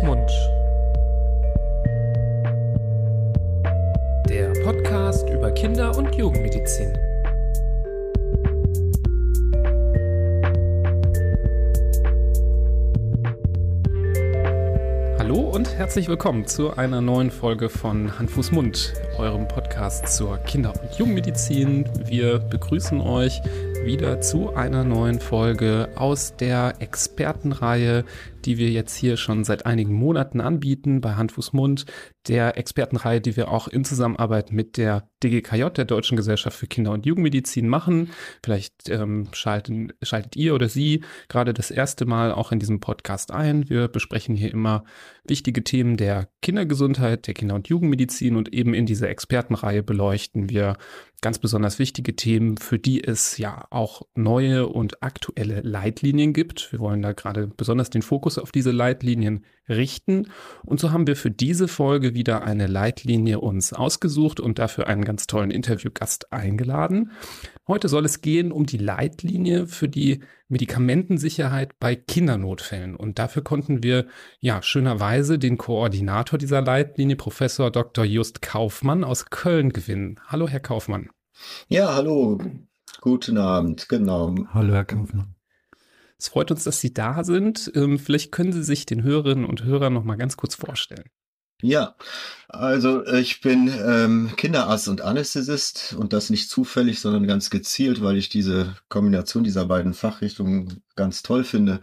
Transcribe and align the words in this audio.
Mund. 0.00 0.30
Der 4.28 4.52
Podcast 4.64 5.28
über 5.28 5.50
Kinder- 5.50 5.96
und 5.96 6.14
Jugendmedizin. 6.14 6.96
Hallo 15.18 15.40
und 15.40 15.74
herzlich 15.76 16.08
willkommen 16.08 16.46
zu 16.46 16.74
einer 16.74 17.00
neuen 17.00 17.30
Folge 17.30 17.68
von 17.68 18.18
Hand, 18.18 18.30
Fuß, 18.30 18.52
Mund, 18.52 18.94
eurem 19.18 19.46
Podcast 19.46 20.08
zur 20.08 20.38
Kinder- 20.38 20.72
und 20.80 20.98
Jugendmedizin. 20.98 21.84
Wir 22.06 22.38
begrüßen 22.38 23.00
euch 23.00 23.42
wieder 23.84 24.20
zu 24.20 24.54
einer 24.54 24.84
neuen 24.84 25.20
Folge 25.20 25.88
aus 25.96 26.34
der 26.36 26.74
Expertenreihe, 26.78 28.04
die 28.46 28.58
wir 28.58 28.70
jetzt 28.70 28.94
hier 28.96 29.16
schon 29.16 29.44
seit 29.44 29.66
einigen 29.66 29.94
Monaten 29.94 30.40
anbieten 30.40 31.00
bei 31.00 31.14
Hand, 31.14 31.32
Fuß, 31.32 31.52
Mund. 31.52 31.86
Der 32.28 32.56
Expertenreihe, 32.58 33.20
die 33.20 33.36
wir 33.36 33.50
auch 33.50 33.68
in 33.68 33.84
Zusammenarbeit 33.84 34.52
mit 34.52 34.76
der 34.76 35.08
DGKJ, 35.22 35.70
der 35.76 35.84
Deutschen 35.84 36.16
Gesellschaft 36.16 36.56
für 36.56 36.66
Kinder- 36.66 36.92
und 36.92 37.06
Jugendmedizin, 37.06 37.68
machen. 37.68 38.10
Vielleicht 38.44 38.88
ähm, 38.88 39.28
schalten, 39.32 39.92
schaltet 40.02 40.36
ihr 40.36 40.54
oder 40.54 40.68
Sie 40.68 41.02
gerade 41.28 41.54
das 41.54 41.70
erste 41.70 42.04
Mal 42.04 42.32
auch 42.32 42.52
in 42.52 42.58
diesem 42.58 42.80
Podcast 42.80 43.30
ein. 43.30 43.68
Wir 43.68 43.88
besprechen 43.88 44.34
hier 44.34 44.50
immer 44.50 44.84
wichtige 45.24 45.64
Themen 45.64 45.96
der 45.96 46.28
Kindergesundheit, 46.42 47.26
der 47.26 47.34
Kinder- 47.34 47.54
und 47.54 47.68
Jugendmedizin 47.68 48.36
und 48.36 48.52
eben 48.52 48.74
in 48.74 48.86
dieser 48.86 49.08
Expertenreihe 49.08 49.82
beleuchten 49.82 50.50
wir 50.50 50.76
ganz 51.22 51.38
besonders 51.38 51.78
wichtige 51.78 52.16
Themen, 52.16 52.58
für 52.58 52.78
die 52.78 53.02
es 53.02 53.38
ja 53.38 53.64
auch 53.70 54.02
neue 54.14 54.66
und 54.66 55.02
aktuelle 55.02 55.60
Leitlinien 55.60 56.32
gibt. 56.32 56.72
Wir 56.72 56.80
wollen 56.80 57.00
da 57.00 57.12
gerade 57.12 57.46
besonders 57.46 57.90
den 57.90 58.02
Fokus 58.02 58.31
auf 58.38 58.52
diese 58.52 58.70
Leitlinien 58.70 59.44
richten. 59.68 60.28
Und 60.64 60.80
so 60.80 60.90
haben 60.90 61.06
wir 61.06 61.16
für 61.16 61.30
diese 61.30 61.68
Folge 61.68 62.14
wieder 62.14 62.42
eine 62.42 62.66
Leitlinie 62.66 63.40
uns 63.40 63.72
ausgesucht 63.72 64.40
und 64.40 64.58
dafür 64.58 64.86
einen 64.86 65.04
ganz 65.04 65.26
tollen 65.26 65.50
Interviewgast 65.50 66.32
eingeladen. 66.32 67.12
Heute 67.68 67.88
soll 67.88 68.04
es 68.04 68.20
gehen 68.20 68.52
um 68.52 68.66
die 68.66 68.78
Leitlinie 68.78 69.66
für 69.66 69.88
die 69.88 70.20
Medikamentensicherheit 70.48 71.78
bei 71.78 71.94
Kindernotfällen. 71.96 72.96
Und 72.96 73.18
dafür 73.18 73.42
konnten 73.42 73.82
wir 73.82 74.06
ja 74.40 74.62
schönerweise 74.62 75.38
den 75.38 75.58
Koordinator 75.58 76.38
dieser 76.38 76.60
Leitlinie, 76.60 77.16
Professor 77.16 77.70
Dr. 77.70 78.04
Just 78.04 78.42
Kaufmann 78.42 79.04
aus 79.04 79.26
Köln 79.30 79.72
gewinnen. 79.72 80.20
Hallo, 80.26 80.48
Herr 80.48 80.60
Kaufmann. 80.60 81.08
Ja, 81.68 81.94
hallo. 81.94 82.38
Guten 83.00 83.38
Abend, 83.38 83.88
genau. 83.88 84.34
Hallo, 84.52 84.74
Herr 84.74 84.84
Kaufmann. 84.84 85.34
Es 86.22 86.28
freut 86.28 86.52
uns, 86.52 86.62
dass 86.62 86.78
Sie 86.78 86.94
da 86.94 87.24
sind. 87.24 87.72
Ähm, 87.74 87.98
vielleicht 87.98 88.30
können 88.30 88.52
Sie 88.52 88.62
sich 88.62 88.86
den 88.86 89.02
Hörerinnen 89.02 89.44
und 89.44 89.64
Hörern 89.64 89.92
noch 89.92 90.04
mal 90.04 90.14
ganz 90.14 90.36
kurz 90.36 90.54
vorstellen. 90.54 91.10
Ja, 91.60 91.96
also 92.48 93.04
ich 93.04 93.40
bin 93.40 93.68
ähm, 93.84 94.30
Kinderarzt 94.36 94.86
und 94.86 95.00
Anästhesist 95.00 95.96
und 95.98 96.12
das 96.12 96.30
nicht 96.30 96.48
zufällig, 96.48 97.00
sondern 97.00 97.26
ganz 97.26 97.50
gezielt, 97.50 98.02
weil 98.02 98.16
ich 98.16 98.28
diese 98.28 98.76
Kombination 98.88 99.42
dieser 99.42 99.66
beiden 99.66 99.94
Fachrichtungen 99.94 100.84
ganz 100.94 101.24
toll 101.24 101.42
finde. 101.42 101.80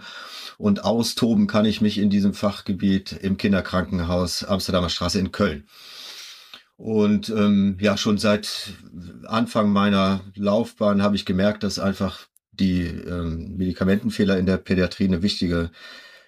Und 0.57 0.85
austoben 0.85 1.45
kann 1.47 1.65
ich 1.65 1.81
mich 1.81 1.97
in 1.97 2.09
diesem 2.09 2.33
Fachgebiet 2.33 3.11
im 3.11 3.35
Kinderkrankenhaus 3.35 4.45
Amsterdamer 4.45 4.87
Straße 4.87 5.19
in 5.19 5.33
Köln. 5.33 5.67
Und 6.77 7.27
ähm, 7.27 7.77
ja, 7.81 7.97
schon 7.97 8.17
seit 8.17 8.71
Anfang 9.27 9.73
meiner 9.73 10.21
Laufbahn 10.35 11.03
habe 11.03 11.17
ich 11.17 11.25
gemerkt, 11.25 11.63
dass 11.63 11.77
einfach 11.77 12.29
die 12.59 12.83
ähm, 12.83 13.55
Medikamentenfehler 13.57 14.37
in 14.37 14.45
der 14.45 14.57
Pädiatrie 14.57 15.05
eine 15.05 15.23
wichtige 15.23 15.71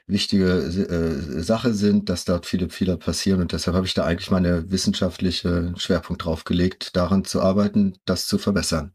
wichtige 0.07 0.45
äh, 0.45 1.41
Sache 1.41 1.73
sind, 1.73 2.09
dass 2.09 2.25
dort 2.25 2.45
viele 2.45 2.69
Fehler 2.69 2.97
passieren 2.97 3.41
und 3.41 3.53
deshalb 3.53 3.75
habe 3.75 3.85
ich 3.85 3.93
da 3.93 4.03
eigentlich 4.03 4.31
meine 4.31 4.69
wissenschaftliche 4.69 5.73
Schwerpunkt 5.77 6.25
drauf 6.25 6.43
gelegt, 6.43 6.95
daran 6.95 7.23
zu 7.23 7.41
arbeiten, 7.41 7.93
das 8.05 8.27
zu 8.27 8.37
verbessern. 8.37 8.93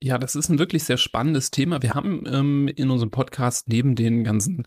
Ja, 0.00 0.18
das 0.18 0.34
ist 0.36 0.48
ein 0.48 0.58
wirklich 0.58 0.84
sehr 0.84 0.96
spannendes 0.96 1.50
Thema. 1.50 1.82
Wir 1.82 1.94
haben 1.94 2.24
ähm, 2.26 2.68
in 2.68 2.90
unserem 2.90 3.10
Podcast 3.10 3.68
neben 3.68 3.96
den 3.96 4.22
ganzen 4.22 4.64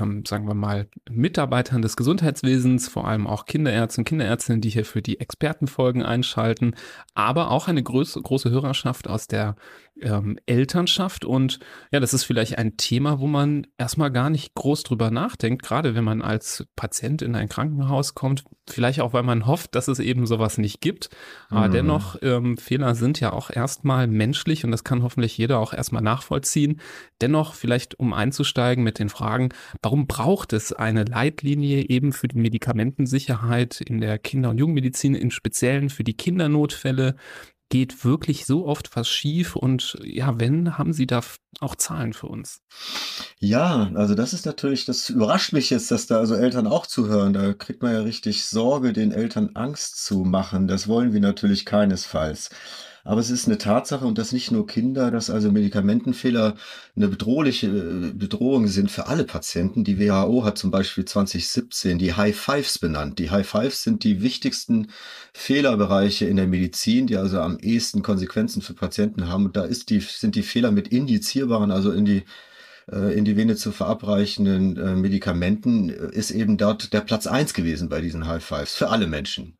ähm, 0.00 0.24
sagen 0.26 0.48
wir 0.48 0.54
mal, 0.54 0.88
Mitarbeitern 1.08 1.82
des 1.82 1.96
Gesundheitswesens, 1.96 2.88
vor 2.88 3.06
allem 3.06 3.26
auch 3.26 3.44
Kinderärzte 3.44 4.00
und 4.00 4.04
Kinderärztinnen, 4.06 4.60
die 4.60 4.70
hier 4.70 4.84
für 4.84 5.02
die 5.02 5.20
Expertenfolgen 5.20 6.02
einschalten, 6.02 6.74
aber 7.14 7.50
auch 7.50 7.68
eine 7.68 7.82
große, 7.82 8.20
große 8.20 8.50
Hörerschaft 8.50 9.08
aus 9.08 9.26
der 9.26 9.56
ähm, 10.02 10.38
Elternschaft. 10.46 11.24
Und 11.24 11.58
ja, 11.90 12.00
das 12.00 12.14
ist 12.14 12.24
vielleicht 12.24 12.58
ein 12.58 12.76
Thema, 12.76 13.20
wo 13.20 13.26
man 13.26 13.66
erstmal 13.78 14.10
gar 14.10 14.30
nicht 14.30 14.54
groß 14.54 14.82
drüber 14.82 15.10
nachdenkt, 15.10 15.62
gerade 15.62 15.94
wenn 15.94 16.04
man 16.04 16.22
als 16.22 16.66
Patient 16.76 17.22
in 17.22 17.34
ein 17.34 17.48
Krankenhaus 17.48 18.14
kommt, 18.14 18.44
vielleicht 18.68 19.00
auch, 19.00 19.12
weil 19.12 19.24
man 19.24 19.46
hofft, 19.46 19.74
dass 19.74 19.88
es 19.88 19.98
eben 19.98 20.26
sowas 20.26 20.58
nicht 20.58 20.80
gibt. 20.80 21.10
Aber 21.48 21.68
mhm. 21.68 21.72
dennoch, 21.72 22.16
ähm, 22.22 22.56
Fehler 22.56 22.94
sind 22.94 23.20
ja 23.20 23.32
auch 23.32 23.50
erstmal 23.50 24.06
menschlich 24.06 24.64
und 24.64 24.70
das 24.70 24.84
kann 24.84 25.02
hoffentlich 25.02 25.36
jeder 25.36 25.58
auch 25.58 25.72
erstmal 25.72 26.02
nachvollziehen. 26.02 26.80
Dennoch 27.20 27.54
vielleicht, 27.54 27.98
um 27.98 28.12
einzusteigen 28.12 28.84
mit 28.84 28.98
den 28.98 29.08
Fragen, 29.08 29.50
Warum 29.82 30.06
braucht 30.06 30.52
es 30.52 30.72
eine 30.72 31.04
Leitlinie 31.04 31.88
eben 31.88 32.12
für 32.12 32.28
die 32.28 32.38
Medikamentensicherheit 32.38 33.80
in 33.80 34.00
der 34.00 34.18
Kinder- 34.18 34.50
und 34.50 34.58
Jugendmedizin, 34.58 35.14
im 35.14 35.30
Speziellen 35.30 35.90
für 35.90 36.04
die 36.04 36.16
Kindernotfälle? 36.16 37.16
Geht 37.70 38.04
wirklich 38.04 38.46
so 38.46 38.66
oft 38.66 38.94
was 38.96 39.08
schief? 39.08 39.56
Und 39.56 39.96
ja, 40.02 40.38
wenn, 40.40 40.76
haben 40.76 40.92
Sie 40.92 41.06
da 41.06 41.20
auch 41.60 41.76
Zahlen 41.76 42.12
für 42.12 42.26
uns? 42.26 42.62
Ja, 43.38 43.90
also 43.94 44.14
das 44.14 44.32
ist 44.32 44.44
natürlich, 44.44 44.84
das 44.84 45.08
überrascht 45.08 45.52
mich 45.52 45.70
jetzt, 45.70 45.90
dass 45.90 46.06
da 46.08 46.18
also 46.18 46.34
Eltern 46.34 46.66
auch 46.66 46.86
zuhören. 46.86 47.32
Da 47.32 47.52
kriegt 47.54 47.82
man 47.82 47.92
ja 47.92 48.00
richtig 48.00 48.44
Sorge, 48.44 48.92
den 48.92 49.12
Eltern 49.12 49.50
Angst 49.54 50.04
zu 50.04 50.24
machen. 50.24 50.66
Das 50.66 50.88
wollen 50.88 51.12
wir 51.12 51.20
natürlich 51.20 51.64
keinesfalls. 51.64 52.50
Aber 53.04 53.20
es 53.20 53.30
ist 53.30 53.46
eine 53.46 53.58
Tatsache 53.58 54.04
und 54.04 54.18
das 54.18 54.32
nicht 54.32 54.50
nur 54.50 54.66
Kinder, 54.66 55.10
dass 55.10 55.30
also 55.30 55.50
Medikamentenfehler 55.50 56.54
eine 56.96 57.08
bedrohliche 57.08 57.66
äh, 57.66 58.12
Bedrohung 58.12 58.66
sind 58.66 58.90
für 58.90 59.06
alle 59.06 59.24
Patienten. 59.24 59.84
Die 59.84 59.98
WHO 59.98 60.44
hat 60.44 60.58
zum 60.58 60.70
Beispiel 60.70 61.04
2017 61.04 61.98
die 61.98 62.14
High 62.14 62.36
Fives 62.36 62.78
benannt. 62.78 63.18
Die 63.18 63.30
High 63.30 63.48
Fives 63.48 63.82
sind 63.82 64.04
die 64.04 64.22
wichtigsten 64.22 64.88
Fehlerbereiche 65.32 66.26
in 66.26 66.36
der 66.36 66.46
Medizin, 66.46 67.06
die 67.06 67.16
also 67.16 67.40
am 67.40 67.58
ehesten 67.58 68.02
Konsequenzen 68.02 68.62
für 68.62 68.74
Patienten 68.74 69.28
haben. 69.28 69.46
Und 69.46 69.56
da 69.56 69.64
ist 69.64 69.90
die, 69.90 70.00
sind 70.00 70.34
die 70.34 70.42
Fehler 70.42 70.70
mit 70.70 70.88
indizierbaren, 70.88 71.70
also 71.70 71.92
in 71.92 72.04
die 72.04 72.24
äh, 72.92 73.16
in 73.16 73.24
die 73.24 73.36
Vene 73.36 73.56
zu 73.56 73.72
verabreichenden 73.72 74.76
äh, 74.76 74.94
Medikamenten 74.94 75.88
ist 75.88 76.30
eben 76.30 76.56
dort 76.56 76.92
der 76.92 77.00
Platz 77.00 77.26
eins 77.26 77.54
gewesen 77.54 77.88
bei 77.88 78.00
diesen 78.00 78.26
High 78.26 78.44
Fives 78.44 78.74
für 78.74 78.88
alle 78.88 79.06
Menschen. 79.06 79.56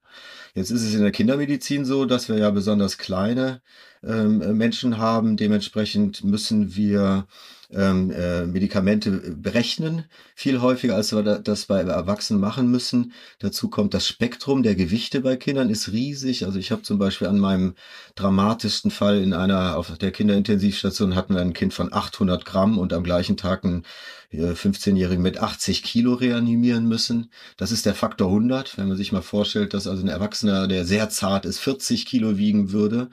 Jetzt 0.55 0.71
ist 0.71 0.83
es 0.83 0.95
in 0.95 1.03
der 1.03 1.13
Kindermedizin 1.13 1.85
so, 1.85 2.05
dass 2.07 2.29
wir 2.29 2.39
ja 2.39 2.51
besonders 2.51 2.99
kleine 2.99 3.63
ähm, 4.05 4.57
Menschen 4.57 4.99
haben. 4.99 5.37
Dementsprechend 5.37 6.25
müssen 6.25 6.75
wir 6.75 7.27
ähm, 7.73 8.11
äh, 8.11 8.47
Medikamente 8.47 9.11
berechnen, 9.11 10.05
viel 10.35 10.61
häufiger, 10.61 10.97
als 10.97 11.13
wir 11.13 11.23
das 11.23 11.67
bei 11.67 11.81
Erwachsenen 11.81 12.41
machen 12.41 12.71
müssen. 12.71 13.13
Dazu 13.39 13.69
kommt 13.69 13.95
das 13.95 14.09
Spektrum 14.09 14.63
der 14.63 14.75
Gewichte 14.75 15.21
bei 15.21 15.37
Kindern 15.37 15.71
ist 15.71 15.93
riesig. 15.93 16.45
Also 16.45 16.59
ich 16.59 16.73
habe 16.73 16.83
zum 16.83 16.99
Beispiel 16.99 17.29
an 17.29 17.39
meinem 17.39 17.75
dramatischsten 18.17 18.91
Fall 18.91 19.23
in 19.23 19.33
einer 19.33 19.77
auf 19.77 19.97
der 19.99 20.11
Kinderintensivstation 20.11 21.15
hatten 21.15 21.35
wir 21.35 21.43
ein 21.43 21.53
Kind 21.53 21.75
von 21.75 21.93
800 21.93 22.45
Gramm 22.45 22.79
und 22.79 22.93
am 22.93 23.05
gleichen 23.05 23.37
Tag 23.37 23.65
ein 23.65 23.85
15-Jährigen 24.33 25.23
mit 25.23 25.39
80 25.39 25.83
Kilo 25.83 26.15
reanimieren 26.15 26.87
müssen. 26.87 27.31
Das 27.57 27.73
ist 27.73 27.85
der 27.85 27.95
Faktor 27.95 28.29
100. 28.29 28.79
Wenn 28.79 28.89
man 28.89 28.97
sich 28.97 29.11
mal 29.11 29.23
vorstellt, 29.23 29.75
dass 29.75 29.89
also 29.89 30.03
ein 30.03 30.09
Erwachsener, 30.09 30.69
der 30.69 30.85
sehr 30.85 31.09
zart 31.09 31.45
ist, 31.45 31.59
40 31.59 32.07
Kilo 32.07 32.39
wiegen 32.39 32.71
würde, 32.71 33.11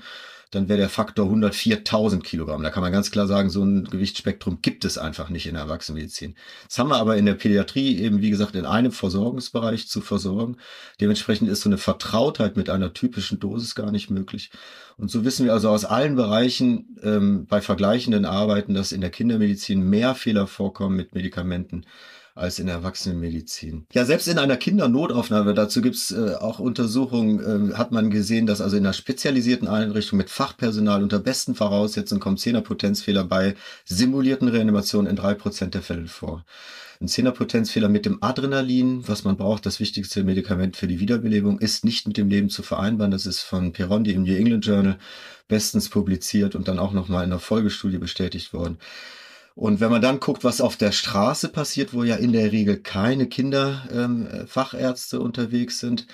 dann 0.51 0.69
wäre 0.69 0.79
der 0.79 0.89
Faktor 0.89 1.27
104.000 1.29 2.21
Kilogramm. 2.21 2.63
Da 2.63 2.69
kann 2.69 2.83
man 2.83 2.91
ganz 2.91 3.11
klar 3.11 3.27
sagen, 3.27 3.49
so 3.49 3.63
ein 3.63 3.85
Gewichtsspektrum 3.85 4.59
gibt 4.61 4.85
es 4.85 4.97
einfach 4.97 5.29
nicht 5.29 5.45
in 5.45 5.55
der 5.55 5.63
Erwachsenenmedizin. 5.63 6.35
Das 6.67 6.79
haben 6.79 6.89
wir 6.89 6.97
aber 6.97 7.17
in 7.17 7.25
der 7.25 7.33
Pädiatrie 7.33 7.97
eben, 7.99 8.21
wie 8.21 8.29
gesagt, 8.29 8.55
in 8.55 8.65
einem 8.65 8.91
Versorgungsbereich 8.91 9.87
zu 9.87 10.01
versorgen. 10.01 10.57
Dementsprechend 11.01 11.49
ist 11.49 11.61
so 11.61 11.69
eine 11.69 11.77
Vertrautheit 11.77 12.55
mit 12.55 12.69
einer 12.69 12.93
typischen 12.93 13.39
Dosis 13.39 13.75
gar 13.75 13.91
nicht 13.91 14.09
möglich. 14.09 14.51
Und 14.97 15.11
so 15.11 15.25
wissen 15.25 15.45
wir 15.45 15.53
also 15.53 15.69
aus 15.69 15.85
allen 15.85 16.15
Bereichen 16.15 16.97
ähm, 17.03 17.45
bei 17.45 17.61
vergleichenden 17.61 18.25
Arbeiten, 18.25 18.73
dass 18.73 18.91
in 18.91 19.01
der 19.01 19.11
Kindermedizin 19.11 19.81
mehr 19.81 20.15
Fehler 20.15 20.47
vorkommen 20.47 20.95
mit 20.95 21.13
Medikamenten 21.13 21.85
als 22.37 22.59
in 22.59 22.67
der 22.67 22.75
Erwachsenenmedizin. 22.75 23.85
Ja, 23.93 24.05
selbst 24.05 24.27
in 24.27 24.39
einer 24.39 24.57
Kindernotaufnahme, 24.57 25.53
dazu 25.53 25.81
gibt's 25.81 26.11
äh, 26.11 26.35
auch 26.35 26.59
Untersuchungen, 26.59 27.71
äh, 27.71 27.75
hat 27.75 27.91
man 27.91 28.09
gesehen, 28.09 28.45
dass 28.45 28.61
also 28.61 28.77
in 28.77 28.85
einer 28.85 28.93
spezialisierten 28.93 29.67
Einrichtung 29.67 30.17
mit 30.17 30.29
Fachpersonal 30.29 31.03
unter 31.03 31.19
besten 31.19 31.55
Voraussetzungen 31.55 32.21
kommt 32.21 32.39
Zehnerpotenzfehler 32.39 33.23
bei 33.23 33.55
simulierten 33.85 34.47
Reanimationen 34.47 35.09
in 35.09 35.15
drei 35.15 35.33
Prozent 35.33 35.73
der 35.73 35.81
Fälle 35.81 36.07
vor. 36.07 36.45
Ein 36.99 37.07
Zehnerpotenzfehler 37.07 37.89
mit 37.89 38.07
dem 38.07 38.23
Adrenalin, 38.23 39.07
was 39.07 39.23
man 39.23 39.37
braucht, 39.37 39.67
das 39.67 39.79
wichtigste 39.79 40.23
Medikament 40.23 40.77
für 40.77 40.87
die 40.87 40.99
Wiederbelebung, 40.99 41.59
ist 41.59 41.85
nicht 41.85 42.07
mit 42.07 42.17
dem 42.17 42.27
Leben 42.27 42.49
zu 42.49 42.63
vereinbaren. 42.63 43.11
Das 43.11 43.27
ist 43.27 43.41
von 43.41 43.71
Perondi 43.71 44.13
im 44.13 44.23
New 44.23 44.35
England 44.35 44.65
Journal 44.65 44.97
bestens 45.47 45.89
publiziert 45.89 46.55
und 46.55 46.67
dann 46.67 46.79
auch 46.79 46.93
nochmal 46.93 47.23
in 47.23 47.31
einer 47.31 47.39
Folgestudie 47.39 47.99
bestätigt 47.99 48.51
worden. 48.51 48.79
Und 49.57 49.79
wenn 49.79 49.89
man 49.89 50.03
dann 50.03 50.19
guckt, 50.19 50.43
was 50.43 50.61
auf 50.61 50.77
der 50.77 50.91
Straße 50.91 51.49
passiert, 51.49 51.91
wo 51.91 52.03
ja 52.03 52.15
in 52.15 52.31
der 52.31 52.51
Regel 52.51 52.77
keine 52.77 53.25
Kinderfachärzte 53.25 55.17
ähm, 55.17 55.23
unterwegs 55.23 55.79
sind, 55.79 56.05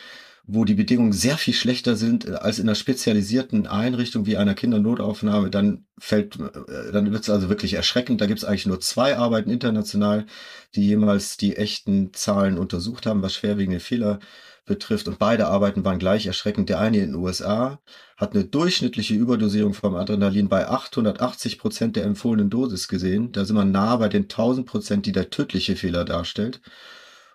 wo 0.48 0.64
die 0.64 0.76
Bedingungen 0.76 1.12
sehr 1.12 1.38
viel 1.38 1.54
schlechter 1.54 1.98
sind 1.98 2.26
äh, 2.26 2.36
als 2.36 2.60
in 2.60 2.70
einer 2.70 2.76
spezialisierten 2.76 3.68
Einrichtung 3.68 4.26
wie 4.26 4.38
einer 4.38 4.54
Kindernotaufnahme, 4.54 5.50
dann 5.50 5.84
fällt, 6.00 6.38
äh, 6.40 6.94
dann 6.94 7.12
wird 7.12 7.24
es 7.24 7.30
also 7.30 7.50
wirklich 7.50 7.74
erschreckend. 7.74 8.22
Da 8.22 8.28
gibt 8.28 8.40
es 8.40 8.46
eigentlich 8.46 8.66
nur 8.66 8.80
zwei 8.80 9.18
Arbeiten 9.18 9.50
international, 9.50 10.26
die 10.76 10.88
jemals 10.88 11.36
die 11.36 11.58
echten 11.58 12.14
Zahlen 12.14 12.58
untersucht 12.58 13.06
haben, 13.06 13.24
was 13.24 13.34
schwerwiegende 13.34 13.82
Fehler 13.82 14.20
betrifft. 14.66 15.08
Und 15.08 15.20
beide 15.20 15.48
Arbeiten 15.48 15.84
waren 15.86 16.00
gleich 16.00 16.26
erschreckend. 16.26 16.70
Der 16.70 16.80
eine 16.80 16.98
in 16.98 17.12
den 17.12 17.16
USA 17.16 17.80
hat 18.18 18.34
eine 18.34 18.46
durchschnittliche 18.46 19.14
Überdosierung 19.14 19.74
vom 19.74 19.96
Adrenalin 19.96 20.50
bei 20.50 20.68
880 20.68 21.60
Prozent 21.60 21.96
der 21.96 22.06
empfohlenen 22.06 22.50
Dosis 22.50 22.88
gesehen. 22.88 23.32
Da 23.32 23.46
sind 23.46 23.56
wir 23.56 23.66
nah 23.66 23.96
bei 23.98 24.10
den 24.10 24.24
1000 24.24 24.68
Prozent, 24.68 25.06
die 25.06 25.12
der 25.12 25.30
tödliche 25.30 25.76
Fehler 25.76 26.06
darstellt. 26.06 26.62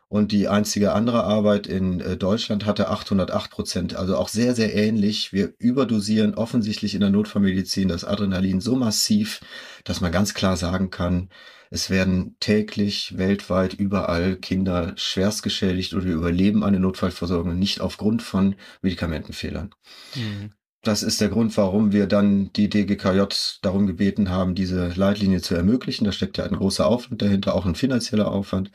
Und 0.08 0.32
die 0.32 0.48
einzige 0.48 0.92
andere 0.92 1.24
Arbeit 1.24 1.66
in 1.66 2.00
äh, 2.00 2.16
Deutschland 2.16 2.64
hatte 2.64 2.88
808 2.88 3.50
Prozent, 3.50 3.94
also 3.94 4.16
auch 4.16 4.28
sehr, 4.28 4.54
sehr 4.54 4.74
ähnlich. 4.74 5.34
Wir 5.34 5.52
überdosieren 5.58 6.34
offensichtlich 6.34 6.94
in 6.94 7.00
der 7.00 7.10
Notfallmedizin 7.10 7.88
das 7.88 8.04
Adrenalin 8.04 8.62
so 8.62 8.74
massiv, 8.74 9.40
dass 9.84 10.00
man 10.00 10.10
ganz 10.10 10.32
klar 10.32 10.56
sagen 10.56 10.90
kann, 10.90 11.28
es 11.70 11.90
werden 11.90 12.36
täglich 12.40 13.18
weltweit 13.18 13.74
überall 13.74 14.36
Kinder 14.36 14.94
schwerst 14.96 15.42
geschädigt 15.42 15.92
oder 15.92 16.06
überleben 16.06 16.64
eine 16.64 16.80
Notfallversorgung 16.80 17.58
nicht 17.58 17.82
aufgrund 17.82 18.22
von 18.22 18.54
Medikamentenfehlern. 18.80 19.74
Mhm. 20.14 20.52
Das 20.82 21.02
ist 21.02 21.20
der 21.20 21.28
Grund, 21.28 21.54
warum 21.56 21.92
wir 21.92 22.06
dann 22.06 22.52
die 22.54 22.70
DGKJ 22.70 23.24
darum 23.62 23.86
gebeten 23.86 24.30
haben, 24.30 24.54
diese 24.54 24.88
Leitlinie 24.88 25.42
zu 25.42 25.54
ermöglichen. 25.54 26.04
Da 26.04 26.12
steckt 26.12 26.38
ja 26.38 26.44
ein 26.44 26.56
großer 26.56 26.86
Aufwand 26.86 27.20
dahinter, 27.20 27.54
auch 27.54 27.66
ein 27.66 27.74
finanzieller 27.74 28.30
Aufwand. 28.30 28.70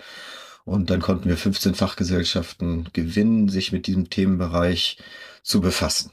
Und 0.65 0.89
dann 0.89 1.01
konnten 1.01 1.27
wir 1.27 1.37
15 1.37 1.75
Fachgesellschaften 1.75 2.89
gewinnen, 2.93 3.49
sich 3.49 3.71
mit 3.71 3.87
diesem 3.87 4.09
Themenbereich 4.09 4.97
zu 5.41 5.59
befassen. 5.59 6.11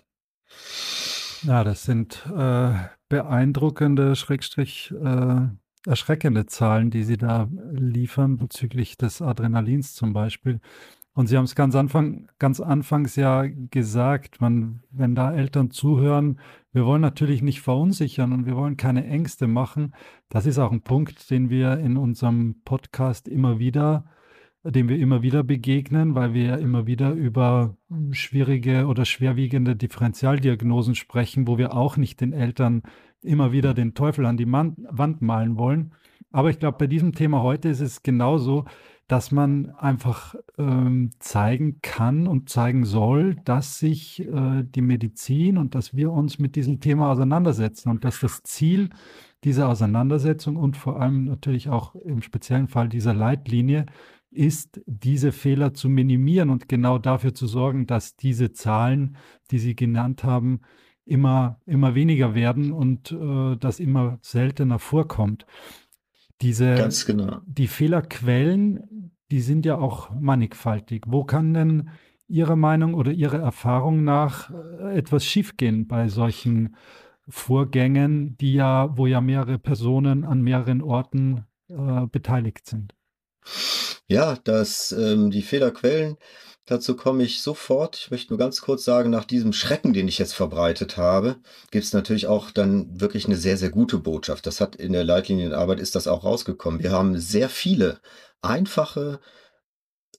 Ja, 1.43 1.65
das 1.65 1.85
sind 1.85 2.27
äh, 2.37 2.73
beeindruckende, 3.09 4.17
Schrägstrich, 4.17 4.93
äh, 5.03 5.41
erschreckende 5.87 6.47
Zahlen, 6.47 6.91
die 6.91 7.05
Sie 7.05 7.17
da 7.17 7.49
liefern 7.73 8.37
bezüglich 8.37 8.99
des 8.99 9.23
Adrenalins 9.23 9.95
zum 9.95 10.13
Beispiel. 10.13 10.61
Und 11.13 11.27
Sie 11.27 11.37
haben 11.37 11.45
es 11.45 11.55
ganz, 11.55 11.75
Anfang, 11.75 12.29
ganz 12.39 12.61
anfangs 12.61 13.17
ja 13.17 13.45
gesagt, 13.71 14.41
man, 14.41 14.83
wenn 14.91 15.15
da 15.15 15.33
Eltern 15.33 15.71
zuhören, 15.71 16.39
wir 16.73 16.85
wollen 16.87 17.03
natürlich 17.03 17.43
nicht 17.43 17.63
verunsichern 17.63 18.33
und 18.33 18.47
wir 18.47 18.55
wollen 18.55 18.77
keine 18.77 19.07
Ängste 19.07 19.47
machen. 19.47 19.95
Das 20.29 20.47
ist 20.47 20.59
auch 20.59 20.71
ein 20.71 20.83
Punkt, 20.83 21.31
den 21.31 21.51
wir 21.51 21.79
in 21.79 21.97
unserem 21.97 22.63
Podcast 22.65 23.27
immer 23.27 23.59
wieder 23.59 24.05
dem 24.65 24.89
wir 24.89 24.99
immer 24.99 25.23
wieder 25.23 25.43
begegnen, 25.43 26.15
weil 26.15 26.35
wir 26.35 26.45
ja 26.45 26.57
immer 26.57 26.87
wieder 26.87 27.13
über 27.13 27.77
schwierige 28.11 28.87
oder 28.87 29.05
schwerwiegende 29.05 29.75
Differentialdiagnosen 29.75 30.95
sprechen, 30.95 31.49
wo 31.49 31.57
wir 31.57 31.75
auch 31.75 31.97
nicht 31.97 32.21
den 32.21 32.33
Eltern 32.33 32.83
immer 33.23 33.53
wieder 33.53 33.75
den 33.75 33.95
Teufel 33.95 34.27
an 34.27 34.37
die 34.37 34.51
Wand 34.51 35.23
malen 35.23 35.57
wollen. 35.57 35.93
Aber 36.33 36.51
ich 36.51 36.59
glaube, 36.59 36.79
bei 36.79 36.87
diesem 36.87 37.13
Thema 37.13 37.43
heute 37.43 37.69
ist 37.69 37.81
es 37.81 38.03
genauso, 38.03 38.65
dass 39.09 39.33
man 39.33 39.71
einfach 39.71 40.37
ähm, 40.57 41.11
zeigen 41.19 41.81
kann 41.83 42.29
und 42.29 42.49
zeigen 42.49 42.85
soll, 42.85 43.35
dass 43.45 43.81
sich 43.81 44.21
äh, 44.21 44.63
die 44.63 44.83
Medizin 44.83 45.59
und 45.59 45.75
dass 45.75 45.97
wir 45.97 46.13
uns 46.13 46.39
mit 46.39 46.55
diesem 46.55 46.79
Thema 46.79 47.11
auseinandersetzen 47.11 47.89
und 47.89 48.05
dass 48.05 48.21
das 48.21 48.45
Ziel 48.45 48.91
dieser 49.43 49.69
Auseinandersetzung 49.69 50.55
und 50.55 50.77
vor 50.77 51.01
allem 51.01 51.25
natürlich 51.25 51.69
auch 51.71 51.97
im 51.97 52.23
speziellen 52.23 52.69
Fall 52.69 52.89
dieser 52.89 53.13
Leitlinie 53.13 53.87
ist, 54.31 54.81
diese 54.87 55.33
Fehler 55.33 55.75
zu 55.75 55.89
minimieren 55.89 56.51
und 56.51 56.69
genau 56.69 56.99
dafür 56.99 57.35
zu 57.35 57.47
sorgen, 57.47 57.87
dass 57.87 58.17
diese 58.17 58.53
Zahlen, 58.53 59.17
die 59.51 59.59
Sie 59.59 59.75
genannt 59.75 60.25
haben, 60.25 60.61
immer, 61.05 61.61
immer 61.67 61.95
weniger 61.95 62.35
werden 62.35 62.73
und 62.73 63.11
äh, 63.13 63.57
das 63.57 63.81
immer 63.81 64.19
seltener 64.23 64.79
vorkommt. 64.79 65.47
Diese, 66.41 66.75
Ganz 66.75 67.05
genau. 67.05 67.41
Die 67.47 67.67
Fehlerquellen, 67.67 69.13
die 69.31 69.41
sind 69.41 69.67
ja 69.67 69.77
auch 69.77 70.11
mannigfaltig. 70.19 71.05
Wo 71.07 71.25
kann 71.25 71.53
denn 71.53 71.91
Ihrer 72.29 72.57
Meinung 72.57 72.95
oder 72.95 73.11
Ihrer 73.11 73.41
Erfahrung 73.41 74.05
nach 74.05 74.51
äh, 74.51 74.97
etwas 74.97 75.25
schiefgehen 75.25 75.89
bei 75.89 76.09
solchen 76.09 76.77
Vorgängen, 77.29 78.37
die 78.39 78.55
ja, 78.55 78.97
wo 78.97 79.07
ja 79.07 79.21
mehrere 79.21 79.59
Personen 79.59 80.25
an 80.25 80.41
mehreren 80.41 80.81
Orten 80.81 81.45
äh, 81.69 82.07
beteiligt 82.07 82.67
sind? 82.67 82.95
Ja, 84.11 84.37
dass 84.43 84.91
ähm, 84.91 85.31
die 85.31 85.43
Fehlerquellen, 85.43 86.17
dazu 86.67 86.97
komme 86.97 87.23
ich 87.23 87.43
sofort. 87.43 87.97
Ich 87.97 88.11
möchte 88.11 88.33
nur 88.33 88.39
ganz 88.41 88.61
kurz 88.61 88.85
sagen, 88.85 89.09
nach 89.09 89.25
diesem 89.25 89.53
Schrecken, 89.53 89.93
den 89.93 90.09
ich 90.09 90.19
jetzt 90.19 90.33
verbreitet 90.35 90.97
habe, 90.97 91.37
gibt 91.71 91.85
es 91.85 91.93
natürlich 91.93 92.27
auch 92.27 92.51
dann 92.51 93.01
wirklich 93.01 93.27
eine 93.27 93.37
sehr, 93.37 93.57
sehr 93.57 93.71
gute 93.71 93.99
Botschaft. 93.99 94.47
Das 94.47 94.61
hat 94.61 94.75
in 94.75 94.93
der 94.95 95.05
Leitlinienarbeit 95.05 95.79
ist 95.79 95.95
das 95.95 96.09
auch 96.09 96.25
rausgekommen. 96.25 96.83
Wir 96.83 96.91
haben 96.91 97.19
sehr 97.21 97.49
viele 97.49 98.01
einfache, 98.43 99.21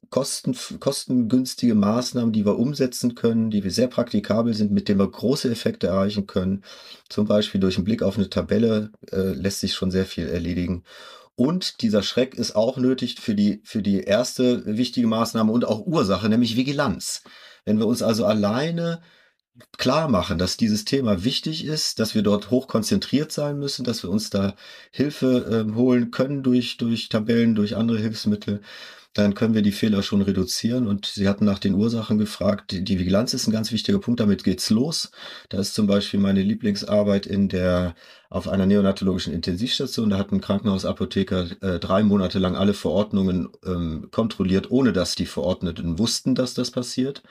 kosten, 0.10 0.56
kostengünstige 0.80 1.76
Maßnahmen, 1.76 2.32
die 2.32 2.46
wir 2.46 2.58
umsetzen 2.60 3.14
können, 3.16 3.52
die 3.52 3.64
wir 3.66 3.72
sehr 3.72 3.88
praktikabel 3.88 4.54
sind, 4.54 4.72
mit 4.72 4.88
denen 4.88 5.00
wir 5.00 5.12
große 5.12 5.52
Effekte 5.52 5.88
erreichen 5.88 6.28
können. 6.28 6.64
Zum 7.10 7.28
Beispiel 7.28 7.60
durch 7.60 7.76
einen 7.76 7.86
Blick 7.86 8.04
auf 8.04 8.18
eine 8.18 8.30
Tabelle 8.30 8.92
äh, 9.12 9.34
lässt 9.34 9.60
sich 9.60 9.74
schon 9.74 9.92
sehr 9.92 10.06
viel 10.06 10.30
erledigen. 10.30 10.84
Und 11.42 11.82
dieser 11.82 12.04
Schreck 12.04 12.36
ist 12.36 12.56
auch 12.56 12.78
nötig 12.78 13.20
für 13.20 13.34
die, 13.34 13.62
für 13.64 13.82
die 13.82 14.02
erste 14.02 14.64
wichtige 14.78 15.08
Maßnahme 15.08 15.52
und 15.52 15.66
auch 15.66 15.88
Ursache, 15.88 16.30
nämlich 16.30 16.56
Vigilanz. 16.56 17.24
Wenn 17.66 17.80
wir 17.80 17.88
uns 17.88 18.04
also 18.04 18.26
alleine 18.26 19.02
klar 19.80 20.08
machen, 20.08 20.38
dass 20.38 20.56
dieses 20.56 20.86
Thema 20.86 21.24
wichtig 21.24 21.66
ist, 21.66 21.98
dass 21.98 22.14
wir 22.14 22.22
dort 22.22 22.52
hoch 22.52 22.68
konzentriert 22.68 23.32
sein 23.32 23.58
müssen, 23.58 23.84
dass 23.84 24.04
wir 24.04 24.12
uns 24.12 24.30
da 24.30 24.54
Hilfe 24.92 25.66
äh, 25.68 25.74
holen 25.74 26.12
können 26.12 26.44
durch, 26.44 26.78
durch 26.78 27.10
Tabellen, 27.10 27.56
durch 27.56 27.76
andere 27.76 27.98
Hilfsmittel, 27.98 28.62
dann 29.14 29.34
können 29.34 29.56
wir 29.56 29.64
die 29.64 29.72
Fehler 29.72 30.04
schon 30.04 30.22
reduzieren. 30.22 30.88
Und 30.88 31.08
Sie 31.08 31.28
hatten 31.28 31.44
nach 31.44 31.60
den 31.60 31.74
Ursachen 31.74 32.20
gefragt. 32.20 32.72
Die, 32.72 33.00
Vigilanz 33.00 33.34
ist 33.34 33.48
ein 33.48 33.52
ganz 33.52 33.72
wichtiger 33.72 34.00
Punkt. 34.00 34.20
Damit 34.20 34.44
geht's 34.44 34.70
los. 34.70 35.12
Da 35.50 35.60
ist 35.60 35.74
zum 35.74 35.88
Beispiel 35.88 36.20
meine 36.20 36.44
Lieblingsarbeit 36.44 37.26
in 37.26 37.50
der 37.50 37.96
auf 38.32 38.48
einer 38.48 38.66
neonatologischen 38.66 39.34
Intensivstation. 39.34 40.10
Da 40.10 40.18
hat 40.18 40.32
ein 40.32 40.40
Krankenhausapotheker 40.40 41.48
äh, 41.62 41.80
drei 41.80 42.02
Monate 42.02 42.40
lang 42.40 42.56
alle 42.56 42.74
Verordnungen 42.74 43.50
ähm, 43.66 44.08
kontrolliert, 44.10 44.72
ohne 44.72 44.94
dass 44.94 45.16
die 45.16 45.26
Verordneten 45.26 46.00
wussten, 46.00 46.34
dass 46.34 46.54
das 46.54 46.72
passiert. 46.72 47.24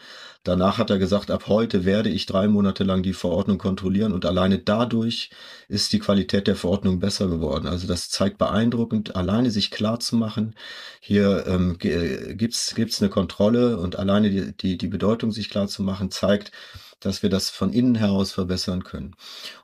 Danach 0.44 0.76
hat 0.76 0.90
er 0.90 0.98
gesagt, 0.98 1.30
ab 1.30 1.44
heute 1.48 1.86
werde 1.86 2.10
ich 2.10 2.26
drei 2.26 2.48
Monate 2.48 2.84
lang 2.84 3.02
die 3.02 3.14
Verordnung 3.14 3.56
kontrollieren 3.56 4.12
und 4.12 4.26
alleine 4.26 4.58
dadurch 4.58 5.30
ist 5.68 5.94
die 5.94 6.00
Qualität 6.00 6.46
der 6.46 6.56
Verordnung 6.56 7.00
besser 7.00 7.28
geworden. 7.28 7.66
Also 7.66 7.86
das 7.86 8.10
zeigt 8.10 8.36
beeindruckend, 8.36 9.16
alleine 9.16 9.50
sich 9.50 9.70
klar 9.70 10.00
zu 10.00 10.16
machen, 10.16 10.54
hier 11.00 11.46
ähm, 11.46 11.78
gibt's 11.78 12.74
gibt's 12.74 13.00
eine 13.00 13.10
Kontrolle 13.10 13.78
und 13.78 13.98
alleine 13.98 14.30
die, 14.30 14.52
die, 14.54 14.76
die 14.76 14.88
Bedeutung 14.88 15.32
sich 15.32 15.48
klar 15.48 15.66
zu 15.66 15.82
machen, 15.82 16.10
zeigt, 16.10 16.52
dass 17.00 17.22
wir 17.22 17.30
das 17.30 17.50
von 17.50 17.72
innen 17.72 17.94
heraus 17.94 18.32
verbessern 18.32 18.84
können. 18.84 19.14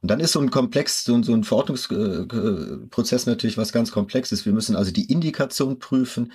Und 0.02 0.10
dann 0.10 0.20
ist 0.20 0.32
so 0.32 0.40
ein 0.40 0.50
Komplex, 0.50 1.04
so, 1.04 1.22
so 1.22 1.34
ein 1.34 1.44
Verordnungsprozess 1.44 3.26
natürlich 3.26 3.58
was 3.58 3.72
ganz 3.72 3.92
Komplexes. 3.92 4.46
Wir 4.46 4.52
müssen 4.52 4.74
also 4.74 4.90
die 4.90 5.10
Indikation 5.10 5.78
prüfen. 5.78 6.32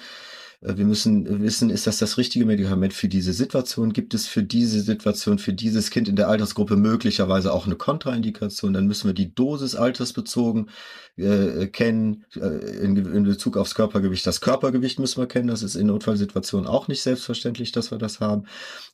Äh, 0.62 0.78
wir 0.78 0.86
müssen 0.86 1.42
wissen, 1.42 1.70
ist 1.70 1.88
das 1.88 1.98
das 1.98 2.18
richtige 2.18 2.46
Medikament 2.46 2.94
für 2.94 3.08
diese 3.08 3.34
Situation? 3.34 3.94
Gibt 3.94 4.14
es 4.14 4.28
für 4.28 4.44
diese 4.44 4.82
Situation, 4.82 5.40
für 5.40 5.54
dieses 5.54 5.90
Kind 5.90 6.08
in 6.08 6.16
der 6.16 6.30
Altersgruppe 6.30 6.78
möglicherweise 6.78 7.54
auch 7.54 7.66
eine 7.66 7.76
Kontraindikation? 7.76 8.74
Dann 8.74 8.88
müssen 8.88 9.08
wir 9.08 9.14
die 9.14 9.34
Dosis 9.34 9.76
altersbezogen 9.76 10.70
äh, 11.18 11.68
kennen, 11.68 12.26
äh, 12.36 12.84
in, 12.84 12.96
in, 12.98 13.24
Bezug 13.24 13.58
aufs 13.58 13.76
Körpergewicht. 13.76 14.26
Das 14.26 14.42
Körpergewicht 14.42 15.00
müssen 15.00 15.22
wir 15.22 15.28
kennen, 15.28 15.48
das 15.48 15.64
ist 15.64 15.76
in 15.76 15.88
Notfallsituationen 15.88 16.68
auch 16.68 16.88
nicht 16.88 17.02
selbstverständlich, 17.02 17.72
dass 17.72 17.92
wir 17.92 17.98
das 17.98 18.20
haben. 18.20 18.46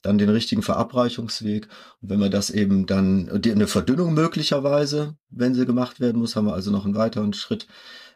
Dann 0.02 0.18
den 0.18 0.30
richtigen 0.30 0.64
Verabreichungsweg. 0.64 1.68
Und 2.02 2.10
wenn 2.10 2.20
wir 2.20 2.30
das 2.30 2.50
eben 2.50 2.86
dann, 2.86 3.30
eine 3.30 3.68
Verdünnung 3.68 4.14
möglicherweise, 4.14 5.16
wenn 5.30 5.54
sie 5.54 5.66
gemacht 5.66 6.00
werden 6.00 6.20
muss, 6.20 6.36
haben 6.36 6.46
wir 6.46 6.54
also 6.54 6.72
noch 6.72 6.86
einen 6.86 6.96
weiteren 6.96 7.34
Schritt 7.34 7.68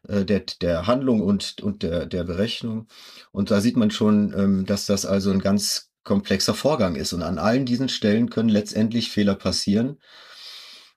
äh, 0.08 0.25
der, 0.25 0.43
der 0.62 0.88
Handlung 0.88 1.22
und, 1.22 1.62
und 1.62 1.84
der, 1.84 2.05
der 2.05 2.24
Berechnung. 2.24 2.88
Und 3.31 3.51
da 3.51 3.62
sieht 3.62 3.77
man 3.77 3.91
schon, 3.91 4.34
ähm, 4.38 4.65
dass 4.65 4.86
das 4.86 5.05
also 5.05 5.31
ein 5.31 5.39
ganz 5.39 5.91
komplexer 6.03 6.53
Vorgang 6.53 6.96
ist. 6.96 7.13
Und 7.13 7.24
an 7.24 7.38
allen 7.38 7.65
diesen 7.65 7.89
Stellen 7.89 8.29
können 8.29 8.50
letztendlich 8.50 9.12
Fehler 9.12 9.36
passieren. 9.36 9.98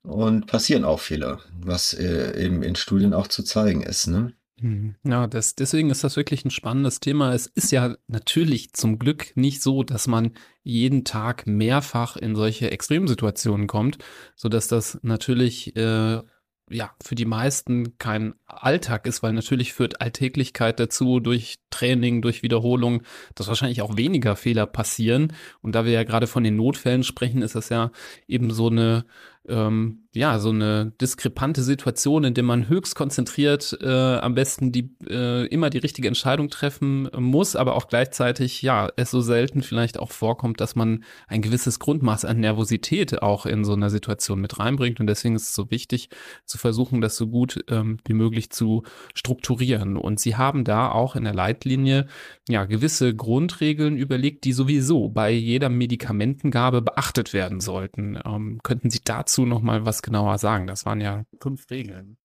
Und 0.03 0.47
passieren 0.47 0.85
auch 0.85 1.01
Fehler, 1.01 1.41
was 1.59 1.95
äh, 1.95 2.39
eben 2.45 2.63
in 2.63 2.77
Studien 2.77 3.15
auch 3.15 3.27
zu 3.27 3.43
zeigen 3.43 3.83
ist. 3.83 4.07
Ne? 4.07 4.35
Mhm. 4.61 4.97
Ja, 5.05 5.27
das, 5.27 5.55
deswegen 5.55 5.91
ist 5.91 6.05
das 6.05 6.17
wirklich 6.17 6.45
ein 6.45 6.51
spannendes 6.51 7.01
Thema. 7.01 7.33
Es 7.35 7.47
ist 7.47 7.73
ja 7.73 7.97
natürlich 8.07 8.73
zum 8.73 8.99
Glück 8.99 9.33
nicht 9.35 9.63
so, 9.63 9.83
dass 9.83 10.07
man 10.07 10.33
jeden 10.63 11.05
Tag 11.05 11.47
mehrfach 11.47 12.17
in 12.17 12.37
solche 12.37 12.71
Extremsituationen 12.71 13.67
kommt, 13.67 13.99
sodass 14.37 14.69
das 14.69 14.99
natürlich 15.03 15.75
äh, 15.77 16.23
ja 16.71 16.95
für 17.03 17.15
die 17.15 17.25
meisten 17.25 17.99
kein 17.99 18.35
Alltag 18.47 19.07
ist, 19.07 19.23
weil 19.23 19.33
natürlich 19.33 19.73
führt 19.73 20.01
Alltäglichkeit 20.01 20.81
dazu 20.81 21.21
durch 21.21 21.57
Training, 21.71 22.23
durch 22.23 22.43
Wiederholung, 22.43 23.03
dass 23.35 23.49
wahrscheinlich 23.49 23.83
auch 23.83 23.97
weniger 23.97 24.37
Fehler 24.37 24.67
passieren. 24.67 25.33
Und 25.61 25.75
da 25.75 25.85
wir 25.85 25.93
ja 25.93 26.05
gerade 26.05 26.27
von 26.27 26.45
den 26.45 26.57
Notfällen 26.57 27.05
sprechen, 27.05 27.43
ist 27.43 27.55
das 27.55 27.69
ja 27.69 27.91
eben 28.27 28.51
so 28.51 28.69
eine 28.69 29.05
ähm, 29.49 30.04
ja, 30.15 30.39
so 30.39 30.51
eine 30.51 30.93
diskrepante 31.01 31.63
Situation, 31.63 32.23
in 32.23 32.35
der 32.35 32.45
man 32.45 32.69
höchst 32.69 32.95
konzentriert 32.95 33.77
äh, 33.81 34.17
am 34.17 34.35
besten 34.35 34.71
die 34.71 34.95
äh, 35.09 35.47
immer 35.47 35.71
die 35.71 35.79
richtige 35.79 36.07
Entscheidung 36.07 36.51
treffen 36.51 37.09
muss, 37.19 37.57
aber 37.57 37.75
auch 37.75 37.89
gleichzeitig, 37.89 38.63
ja, 38.63 38.89
es 38.97 39.11
so 39.11 39.21
selten 39.21 39.63
vielleicht 39.63 39.99
auch 39.99 40.13
vorkommt, 40.13 40.61
dass 40.61 40.77
man 40.77 41.03
ein 41.27 41.43
gewisses 41.43 41.81
Grundmaß 41.81 42.25
an 42.25 42.39
Nervosität 42.39 43.23
auch 43.23 43.45
in 43.45 43.65
so 43.65 43.73
einer 43.73 43.91
Situation 43.91 44.41
mit 44.41 44.59
reinbringt. 44.61 45.01
Und 45.01 45.09
deswegen 45.09 45.35
ist 45.35 45.49
es 45.49 45.55
so 45.55 45.71
wichtig, 45.73 46.11
zu 46.47 46.59
versuchen, 46.59 47.01
das 47.01 47.17
so 47.17 47.27
gut 47.27 47.65
ähm, 47.69 47.99
wie 48.05 48.15
möglich 48.15 48.51
zu 48.51 48.85
strukturieren. 49.15 49.97
Und 49.97 50.21
sie 50.21 50.37
haben 50.37 50.63
da 50.63 50.93
auch 50.93 51.17
in 51.17 51.25
der 51.25 51.35
Leitlinie 51.35 52.07
ja 52.49 52.67
gewisse 52.67 53.17
Grundregeln 53.17 53.97
überlegt, 53.97 54.45
die 54.45 54.53
sowieso 54.53 55.09
bei 55.09 55.33
jeder 55.33 55.71
Medikamentengabe 55.71 56.83
beachtet 56.83 57.33
werden 57.33 57.61
sollten. 57.61 58.17
Ähm, 58.25 58.61
könnten 58.63 58.91
Sie 58.91 59.01
dazu 59.05 59.45
noch 59.45 59.63
was 59.65 60.04
genauer 60.05 60.39
sagen? 60.39 60.67
Das 60.67 60.87
waren 60.87 61.01
ja 61.01 61.25
fünf 61.41 61.71
Regeln. 61.71 62.17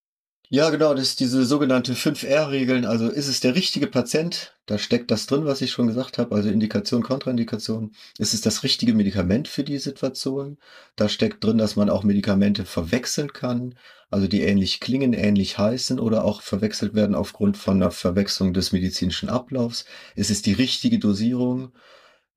Ja, 0.52 0.72
genau, 0.72 0.96
das 0.96 1.10
ist 1.10 1.20
diese 1.20 1.46
sogenannte 1.46 1.94
5R-Regeln. 1.94 2.84
Also 2.84 3.08
ist 3.08 3.28
es 3.28 3.40
der 3.40 3.54
richtige 3.54 3.86
Patient? 3.86 4.56
Da 4.66 4.80
steckt 4.80 5.12
das 5.12 5.28
drin, 5.28 5.46
was 5.46 5.62
ich 5.62 5.70
schon 5.70 5.86
gesagt 5.86 6.18
habe, 6.18 6.34
also 6.36 6.50
Indikation, 6.50 7.04
Kontraindikation. 7.04 7.92
Ist 8.18 8.34
es 8.34 8.42
das 8.42 8.64
richtige 8.64 8.96
Medikament 8.96 9.48
für 9.48 9.64
die 9.64 9.78
Situation? 9.78 10.58
Da 10.96 11.08
steckt 11.08 11.44
drin, 11.44 11.60
dass 11.60 11.76
man 11.76 11.92
auch 11.92 12.04
Medikamente 12.04 12.66
verwechseln 12.66 13.32
kann, 13.32 13.76
also 14.10 14.28
die 14.28 14.42
ähnlich 14.42 14.80
klingen, 14.80 15.14
ähnlich 15.14 15.60
heißen 15.60 16.00
oder 16.00 16.26
auch 16.26 16.42
verwechselt 16.42 16.96
werden 16.96 17.14
aufgrund 17.14 17.56
von 17.56 17.76
einer 17.76 17.92
Verwechslung 17.92 18.52
des 18.52 18.72
medizinischen 18.72 19.30
Ablaufs. 19.30 19.86
Ist 20.16 20.32
es 20.32 20.42
die 20.42 20.54
richtige 20.54 20.98
Dosierung? 20.98 21.74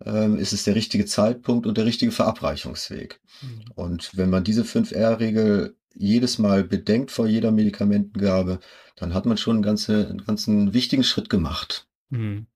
Ähm, 0.04 0.36
ist 0.36 0.52
es 0.52 0.64
der 0.64 0.74
richtige 0.74 1.06
Zeitpunkt 1.06 1.66
und 1.66 1.78
der 1.78 1.84
richtige 1.84 2.12
Verabreichungsweg? 2.12 3.20
Mhm. 3.40 3.64
Und 3.74 4.16
wenn 4.16 4.30
man 4.30 4.44
diese 4.44 4.62
5R-Regel 4.62 5.76
jedes 5.94 6.38
Mal 6.38 6.64
bedenkt 6.64 7.10
vor 7.10 7.26
jeder 7.26 7.50
Medikamentengabe, 7.50 8.60
dann 8.96 9.14
hat 9.14 9.26
man 9.26 9.36
schon 9.36 9.56
einen 9.56 9.62
ganzen, 9.62 10.06
einen 10.06 10.24
ganzen 10.24 10.74
wichtigen 10.74 11.04
Schritt 11.04 11.28
gemacht. 11.28 11.86
Mhm. 12.10 12.46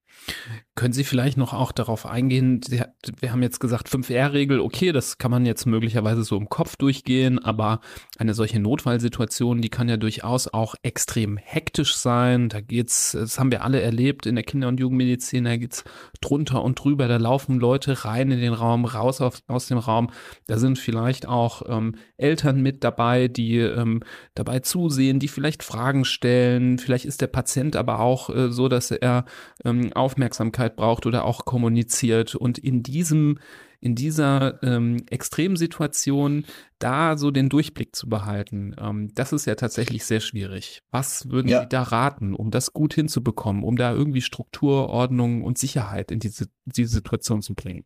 Können 0.77 0.93
Sie 0.93 1.05
vielleicht 1.05 1.39
noch 1.39 1.55
auch 1.55 1.73
darauf 1.73 2.05
eingehen, 2.05 2.61
wir 2.69 3.33
haben 3.33 3.43
jetzt 3.43 3.61
gesagt 3.61 3.89
5R-Regel, 3.89 4.61
okay, 4.61 4.93
das 4.93 5.17
kann 5.17 5.31
man 5.31 5.47
jetzt 5.47 5.65
möglicherweise 5.65 6.23
so 6.23 6.37
im 6.37 6.51
Kopf 6.51 6.77
durchgehen, 6.77 7.39
aber 7.39 7.81
eine 8.19 8.35
solche 8.35 8.61
Notfallsituation, 8.61 9.63
die 9.63 9.71
kann 9.71 9.89
ja 9.89 9.97
durchaus 9.97 10.49
auch 10.49 10.75
extrem 10.83 11.39
hektisch 11.39 11.97
sein. 11.97 12.51
Da 12.51 12.61
geht's, 12.61 13.13
das 13.13 13.39
haben 13.39 13.51
wir 13.51 13.65
alle 13.65 13.81
erlebt 13.81 14.27
in 14.27 14.35
der 14.35 14.45
Kinder- 14.45 14.69
und 14.69 14.79
Jugendmedizin, 14.79 15.45
da 15.45 15.57
geht's 15.57 15.83
drunter 16.21 16.63
und 16.63 16.75
drüber, 16.75 17.09
da 17.09 17.17
laufen 17.17 17.59
Leute 17.59 18.05
rein 18.05 18.31
in 18.31 18.41
den 18.41 18.53
Raum, 18.53 18.85
raus 18.85 19.23
auf, 19.23 19.41
aus 19.47 19.69
dem 19.69 19.79
Raum. 19.79 20.11
Da 20.47 20.59
sind 20.59 20.79
vielleicht 20.79 21.27
auch 21.27 21.63
ähm, 21.69 21.95
Eltern 22.19 22.61
mit 22.61 22.85
dabei, 22.85 23.29
die 23.29 23.61
ähm, 23.61 24.03
dabei 24.35 24.61
zusehen, 24.61 25.21
die 25.21 25.29
vielleicht 25.29 25.63
Fragen 25.63 26.05
stellen. 26.05 26.79
Vielleicht 26.79 27.07
ist 27.07 27.23
der 27.23 27.29
Patient 27.29 27.77
aber 27.77 28.01
auch 28.01 28.29
äh, 28.29 28.51
so, 28.51 28.69
dass 28.69 28.91
er 28.91 29.25
ähm, 29.65 29.91
Aufmerksamkeit 29.95 30.16
Aufmerksamkeit 30.17 30.77
braucht 30.77 31.05
oder 31.05 31.25
auch 31.25 31.45
kommuniziert. 31.45 32.35
Und 32.35 32.57
in 32.57 32.83
diesem, 32.83 33.39
in 33.81 33.95
dieser 33.95 34.63
ähm, 34.63 35.05
Extremsituation 35.11 36.47
da 36.79 37.19
so 37.19 37.31
den 37.31 37.51
Durchblick 37.51 37.95
zu 37.95 38.09
behalten, 38.09 38.75
ähm, 38.79 39.11
das 39.15 39.35
ist 39.35 39.45
ja 39.45 39.57
tatsächlich 39.57 40.07
sehr 40.07 40.21
schwierig. 40.21 40.83
Was 40.91 41.29
würden 41.31 41.49
ja. 41.49 41.61
Sie 41.61 41.69
da 41.69 41.83
raten, 41.83 42.35
um 42.35 42.51
das 42.51 42.73
gut 42.73 42.95
hinzubekommen, 42.95 43.63
um 43.63 43.77
da 43.77 43.93
irgendwie 43.93 44.23
Struktur, 44.23 44.89
Ordnung 44.89 45.45
und 45.45 45.59
Sicherheit 45.59 46.11
in 46.11 46.19
diese, 46.19 46.47
diese 46.65 46.95
Situation 46.95 47.43
zu 47.43 47.55
bringen? 47.55 47.85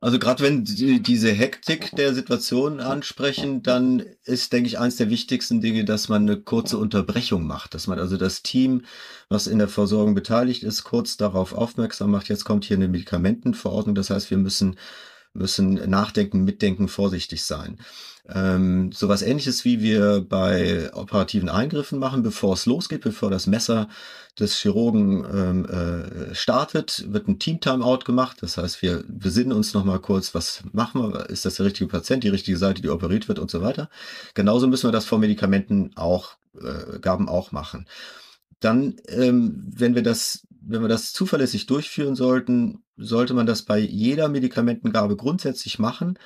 Also 0.00 0.20
gerade 0.20 0.44
wenn 0.44 0.64
Sie 0.64 1.02
diese 1.02 1.32
Hektik 1.32 1.90
der 1.96 2.14
Situation 2.14 2.78
ansprechen, 2.78 3.64
dann 3.64 4.00
ist, 4.22 4.52
denke 4.52 4.68
ich, 4.68 4.78
eines 4.78 4.94
der 4.96 5.10
wichtigsten 5.10 5.60
Dinge, 5.60 5.84
dass 5.84 6.08
man 6.08 6.22
eine 6.22 6.40
kurze 6.40 6.78
Unterbrechung 6.78 7.44
macht, 7.46 7.74
dass 7.74 7.88
man 7.88 7.98
also 7.98 8.16
das 8.16 8.42
Team, 8.42 8.82
was 9.28 9.48
in 9.48 9.58
der 9.58 9.66
Versorgung 9.68 10.14
beteiligt 10.14 10.62
ist, 10.62 10.84
kurz 10.84 11.16
darauf 11.16 11.52
aufmerksam 11.52 12.12
macht. 12.12 12.28
Jetzt 12.28 12.44
kommt 12.44 12.64
hier 12.64 12.76
eine 12.76 12.86
Medikamentenverordnung, 12.86 13.96
das 13.96 14.10
heißt, 14.10 14.30
wir 14.30 14.38
müssen 14.38 14.76
müssen 15.32 15.74
nachdenken, 15.88 16.44
mitdenken, 16.44 16.88
vorsichtig 16.88 17.44
sein. 17.44 17.78
Ähm, 18.30 18.92
sowas 18.92 19.22
ähnliches 19.22 19.64
wie 19.64 19.80
wir 19.80 20.20
bei 20.20 20.92
operativen 20.92 21.48
Eingriffen 21.48 21.98
machen, 21.98 22.22
bevor 22.22 22.54
es 22.54 22.66
losgeht, 22.66 23.00
bevor 23.00 23.30
das 23.30 23.46
Messer 23.46 23.88
des 24.38 24.56
Chirurgen 24.56 25.24
ähm, 25.24 25.64
äh, 25.64 26.34
startet, 26.34 27.06
wird 27.08 27.26
ein 27.26 27.38
Team-Timeout 27.38 28.00
gemacht. 28.04 28.38
Das 28.40 28.58
heißt, 28.58 28.82
wir 28.82 29.02
besinnen 29.08 29.52
uns 29.52 29.72
nochmal 29.72 30.00
kurz, 30.00 30.34
was 30.34 30.62
machen 30.72 31.12
wir? 31.12 31.30
Ist 31.30 31.46
das 31.46 31.56
der 31.56 31.66
richtige 31.66 31.88
Patient, 31.88 32.22
die 32.22 32.28
richtige 32.28 32.58
Seite, 32.58 32.82
die 32.82 32.90
operiert 32.90 33.28
wird 33.28 33.38
und 33.38 33.50
so 33.50 33.62
weiter. 33.62 33.88
Genauso 34.34 34.66
müssen 34.66 34.88
wir 34.88 34.92
das 34.92 35.06
vor 35.06 35.18
Medikamenten 35.18 35.92
auch, 35.96 36.32
äh, 36.60 36.98
Gaben 36.98 37.28
auch 37.28 37.50
machen. 37.50 37.86
Dann, 38.60 38.96
ähm, 39.08 39.64
wenn 39.74 39.94
wir 39.94 40.02
das, 40.02 40.46
wenn 40.68 40.82
wir 40.82 40.88
das 40.88 41.12
zuverlässig 41.12 41.66
durchführen 41.66 42.14
sollten, 42.14 42.84
sollte 42.96 43.34
man 43.34 43.46
das 43.46 43.62
bei 43.62 43.78
jeder 43.78 44.28
Medikamentengabe 44.28 45.16
grundsätzlich 45.16 45.78
machen, 45.78 46.18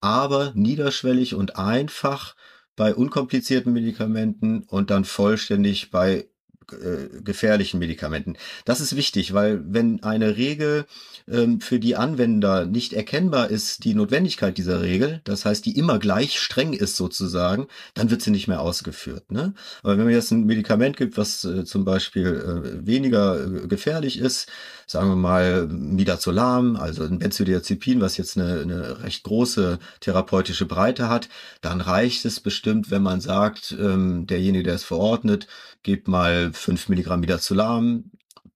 aber 0.00 0.52
niederschwellig 0.54 1.34
und 1.34 1.56
einfach 1.56 2.36
bei 2.76 2.94
unkomplizierten 2.94 3.72
Medikamenten 3.72 4.64
und 4.64 4.90
dann 4.90 5.06
vollständig 5.06 5.90
bei 5.90 6.28
äh, 6.72 7.22
gefährlichen 7.22 7.78
Medikamenten. 7.78 8.36
Das 8.64 8.80
ist 8.80 8.96
wichtig, 8.96 9.34
weil 9.34 9.62
wenn 9.66 10.02
eine 10.02 10.36
Regel 10.36 10.86
ähm, 11.28 11.60
für 11.60 11.78
die 11.78 11.96
Anwender 11.96 12.66
nicht 12.66 12.92
erkennbar 12.92 13.50
ist, 13.50 13.84
die 13.84 13.94
Notwendigkeit 13.94 14.58
dieser 14.58 14.82
Regel, 14.82 15.20
das 15.24 15.44
heißt, 15.44 15.64
die 15.64 15.78
immer 15.78 15.98
gleich 15.98 16.38
streng 16.38 16.72
ist 16.72 16.96
sozusagen, 16.96 17.66
dann 17.94 18.10
wird 18.10 18.22
sie 18.22 18.30
nicht 18.30 18.48
mehr 18.48 18.60
ausgeführt. 18.60 19.30
Ne? 19.30 19.54
Aber 19.82 19.96
wenn 19.96 20.04
man 20.04 20.14
jetzt 20.14 20.30
ein 20.30 20.44
Medikament 20.44 20.96
gibt, 20.96 21.16
was 21.16 21.44
äh, 21.44 21.64
zum 21.64 21.84
Beispiel 21.84 22.26
äh, 22.26 22.86
weniger 22.86 23.44
äh, 23.44 23.66
gefährlich 23.66 24.18
ist, 24.18 24.48
sagen 24.86 25.08
wir 25.08 25.16
mal 25.16 25.66
Midazolam, 25.66 26.76
also 26.76 27.04
ein 27.04 27.18
Benzodiazepin, 27.18 28.00
was 28.00 28.16
jetzt 28.16 28.38
eine, 28.38 28.60
eine 28.60 29.02
recht 29.02 29.24
große 29.24 29.78
therapeutische 30.00 30.66
Breite 30.66 31.08
hat, 31.08 31.28
dann 31.60 31.80
reicht 31.80 32.24
es 32.24 32.40
bestimmt, 32.40 32.90
wenn 32.90 33.02
man 33.02 33.20
sagt, 33.20 33.76
ähm, 33.78 34.26
derjenige, 34.26 34.64
der 34.64 34.74
es 34.74 34.84
verordnet, 34.84 35.48
gibt 35.82 36.08
mal 36.08 36.52
fünf 36.52 36.88
Milligramm 36.88 37.20
Midazolam. 37.20 38.10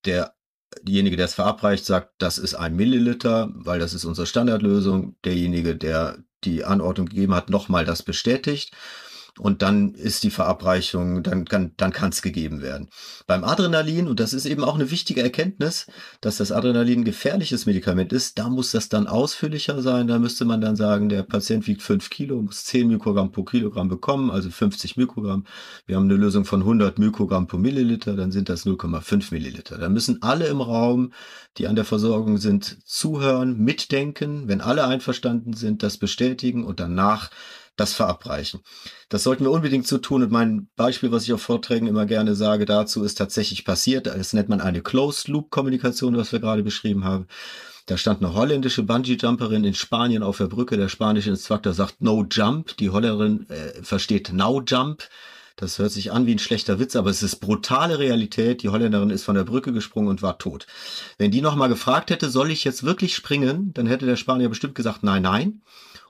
Der 0.04 0.34
derjenige, 0.82 1.16
der 1.16 1.26
es 1.26 1.34
verabreicht, 1.34 1.84
sagt, 1.84 2.12
das 2.18 2.38
ist 2.38 2.54
ein 2.54 2.76
Milliliter, 2.76 3.50
weil 3.54 3.80
das 3.80 3.92
ist 3.92 4.04
unsere 4.04 4.26
Standardlösung. 4.26 5.16
Derjenige, 5.25 5.76
der 5.76 6.18
die 6.44 6.64
Anordnung 6.64 7.06
gegeben 7.08 7.34
hat, 7.34 7.50
nochmal 7.50 7.84
das 7.84 8.02
bestätigt 8.02 8.72
und 9.38 9.62
dann 9.62 9.94
ist 9.94 10.25
die 10.25 10.30
Verabreichung, 10.30 11.22
dann 11.22 11.44
kann 11.44 11.72
dann 11.76 11.92
kann 11.92 12.10
es 12.10 12.22
gegeben 12.22 12.62
werden. 12.62 12.88
Beim 13.26 13.44
Adrenalin 13.44 14.08
und 14.08 14.20
das 14.20 14.32
ist 14.32 14.46
eben 14.46 14.64
auch 14.64 14.75
eine 14.75 14.90
wichtige 14.90 15.22
Erkenntnis, 15.22 15.87
dass 16.20 16.37
das 16.37 16.52
Adrenalin 16.52 17.00
ein 17.00 17.04
gefährliches 17.04 17.66
Medikament 17.66 18.12
ist. 18.12 18.38
Da 18.38 18.49
muss 18.49 18.72
das 18.72 18.88
dann 18.88 19.06
ausführlicher 19.06 19.82
sein. 19.82 20.06
Da 20.06 20.18
müsste 20.18 20.44
man 20.44 20.60
dann 20.60 20.76
sagen, 20.76 21.08
der 21.08 21.22
Patient 21.22 21.66
wiegt 21.66 21.82
5 21.82 22.10
Kilo, 22.10 22.42
muss 22.42 22.64
10 22.64 22.88
Mikrogramm 22.88 23.32
pro 23.32 23.44
Kilogramm 23.44 23.88
bekommen, 23.88 24.30
also 24.30 24.50
50 24.50 24.96
Mikrogramm. 24.96 25.44
Wir 25.87 25.96
haben 25.96 26.04
eine 26.04 26.14
Lösung 26.14 26.44
von 26.44 26.60
100 26.60 26.99
Mikrogramm 26.99 27.46
pro 27.46 27.58
Milliliter, 27.58 28.16
dann 28.16 28.32
sind 28.32 28.49
das 28.49 28.66
0,5 28.66 29.32
Milliliter. 29.32 29.78
Da 29.78 29.88
müssen 29.88 30.22
alle 30.22 30.46
im 30.46 30.60
Raum, 30.60 31.12
die 31.58 31.66
an 31.66 31.76
der 31.76 31.84
Versorgung 31.84 32.38
sind, 32.38 32.78
zuhören, 32.84 33.58
mitdenken. 33.58 34.49
Wenn 34.49 34.60
alle 34.60 34.87
einverstanden 34.87 35.54
sind, 35.54 35.82
das 35.82 35.99
bestätigen 35.99 36.64
und 36.64 36.80
danach 36.80 37.30
das 37.80 37.94
verabreichen. 37.94 38.60
Das 39.08 39.22
sollten 39.22 39.44
wir 39.44 39.50
unbedingt 39.50 39.87
so 39.87 39.99
tun. 39.99 40.22
Und 40.22 40.30
mein 40.30 40.68
Beispiel, 40.76 41.10
was 41.10 41.25
ich 41.25 41.32
auf 41.32 41.42
Vorträgen 41.42 41.87
immer 41.87 42.06
gerne 42.06 42.34
sage 42.34 42.66
dazu, 42.66 43.02
ist 43.02 43.16
tatsächlich 43.16 43.64
passiert. 43.64 44.06
Das 44.06 44.34
nennt 44.34 44.50
man 44.50 44.60
eine 44.60 44.82
Closed-Loop-Kommunikation, 44.82 46.16
was 46.16 46.30
wir 46.30 46.40
gerade 46.40 46.62
beschrieben 46.62 47.04
haben. 47.04 47.26
Da 47.87 47.96
stand 47.96 48.22
eine 48.22 48.34
holländische 48.34 48.82
Bungee-Jumperin 48.82 49.64
in 49.64 49.75
Spanien 49.75 50.22
auf 50.22 50.37
der 50.37 50.46
Brücke. 50.46 50.76
Der 50.76 50.88
spanische 50.88 51.30
Instruktor 51.30 51.72
sagt 51.72 52.02
No 52.02 52.25
Jump. 52.30 52.76
Die 52.76 52.90
Holländerin 52.90 53.49
äh, 53.49 53.82
versteht 53.82 54.32
Now 54.32 54.62
Jump. 54.64 55.02
Das 55.61 55.79
hört 55.79 55.93
sich 55.93 56.11
an 56.11 56.25
wie 56.25 56.35
ein 56.35 56.38
schlechter 56.38 56.79
Witz, 56.79 56.97
aber 56.97 57.11
es 57.11 57.23
ist 57.23 57.37
brutale 57.37 57.99
Realität. 57.99 58.62
Die 58.62 58.71
Holländerin 58.71 59.11
ist 59.11 59.25
von 59.25 59.35
der 59.35 59.45
Brücke 59.45 59.75
gesprungen 59.75 60.09
und 60.09 60.23
war 60.23 60.38
tot. 60.38 60.67
Wenn 61.19 61.31
die 61.31 61.43
nochmal 61.43 61.69
gefragt 61.69 62.11
hätte, 62.11 62.31
soll 62.31 62.50
ich 62.50 62.64
jetzt 62.64 62.83
wirklich 62.83 63.14
springen, 63.14 63.75
dann 63.75 63.87
hätte 63.87 64.07
der 64.07 64.17
Spanier 64.17 64.49
bestimmt 64.49 64.75
gesagt, 64.75 65.02
nein, 65.02 65.21
nein 65.21 65.61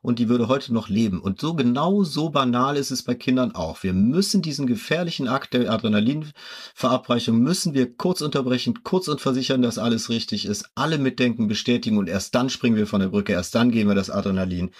und 0.03 0.19
die 0.19 0.29
würde 0.29 0.49
heute 0.49 0.73
noch 0.73 0.89
leben. 0.89 1.21
Und 1.21 1.41
so 1.41 1.55
genau 1.55 2.05
so 2.05 2.31
banal 2.31 2.77
ist 2.77 2.91
es 2.91 3.03
bei 3.03 3.15
Kindern 3.15 3.55
auch. 3.55 3.83
Wir 3.83 3.93
müssen 3.93 4.43
diesen 4.43 4.67
gefährlichen 4.67 5.29
Akt 5.29 5.53
der 5.53 5.71
Adrenalinverabreichung 5.71 7.39
müssen 7.39 7.75
wir 7.75 7.95
kurz 7.97 8.21
unterbrechen, 8.21 8.83
kurz 8.83 9.09
und 9.09 9.21
versichern, 9.21 9.63
dass 9.63 9.79
alles 9.79 10.09
richtig 10.09 10.47
ist, 10.47 10.71
alle 10.75 10.99
mitdenken, 10.99 11.49
bestätigen 11.49 11.99
und 11.99 12.09
erst 12.09 12.35
dann 12.35 12.51
springen 12.51 12.77
wir 12.77 12.87
von 12.87 13.01
der 13.01 13.09
Brücke, 13.09 13.33
erst 13.33 13.55
dann 13.55 13.71
gehen 13.71 13.89
wir 13.89 13.95
das 13.95 14.11
Adrenalin. 14.11 14.71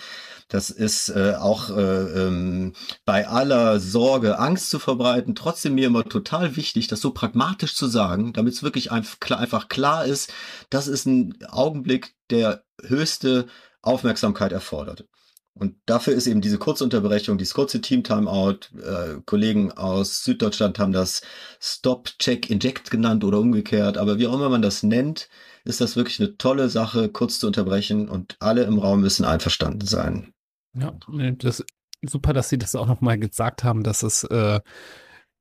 Das 0.49 0.71
ist 0.71 1.11
äh, 1.11 1.35
auch 1.39 1.71
äh, 1.71 2.27
ähm, 2.27 2.73
bei 3.05 3.29
aller 3.29 3.79
Sorge, 3.79 4.41
Angst 4.41 4.60
zu 4.69 4.79
verbreiten. 4.79 5.35
Trotzdem 5.35 5.75
mir 5.75 5.87
immer 5.87 6.05
total 6.05 6.57
wichtig, 6.57 6.89
das 6.89 7.01
so 7.01 7.13
pragmatisch 7.13 7.75
zu 7.75 7.87
sagen, 7.87 8.33
damit 8.33 8.55
es 8.55 8.63
wirklich 8.63 8.93
einfach 8.93 9.69
klar 9.69 10.05
ist, 10.05 10.33
das 10.69 10.89
ist 10.89 11.07
ein 11.07 11.39
Augenblick, 11.49 12.15
der 12.31 12.65
höchste 12.83 13.47
Aufmerksamkeit 13.83 14.53
erfordert. 14.53 15.07
Und 15.55 15.77
dafür 15.85 16.15
ist 16.15 16.27
eben 16.27 16.41
diese 16.41 16.59
Kurzunterbrechung, 16.59 17.37
dieses 17.37 17.55
kurze 17.55 17.81
Team-Timeout. 17.81 18.71
Äh, 18.83 19.21
Kollegen 19.27 19.73
aus 19.73 20.25
Süddeutschland 20.25 20.79
haben 20.79 20.93
das 20.93 21.23
Stop, 21.61 22.11
Check, 22.19 22.49
Inject 22.49 22.91
genannt 22.91 23.25
oder 23.25 23.39
umgekehrt. 23.41 23.99
Aber 23.99 24.19
wie 24.19 24.27
auch 24.27 24.35
immer 24.35 24.49
man 24.49 24.63
das 24.63 24.83
nennt, 24.83 25.29
ist 25.65 25.81
das 25.81 25.97
wirklich 25.97 26.21
eine 26.21 26.37
tolle 26.37 26.69
Sache, 26.71 27.09
kurz 27.09 27.39
zu 27.41 27.47
unterbrechen 27.47 28.09
und 28.09 28.37
alle 28.41 28.63
im 28.65 28.79
Raum 28.79 29.01
müssen 29.01 29.25
einverstanden 29.25 29.87
sein. 29.87 30.33
Ja, 30.75 30.97
das 31.39 31.65
super, 32.03 32.33
dass 32.33 32.49
Sie 32.49 32.59
das 32.59 32.75
auch 32.75 32.87
nochmal 32.87 33.19
gesagt 33.19 33.65
haben, 33.65 33.83
dass 33.83 34.03
es 34.03 34.25
äh, 34.25 34.61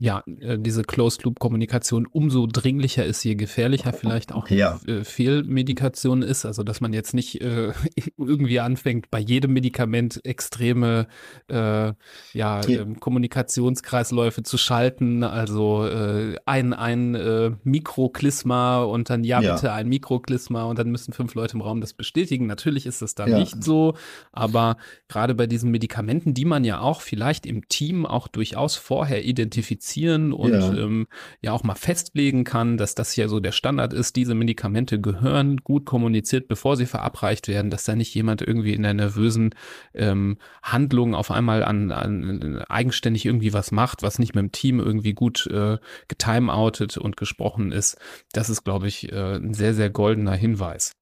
ja, 0.01 0.23
äh, 0.39 0.57
diese 0.57 0.83
Closed-Loop-Kommunikation 0.83 2.07
umso 2.09 2.47
dringlicher 2.47 3.05
ist, 3.05 3.21
je 3.25 3.35
gefährlicher 3.35 3.91
vielleicht 3.91 4.31
auch 4.31 4.47
ja. 4.47 4.79
Äh, 4.87 5.03
Fehlmedikation 5.03 6.21
ist. 6.21 6.45
Also, 6.45 6.63
dass 6.63 6.79
man 6.79 6.93
jetzt 6.93 7.13
nicht 7.13 7.41
äh, 7.41 7.73
irgendwie 8.17 8.61
anfängt, 8.61 9.11
bei 9.11 9.19
jedem 9.19 9.51
Medikament 9.51 10.21
extreme 10.23 11.07
äh, 11.49 11.91
ja, 12.31 12.61
äh, 12.61 12.85
Kommunikationskreisläufe 12.97 14.41
zu 14.41 14.57
schalten. 14.57 15.25
Also 15.25 15.85
äh, 15.85 16.37
ein, 16.45 16.71
ein 16.71 17.15
äh, 17.15 17.51
Mikroklisma 17.65 18.83
und 18.83 19.09
dann 19.09 19.25
ja, 19.25 19.41
ja, 19.41 19.55
bitte 19.55 19.73
ein 19.73 19.89
Mikroklisma 19.89 20.63
und 20.63 20.79
dann 20.79 20.91
müssen 20.91 21.11
fünf 21.11 21.35
Leute 21.35 21.55
im 21.55 21.61
Raum 21.61 21.81
das 21.81 21.91
bestätigen. 21.91 22.47
Natürlich 22.47 22.85
ist 22.85 23.01
das 23.01 23.15
da 23.15 23.27
ja. 23.27 23.37
nicht 23.37 23.61
so, 23.61 23.95
aber 24.31 24.77
gerade 25.09 25.35
bei 25.35 25.45
diesen 25.45 25.71
Medikamenten, 25.71 26.33
die 26.33 26.45
man 26.45 26.63
ja 26.63 26.79
auch 26.79 27.01
vielleicht 27.01 27.45
im 27.45 27.67
Team 27.67 28.05
auch 28.05 28.29
durchaus 28.29 28.77
vorher 28.77 29.25
identifiziert, 29.25 29.88
identifizieren 29.89 30.33
und 30.33 30.51
ja. 30.51 30.73
Ähm, 30.73 31.07
ja 31.41 31.51
auch 31.51 31.63
mal 31.63 31.75
festlegen 31.75 32.43
kann, 32.43 32.77
dass 32.77 32.95
das 32.95 33.15
ja 33.15 33.27
so 33.27 33.39
der 33.39 33.51
Standard 33.51 33.93
ist. 33.93 34.15
Diese 34.15 34.35
Medikamente 34.35 34.99
gehören 34.99 35.57
gut 35.57 35.85
kommuniziert, 35.85 36.47
bevor 36.47 36.77
sie 36.77 36.85
verabreicht 36.85 37.47
werden, 37.47 37.71
dass 37.71 37.83
da 37.83 37.95
nicht 37.95 38.13
jemand 38.13 38.41
irgendwie 38.41 38.73
in 38.73 38.83
der 38.83 38.93
nervösen 38.93 39.55
ähm, 39.93 40.37
Handlung 40.61 41.15
auf 41.15 41.31
einmal 41.31 41.63
an, 41.63 41.91
an 41.91 42.61
eigenständig 42.69 43.25
irgendwie 43.25 43.53
was 43.53 43.71
macht, 43.71 44.03
was 44.03 44.19
nicht 44.19 44.35
mit 44.35 44.43
dem 44.43 44.51
Team 44.51 44.79
irgendwie 44.79 45.13
gut 45.13 45.47
äh, 45.47 45.77
getimeoutet 46.07 46.97
und 46.97 47.17
gesprochen 47.17 47.71
ist. 47.71 47.97
Das 48.33 48.49
ist, 48.49 48.63
glaube 48.63 48.87
ich, 48.87 49.11
äh, 49.11 49.35
ein 49.35 49.53
sehr, 49.53 49.73
sehr 49.73 49.89
goldener 49.89 50.35
Hinweis. 50.35 50.93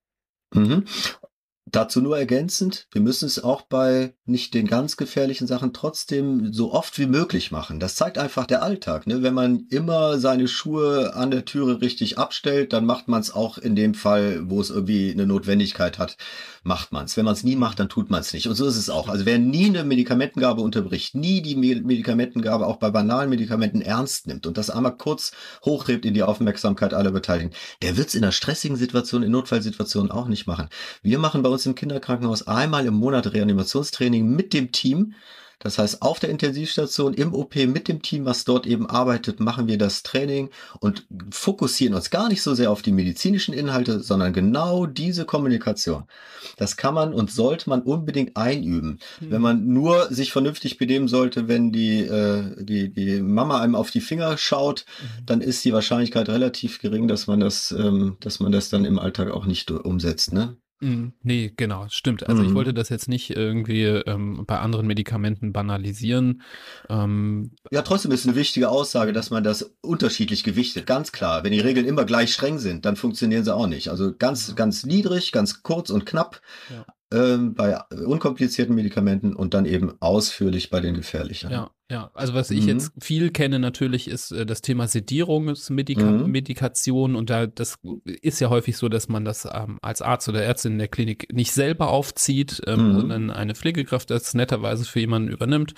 Mhm. 0.53 0.85
Dazu 1.69 1.99
nur 1.99 2.17
ergänzend, 2.17 2.87
wir 2.91 3.01
müssen 3.01 3.25
es 3.25 3.43
auch 3.43 3.63
bei 3.63 4.15
nicht 4.23 4.53
den 4.53 4.67
ganz 4.67 4.95
gefährlichen 4.95 5.47
Sachen 5.47 5.73
trotzdem 5.73 6.53
so 6.53 6.71
oft 6.71 6.97
wie 6.97 7.07
möglich 7.07 7.51
machen. 7.51 7.81
Das 7.81 7.95
zeigt 7.95 8.17
einfach 8.17 8.45
der 8.45 8.63
Alltag. 8.63 9.05
Ne? 9.05 9.21
Wenn 9.21 9.33
man 9.33 9.65
immer 9.69 10.17
seine 10.17 10.47
Schuhe 10.47 11.13
an 11.13 11.29
der 11.29 11.43
Türe 11.43 11.81
richtig 11.81 12.17
abstellt, 12.17 12.71
dann 12.71 12.85
macht 12.85 13.09
man 13.09 13.19
es 13.19 13.33
auch 13.33 13.57
in 13.57 13.75
dem 13.75 13.95
Fall, 13.95 14.49
wo 14.49 14.61
es 14.61 14.69
irgendwie 14.69 15.11
eine 15.11 15.25
Notwendigkeit 15.25 15.99
hat, 15.99 16.15
macht 16.63 16.93
man 16.93 17.03
es. 17.03 17.17
Wenn 17.17 17.25
man 17.25 17.33
es 17.33 17.43
nie 17.43 17.57
macht, 17.57 17.81
dann 17.81 17.89
tut 17.89 18.09
man 18.09 18.21
es 18.21 18.31
nicht. 18.31 18.47
Und 18.47 18.55
so 18.55 18.65
ist 18.65 18.77
es 18.77 18.89
auch. 18.89 19.09
Also 19.09 19.25
wer 19.25 19.37
nie 19.37 19.65
eine 19.65 19.83
Medikamentengabe 19.83 20.61
unterbricht, 20.61 21.15
nie 21.15 21.41
die 21.41 21.57
Medikamentengabe 21.57 22.65
auch 22.65 22.77
bei 22.77 22.91
banalen 22.91 23.29
Medikamenten 23.29 23.81
ernst 23.81 24.27
nimmt 24.27 24.47
und 24.47 24.57
das 24.57 24.69
einmal 24.69 24.95
kurz 24.95 25.33
hochhebt 25.65 26.05
in 26.05 26.13
die 26.13 26.23
Aufmerksamkeit 26.23 26.93
aller 26.93 27.11
Beteiligten, 27.11 27.53
der 27.81 27.97
wird 27.97 28.07
es 28.07 28.15
in 28.15 28.23
einer 28.23 28.31
stressigen 28.31 28.77
Situation, 28.77 29.21
in 29.21 29.31
Notfallsituationen 29.31 30.11
auch 30.11 30.29
nicht 30.29 30.47
machen. 30.47 30.69
Wir 31.01 31.19
machen 31.19 31.43
bei 31.43 31.49
uns 31.49 31.56
im 31.65 31.75
Kinderkrankenhaus 31.75 32.47
einmal 32.47 32.85
im 32.85 32.93
Monat 32.93 33.33
Reanimationstraining 33.33 34.29
mit 34.29 34.53
dem 34.53 34.71
Team. 34.71 35.13
Das 35.59 35.79
heißt, 35.79 36.03
auf 36.03 36.19
der 36.19 36.29
Intensivstation 36.29 37.15
im 37.15 37.33
OP 37.33 37.55
mit 37.55 37.87
dem 37.87 38.03
Team, 38.03 38.25
was 38.25 38.45
dort 38.45 38.67
eben 38.67 38.87
arbeitet, 38.87 39.39
machen 39.39 39.67
wir 39.67 39.79
das 39.79 40.03
Training 40.03 40.51
und 40.79 41.07
fokussieren 41.31 41.95
uns 41.95 42.11
gar 42.11 42.29
nicht 42.29 42.43
so 42.43 42.53
sehr 42.53 42.69
auf 42.69 42.83
die 42.83 42.91
medizinischen 42.91 43.55
Inhalte, 43.55 44.01
sondern 44.01 44.33
genau 44.33 44.85
diese 44.85 45.25
Kommunikation. 45.25 46.03
Das 46.57 46.77
kann 46.77 46.93
man 46.93 47.11
und 47.11 47.31
sollte 47.31 47.69
man 47.69 47.81
unbedingt 47.81 48.37
einüben. 48.37 48.99
Mhm. 49.19 49.31
Wenn 49.31 49.41
man 49.41 49.67
nur 49.67 50.13
sich 50.13 50.31
vernünftig 50.31 50.77
benehmen 50.77 51.07
sollte, 51.07 51.47
wenn 51.47 51.71
die, 51.71 52.01
äh, 52.01 52.63
die, 52.63 52.93
die 52.93 53.21
Mama 53.21 53.59
einem 53.59 53.73
auf 53.73 53.89
die 53.89 54.01
Finger 54.01 54.37
schaut, 54.37 54.85
mhm. 55.01 55.25
dann 55.25 55.41
ist 55.41 55.65
die 55.65 55.73
Wahrscheinlichkeit 55.73 56.29
relativ 56.29 56.79
gering, 56.79 57.07
dass 57.07 57.25
man 57.25 57.39
das, 57.39 57.71
ähm, 57.71 58.17
dass 58.19 58.39
man 58.39 58.51
das 58.51 58.69
dann 58.69 58.85
im 58.85 58.99
Alltag 58.99 59.31
auch 59.31 59.45
nicht 59.45 59.71
umsetzt. 59.71 60.33
Ne? 60.33 60.55
Mm, 60.79 61.07
nee, 61.23 61.53
genau, 61.55 61.87
stimmt. 61.89 62.27
Also 62.27 62.43
mhm. 62.43 62.49
ich 62.49 62.55
wollte 62.55 62.73
das 62.73 62.89
jetzt 62.89 63.07
nicht 63.07 63.31
irgendwie 63.31 63.83
ähm, 63.83 64.43
bei 64.45 64.59
anderen 64.59 64.87
Medikamenten 64.87 65.53
banalisieren. 65.53 66.43
Ähm, 66.89 67.51
ja, 67.71 67.81
trotzdem 67.81 68.11
ist 68.11 68.27
eine 68.27 68.35
wichtige 68.35 68.69
Aussage, 68.69 69.13
dass 69.13 69.29
man 69.29 69.43
das 69.43 69.75
unterschiedlich 69.81 70.43
gewichtet. 70.43 70.85
Ganz 70.85 71.11
klar. 71.11 71.43
Wenn 71.43 71.51
die 71.51 71.59
Regeln 71.59 71.87
immer 71.87 72.05
gleich 72.05 72.33
streng 72.33 72.59
sind, 72.59 72.85
dann 72.85 72.95
funktionieren 72.95 73.43
sie 73.43 73.55
auch 73.55 73.67
nicht. 73.67 73.89
Also 73.89 74.13
ganz, 74.15 74.55
ganz 74.55 74.85
niedrig, 74.85 75.31
ganz 75.31 75.63
kurz 75.63 75.89
und 75.89 76.05
knapp. 76.05 76.41
Ja 76.69 76.85
ähm, 77.11 77.53
bei 77.53 77.79
unkomplizierten 78.05 78.75
Medikamenten 78.75 79.33
und 79.33 79.53
dann 79.53 79.65
eben 79.65 79.93
ausführlich 80.01 80.69
bei 80.69 80.81
den 80.81 80.93
gefährlichen. 80.93 81.51
Ja, 81.51 81.71
ja. 81.89 82.11
Also 82.13 82.33
was 82.33 82.51
ich 82.51 82.63
mhm. 82.63 82.69
jetzt 82.69 82.91
viel 82.99 83.31
kenne 83.31 83.59
natürlich 83.59 84.09
ist 84.09 84.31
äh, 84.31 84.45
das 84.45 84.61
Thema 84.61 84.87
Sedierungsmedikation 84.87 87.11
mhm. 87.11 87.17
und 87.17 87.29
da 87.29 87.47
das 87.47 87.79
ist 88.05 88.39
ja 88.39 88.49
häufig 88.49 88.77
so, 88.77 88.89
dass 88.89 89.07
man 89.07 89.23
das 89.23 89.47
ähm, 89.51 89.79
als 89.81 90.01
Arzt 90.01 90.27
oder 90.27 90.43
Ärztin 90.43 90.73
in 90.73 90.79
der 90.79 90.89
Klinik 90.89 91.31
nicht 91.31 91.53
selber 91.53 91.89
aufzieht, 91.89 92.61
ähm, 92.67 92.89
mhm. 92.89 92.93
sondern 92.93 93.31
eine 93.31 93.55
Pflegekraft 93.55 94.09
das 94.09 94.33
netterweise 94.33 94.83
für 94.85 94.99
jemanden 94.99 95.29
übernimmt 95.29 95.75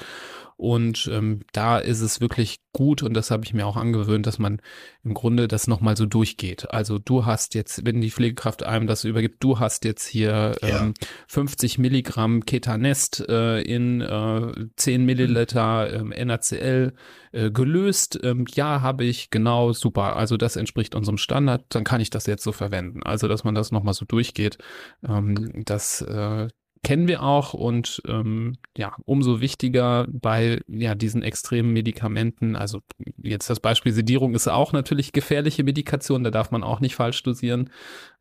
und 0.60 1.10
ähm, 1.10 1.39
da 1.54 1.78
ist 1.78 2.02
es 2.02 2.19
wirklich 2.19 2.60
gut, 2.74 3.02
und 3.02 3.13
das 3.13 3.32
habe 3.32 3.45
ich 3.45 3.54
mir 3.54 3.65
auch 3.65 3.78
angewöhnt, 3.78 4.28
dass 4.28 4.39
man 4.39 4.62
im 5.06 5.13
Grunde 5.13 5.48
das 5.48 5.67
nochmal 5.67 5.95
so 5.95 6.06
durchgeht. 6.06 6.69
Also 6.69 7.00
du 7.00 7.26
hast 7.26 7.56
jetzt, 7.56 7.86
wenn 7.86 8.02
die 8.02 8.12
Pflegekraft 8.12 8.63
einem 8.63 8.86
das 8.86 9.06
übergibt, 9.06 9.41
du 9.41 9.60
hast 9.60 9.86
jetzt 9.86 10.06
hier 10.06 10.58
ja. 10.62 10.82
ähm, 10.82 10.95
50 11.30 11.78
Milligramm 11.78 12.45
Ketanest 12.45 13.24
äh, 13.30 13.62
in 13.62 14.02
äh, 14.02 14.52
10 14.76 15.06
Milliliter 15.06 15.93
ähm, 15.93 16.10
NaCl 16.10 16.91
äh, 17.32 17.52
gelöst. 17.52 18.19
Ähm, 18.22 18.45
ja, 18.54 18.82
habe 18.82 19.06
ich, 19.06 19.30
genau, 19.30 19.72
super. 19.72 20.17
Also 20.17 20.36
das 20.36 20.58
entspricht 20.58 20.93
unserem 20.93 21.17
Standard, 21.17 21.63
dann 21.69 21.86
kann 21.86 22.02
ich 22.02 22.10
das 22.10 22.26
jetzt 22.26 22.43
so 22.43 22.52
verwenden. 22.52 23.02
Also, 23.04 23.30
dass 23.30 23.45
man 23.45 23.56
das 23.56 23.72
nochmal 23.72 23.93
so 23.93 24.04
durchgeht, 24.04 24.58
ähm, 25.08 25.63
das 25.63 26.02
äh, 26.02 26.50
kennen 26.84 27.08
wir 27.08 27.24
auch 27.24 27.54
und 27.54 28.02
ähm, 28.08 28.58
ja, 28.78 28.96
umso 29.06 29.42
wichtiger 29.42 30.08
bei 30.10 30.62
ja, 30.68 30.96
diesen 30.96 31.24
extremen 31.24 31.74
Medikamenten, 31.74 32.56
also 32.56 32.80
jetzt 33.22 33.50
das 33.50 33.60
Beispiel 33.60 33.92
Sedierung 33.92 34.34
ist 34.34 34.48
auch 34.48 34.72
natürlich 34.72 35.12
gefährliche 35.12 35.63
Medikation, 35.63 36.24
da 36.24 36.32
darf 36.32 36.52
man 36.52 36.63
auch 36.63 36.80
nicht 36.80 36.96
falsch 36.96 37.22
dosieren, 37.24 37.70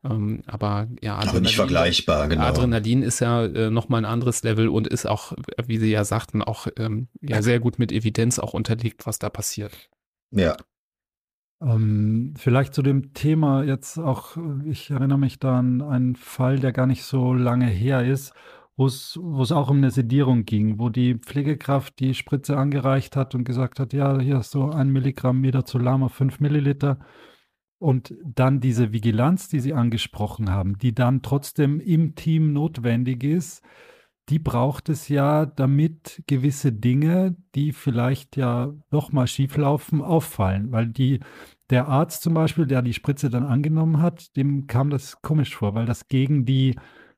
ähm, 0.05 0.43
aber 0.47 0.89
ja, 1.01 1.15
Adrenalin, 1.15 1.31
aber 1.31 1.41
nicht 1.41 1.57
vergleichbar, 1.57 2.29
genau. 2.29 2.43
Adrenalin 2.43 3.03
ist 3.03 3.21
ja 3.21 3.45
äh, 3.45 3.71
nochmal 3.71 4.03
ein 4.03 4.11
anderes 4.11 4.43
Level 4.43 4.69
und 4.69 4.87
ist 4.87 5.07
auch, 5.07 5.33
wie 5.65 5.79
Sie 5.79 5.91
ja 5.91 6.05
sagten, 6.05 6.43
auch 6.43 6.67
ähm, 6.77 7.09
ja 7.21 7.43
sehr 7.43 7.61
gut 7.61 7.79
mit 7.79 7.93
Evidenz 7.93 8.39
auch 8.39 8.55
unterlegt, 8.55 9.07
was 9.07 9.19
da 9.19 9.31
passiert. 9.31 9.89
Ja, 10.31 10.57
ähm, 11.61 12.35
vielleicht 12.37 12.75
zu 12.75 12.83
dem 12.83 13.15
Thema 13.15 13.65
jetzt 13.65 13.99
auch, 13.99 14.37
ich 14.65 14.91
erinnere 14.91 15.19
mich 15.19 15.39
da 15.39 15.59
an 15.59 15.83
einen 15.83 16.17
Fall, 16.17 16.59
der 16.59 16.73
gar 16.73 16.87
nicht 16.87 17.03
so 17.05 17.33
lange 17.35 17.67
her 17.67 18.05
ist, 18.05 18.33
wo 18.77 18.87
es 18.87 19.19
auch 19.53 19.71
um 19.71 19.79
eine 19.79 19.91
Sedierung 19.91 20.45
ging, 20.45 20.79
wo 20.79 20.89
die 20.89 21.17
Pflegekraft 21.17 21.99
die 21.99 22.15
Spritze 22.15 22.57
angereicht 22.57 23.17
hat 23.17 23.35
und 23.35 23.43
gesagt 23.43 23.81
hat, 23.81 23.93
ja, 23.93 24.21
hier 24.21 24.37
hast 24.37 24.55
du 24.55 24.71
ein 24.71 24.91
Milligramm 24.91 25.41
Midazolam 25.41 26.05
auf 26.05 26.13
fünf 26.15 26.39
Milliliter. 26.39 27.01
Und 27.81 28.15
dann 28.25 28.61
diese 28.61 28.93
Vigilanz, 28.93 29.49
die 29.49 29.61
Sie 29.61 29.75
angesprochen 29.75 30.51
haben, 30.51 30.79
die 30.79 30.95
dann 30.95 31.23
trotzdem 31.23 31.81
im 31.81 32.15
Team 32.15 32.53
notwendig 32.53 33.25
ist, 33.25 33.65
die 34.29 34.39
braucht 34.39 34.89
es 34.89 35.09
ja, 35.09 35.47
damit 35.47 36.23
gewisse 36.27 36.73
Dinge, 36.73 37.37
die 37.55 37.73
vielleicht 37.73 38.37
ja 38.37 38.73
doch 38.91 39.13
mal 39.13 39.27
schieflaufen, 39.27 40.03
auffallen. 40.03 40.71
Weil 40.71 40.87
die, 40.89 41.21
der 41.71 41.89
Arzt 41.89 42.23
zum 42.23 42.35
Beispiel, 42.35 42.67
der 42.67 42.83
die 42.83 42.95
Spritze 42.95 43.31
dann 43.31 43.45
angenommen 43.45 44.03
hat, 44.03 44.37
dem 44.37 44.67
kam 44.67 44.91
das 44.91 45.23
komisch 45.23 45.57
vor, 45.57 45.75
weil 45.75 45.87
das 45.87 46.09
gegen 46.09 46.45
die, 46.45 46.77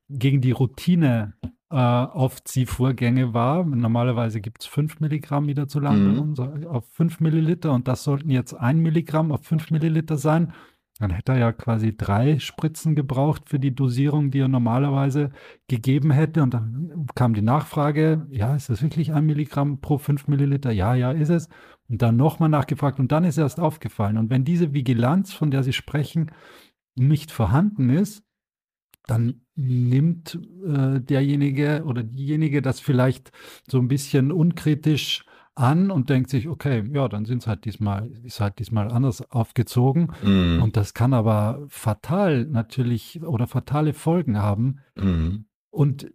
gegen 0.09 0.41
die 0.41 0.51
Routine 0.51 1.33
äh, 1.69 1.75
Aufziehvorgänge 1.75 3.33
war. 3.33 3.65
Normalerweise 3.65 4.41
gibt 4.41 4.61
es 4.61 4.67
5 4.67 4.99
Milligramm 4.99 5.47
wieder 5.47 5.67
zu 5.67 5.79
lang 5.79 6.33
mhm. 6.33 6.67
auf 6.67 6.85
5 6.91 7.19
Milliliter 7.19 7.73
und 7.73 7.87
das 7.87 8.03
sollten 8.03 8.29
jetzt 8.29 8.53
1 8.53 8.79
Milligramm 8.79 9.31
auf 9.31 9.43
5 9.45 9.71
Milliliter 9.71 10.17
sein. 10.17 10.53
Dann 11.01 11.09
hätte 11.09 11.31
er 11.31 11.39
ja 11.39 11.51
quasi 11.51 11.97
drei 11.97 12.37
Spritzen 12.37 12.93
gebraucht 12.93 13.49
für 13.49 13.57
die 13.57 13.73
Dosierung, 13.73 14.29
die 14.29 14.37
er 14.37 14.47
normalerweise 14.47 15.31
gegeben 15.67 16.11
hätte. 16.11 16.43
Und 16.43 16.53
dann 16.53 17.07
kam 17.15 17.33
die 17.33 17.41
Nachfrage, 17.41 18.27
ja, 18.29 18.55
ist 18.55 18.69
das 18.69 18.83
wirklich 18.83 19.11
ein 19.11 19.25
Milligramm 19.25 19.81
pro 19.81 19.97
fünf 19.97 20.27
Milliliter? 20.27 20.71
Ja, 20.71 20.93
ja, 20.93 21.11
ist 21.11 21.29
es. 21.29 21.49
Und 21.89 22.03
dann 22.03 22.17
nochmal 22.17 22.49
nachgefragt 22.49 22.99
und 22.99 23.11
dann 23.11 23.23
ist 23.23 23.39
erst 23.39 23.59
aufgefallen. 23.59 24.19
Und 24.19 24.29
wenn 24.29 24.45
diese 24.45 24.75
Vigilanz, 24.75 25.33
von 25.33 25.49
der 25.49 25.63
Sie 25.63 25.73
sprechen, 25.73 26.29
nicht 26.93 27.31
vorhanden 27.31 27.89
ist, 27.89 28.23
dann 29.07 29.41
nimmt 29.55 30.39
äh, 30.67 31.01
derjenige 31.01 31.83
oder 31.83 32.03
diejenige 32.03 32.61
das 32.61 32.79
vielleicht 32.79 33.31
so 33.67 33.79
ein 33.79 33.87
bisschen 33.87 34.31
unkritisch 34.31 35.25
an 35.55 35.91
und 35.91 36.09
denkt 36.09 36.29
sich, 36.29 36.47
okay, 36.47 36.83
ja, 36.93 37.07
dann 37.07 37.25
sind 37.25 37.41
es 37.41 37.47
halt 37.47 37.65
diesmal, 37.65 38.09
ist 38.23 38.39
halt 38.39 38.59
diesmal 38.59 38.89
anders 38.89 39.29
aufgezogen. 39.31 40.11
Mhm. 40.23 40.61
Und 40.61 40.77
das 40.77 40.93
kann 40.93 41.13
aber 41.13 41.65
fatal 41.67 42.45
natürlich 42.45 43.21
oder 43.23 43.47
fatale 43.47 43.93
Folgen 43.93 44.37
haben. 44.37 44.79
Mhm. 44.95 45.45
Und 45.69 46.11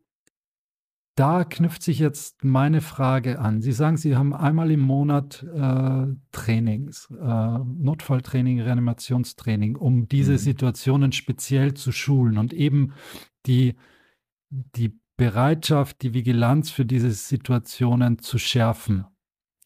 da 1.17 1.45
knüpft 1.45 1.83
sich 1.83 1.99
jetzt 1.99 2.45
meine 2.45 2.83
Frage 2.83 3.39
an. 3.39 3.63
Sie 3.63 3.73
sagen, 3.73 3.97
Sie 3.97 4.17
haben 4.17 4.35
einmal 4.35 4.71
im 4.71 4.81
Monat 4.81 5.43
äh, 5.43 6.07
Trainings, 6.31 7.09
äh, 7.11 7.59
Notfalltraining, 7.59 8.61
Reanimationstraining, 8.61 9.77
um 9.77 10.09
diese 10.09 10.33
mhm. 10.33 10.39
Situationen 10.39 11.13
speziell 11.13 11.73
zu 11.73 11.91
schulen 11.91 12.37
und 12.37 12.53
eben 12.53 12.93
die, 13.47 13.77
die 14.51 15.01
Bereitschaft, 15.17 16.03
die 16.03 16.13
Vigilanz 16.13 16.71
für 16.71 16.85
diese 16.85 17.11
Situationen 17.11 18.19
zu 18.19 18.37
schärfen. 18.37 19.07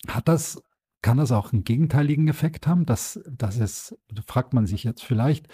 Hat 0.09 0.29
das, 0.29 0.63
kann 1.03 1.19
das 1.19 1.33
auch 1.33 1.53
einen 1.53 1.65
gegenteiligen 1.65 2.29
Effekt 2.29 2.67
haben, 2.67 2.87
dass, 2.87 3.21
dass 3.31 3.59
es, 3.59 3.97
fragt 4.27 4.55
man 4.55 4.67
sich 4.67 4.85
jetzt 4.85 5.05
vielleicht, 5.05 5.47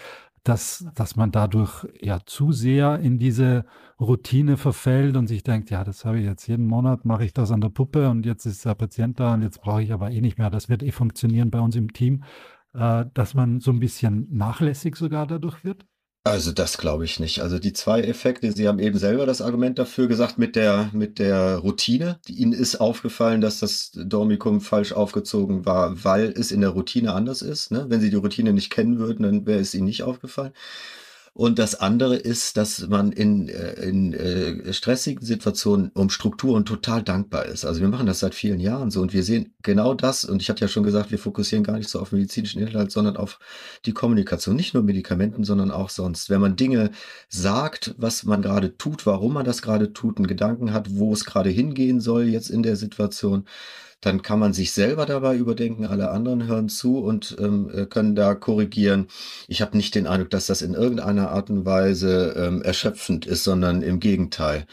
dass, 0.47 0.87
dass 0.95 1.17
man 1.17 1.33
dadurch 1.33 1.87
ja 2.01 2.21
zu 2.25 2.53
sehr 2.53 3.01
in 3.01 3.19
diese 3.19 3.65
Routine 4.01 4.57
verfällt 4.57 5.17
und 5.17 5.27
sich 5.27 5.43
denkt, 5.43 5.71
ja, 5.71 5.83
das 5.83 6.05
habe 6.05 6.21
ich 6.21 6.25
jetzt 6.25 6.47
jeden 6.47 6.67
Monat, 6.67 7.05
mache 7.05 7.25
ich 7.25 7.33
das 7.33 7.51
an 7.51 7.61
der 7.61 7.71
Puppe 7.71 8.09
und 8.09 8.25
jetzt 8.25 8.47
ist 8.47 8.65
der 8.65 8.77
Patient 8.77 9.19
da 9.19 9.35
und 9.35 9.43
jetzt 9.43 9.61
brauche 9.61 9.83
ich 9.83 9.93
aber 9.93 10.11
eh 10.13 10.21
nicht 10.21 10.39
mehr. 10.39 10.51
Das 10.51 10.69
wird 10.69 10.85
eh 10.85 10.93
funktionieren 10.93 11.51
bei 11.51 11.59
uns 11.59 11.75
im 11.75 11.93
Team, 11.93 12.23
äh, 12.75 13.07
dass 13.13 13.35
man 13.35 13.61
so 13.61 13.73
ein 13.73 13.81
bisschen 13.81 14.29
nachlässig 14.31 14.95
sogar 14.97 15.27
dadurch 15.27 15.65
wird? 15.65 15.85
Also 16.27 16.51
das 16.51 16.77
glaube 16.77 17.05
ich 17.05 17.21
nicht. 17.21 17.41
Also 17.41 17.61
die 17.61 17.73
zwei 17.73 18.01
Effekte, 18.01 18.51
Sie 18.51 18.67
haben 18.67 18.81
eben 18.81 18.99
selber 18.99 19.27
das 19.27 19.41
Argument 19.41 19.79
dafür 19.79 20.09
gesagt 20.09 20.39
mit 20.39 20.57
der, 20.57 20.91
mit 20.93 21.21
der 21.21 21.59
Routine. 21.59 22.19
Ihnen 22.27 22.53
ist 22.53 22.81
aufgefallen, 22.81 23.41
dass 23.41 23.61
das 23.61 23.93
Dormicum 23.95 24.61
falsch 24.61 24.93
aufgezogen 24.93 25.67
war, 25.67 26.03
weil 26.03 26.35
es 26.37 26.51
in 26.51 26.62
der 26.62 26.71
Routine 26.71 27.12
anders 27.12 27.43
ist. 27.43 27.71
Ne? 27.71 27.87
Wenn 27.91 28.01
Sie 28.01 28.11
die 28.11 28.17
Routine 28.17 28.53
nicht 28.53 28.71
kennen 28.71 28.99
würden, 28.99 29.23
dann 29.23 29.47
wäre 29.47 29.61
es 29.61 29.73
Ihnen 29.73 29.87
nicht 29.87 30.03
aufgefallen. 30.03 30.53
Und 31.37 31.59
das 31.59 31.75
andere 31.75 32.16
ist, 32.16 32.57
dass 32.57 32.88
man 32.88 33.12
in, 33.12 33.51
äh, 33.51 33.75
in 33.83 34.14
äh, 34.14 34.72
stressigen 34.72 35.22
Situationen 35.22 35.90
um 35.92 36.09
Strukturen 36.09 36.64
total 36.64 37.03
dankbar 37.03 37.44
ist. 37.44 37.66
Also 37.66 37.83
wir 37.83 37.88
machen 37.88 38.07
das 38.07 38.20
seit 38.20 38.35
vielen 38.35 38.59
Jahren 38.59 38.90
so 38.90 39.03
und 39.03 39.12
wir 39.12 39.22
sehen 39.22 39.53
genau 39.62 39.92
das. 39.92 40.25
Und 40.25 40.40
ich 40.40 40.49
hatte 40.49 40.62
ja 40.62 40.68
schon 40.68 40.83
gesagt, 40.83 41.11
wir 41.11 41.18
fokussieren 41.18 41.62
gar 41.62 41.77
nicht 41.77 41.90
so 41.90 42.01
auf 42.01 42.12
medizinischen 42.12 42.62
Inhalt, 42.62 42.90
sondern 42.90 43.18
auf 43.18 43.38
die 43.85 43.92
Kommunikation. 43.92 44.57
Nicht 44.57 44.72
nur 44.72 44.83
Medikamenten, 44.83 45.44
sondern 45.44 45.70
auch 45.70 45.90
sonst. 45.90 46.31
Wenn 46.31 46.40
man 46.40 46.57
Dinge 46.57 46.90
sagt, 47.29 47.94
was 47.99 48.25
man 48.25 48.40
gerade 48.40 48.79
tut, 48.79 49.05
warum 49.05 49.35
man 49.35 49.44
das 49.44 49.61
gerade 49.61 49.92
tut, 49.92 50.16
einen 50.16 50.29
Gedanken 50.29 50.72
hat, 50.72 50.96
wo 50.96 51.12
es 51.12 51.27
gerade 51.27 51.51
hingehen 51.51 52.01
soll 52.01 52.29
jetzt 52.29 52.49
in 52.49 52.62
der 52.62 52.77
Situation, 52.77 53.44
dann 54.01 54.23
kann 54.23 54.39
man 54.39 54.53
sich 54.53 54.73
selber 54.73 55.07
dabei 55.07 55.37
überdenken, 55.37 55.87
alle 55.87 56.11
anderen 56.11 56.47
hören 56.47 56.69
zu 56.69 56.99
und 56.99 57.37
ähm, 57.41 57.71
äh, 57.73 57.87
können 57.87 58.15
da 58.15 58.35
korrigieren. 58.35 59.09
Ich 59.49 59.63
habe 59.63 59.77
nicht 59.77 59.95
den 59.95 60.07
Eindruck, 60.07 60.31
dass 60.31 60.47
das 60.47 60.63
in 60.63 60.75
irgendeiner 60.75 61.31
Art 61.31 61.51
und 61.51 61.65
Weise 61.65 62.35
ähm, 62.37 62.63
erschöpfend 62.63 63.27
ist, 63.27 63.45
sondern 63.45 63.83
im 63.83 64.01
Gegenteil. 64.01 64.67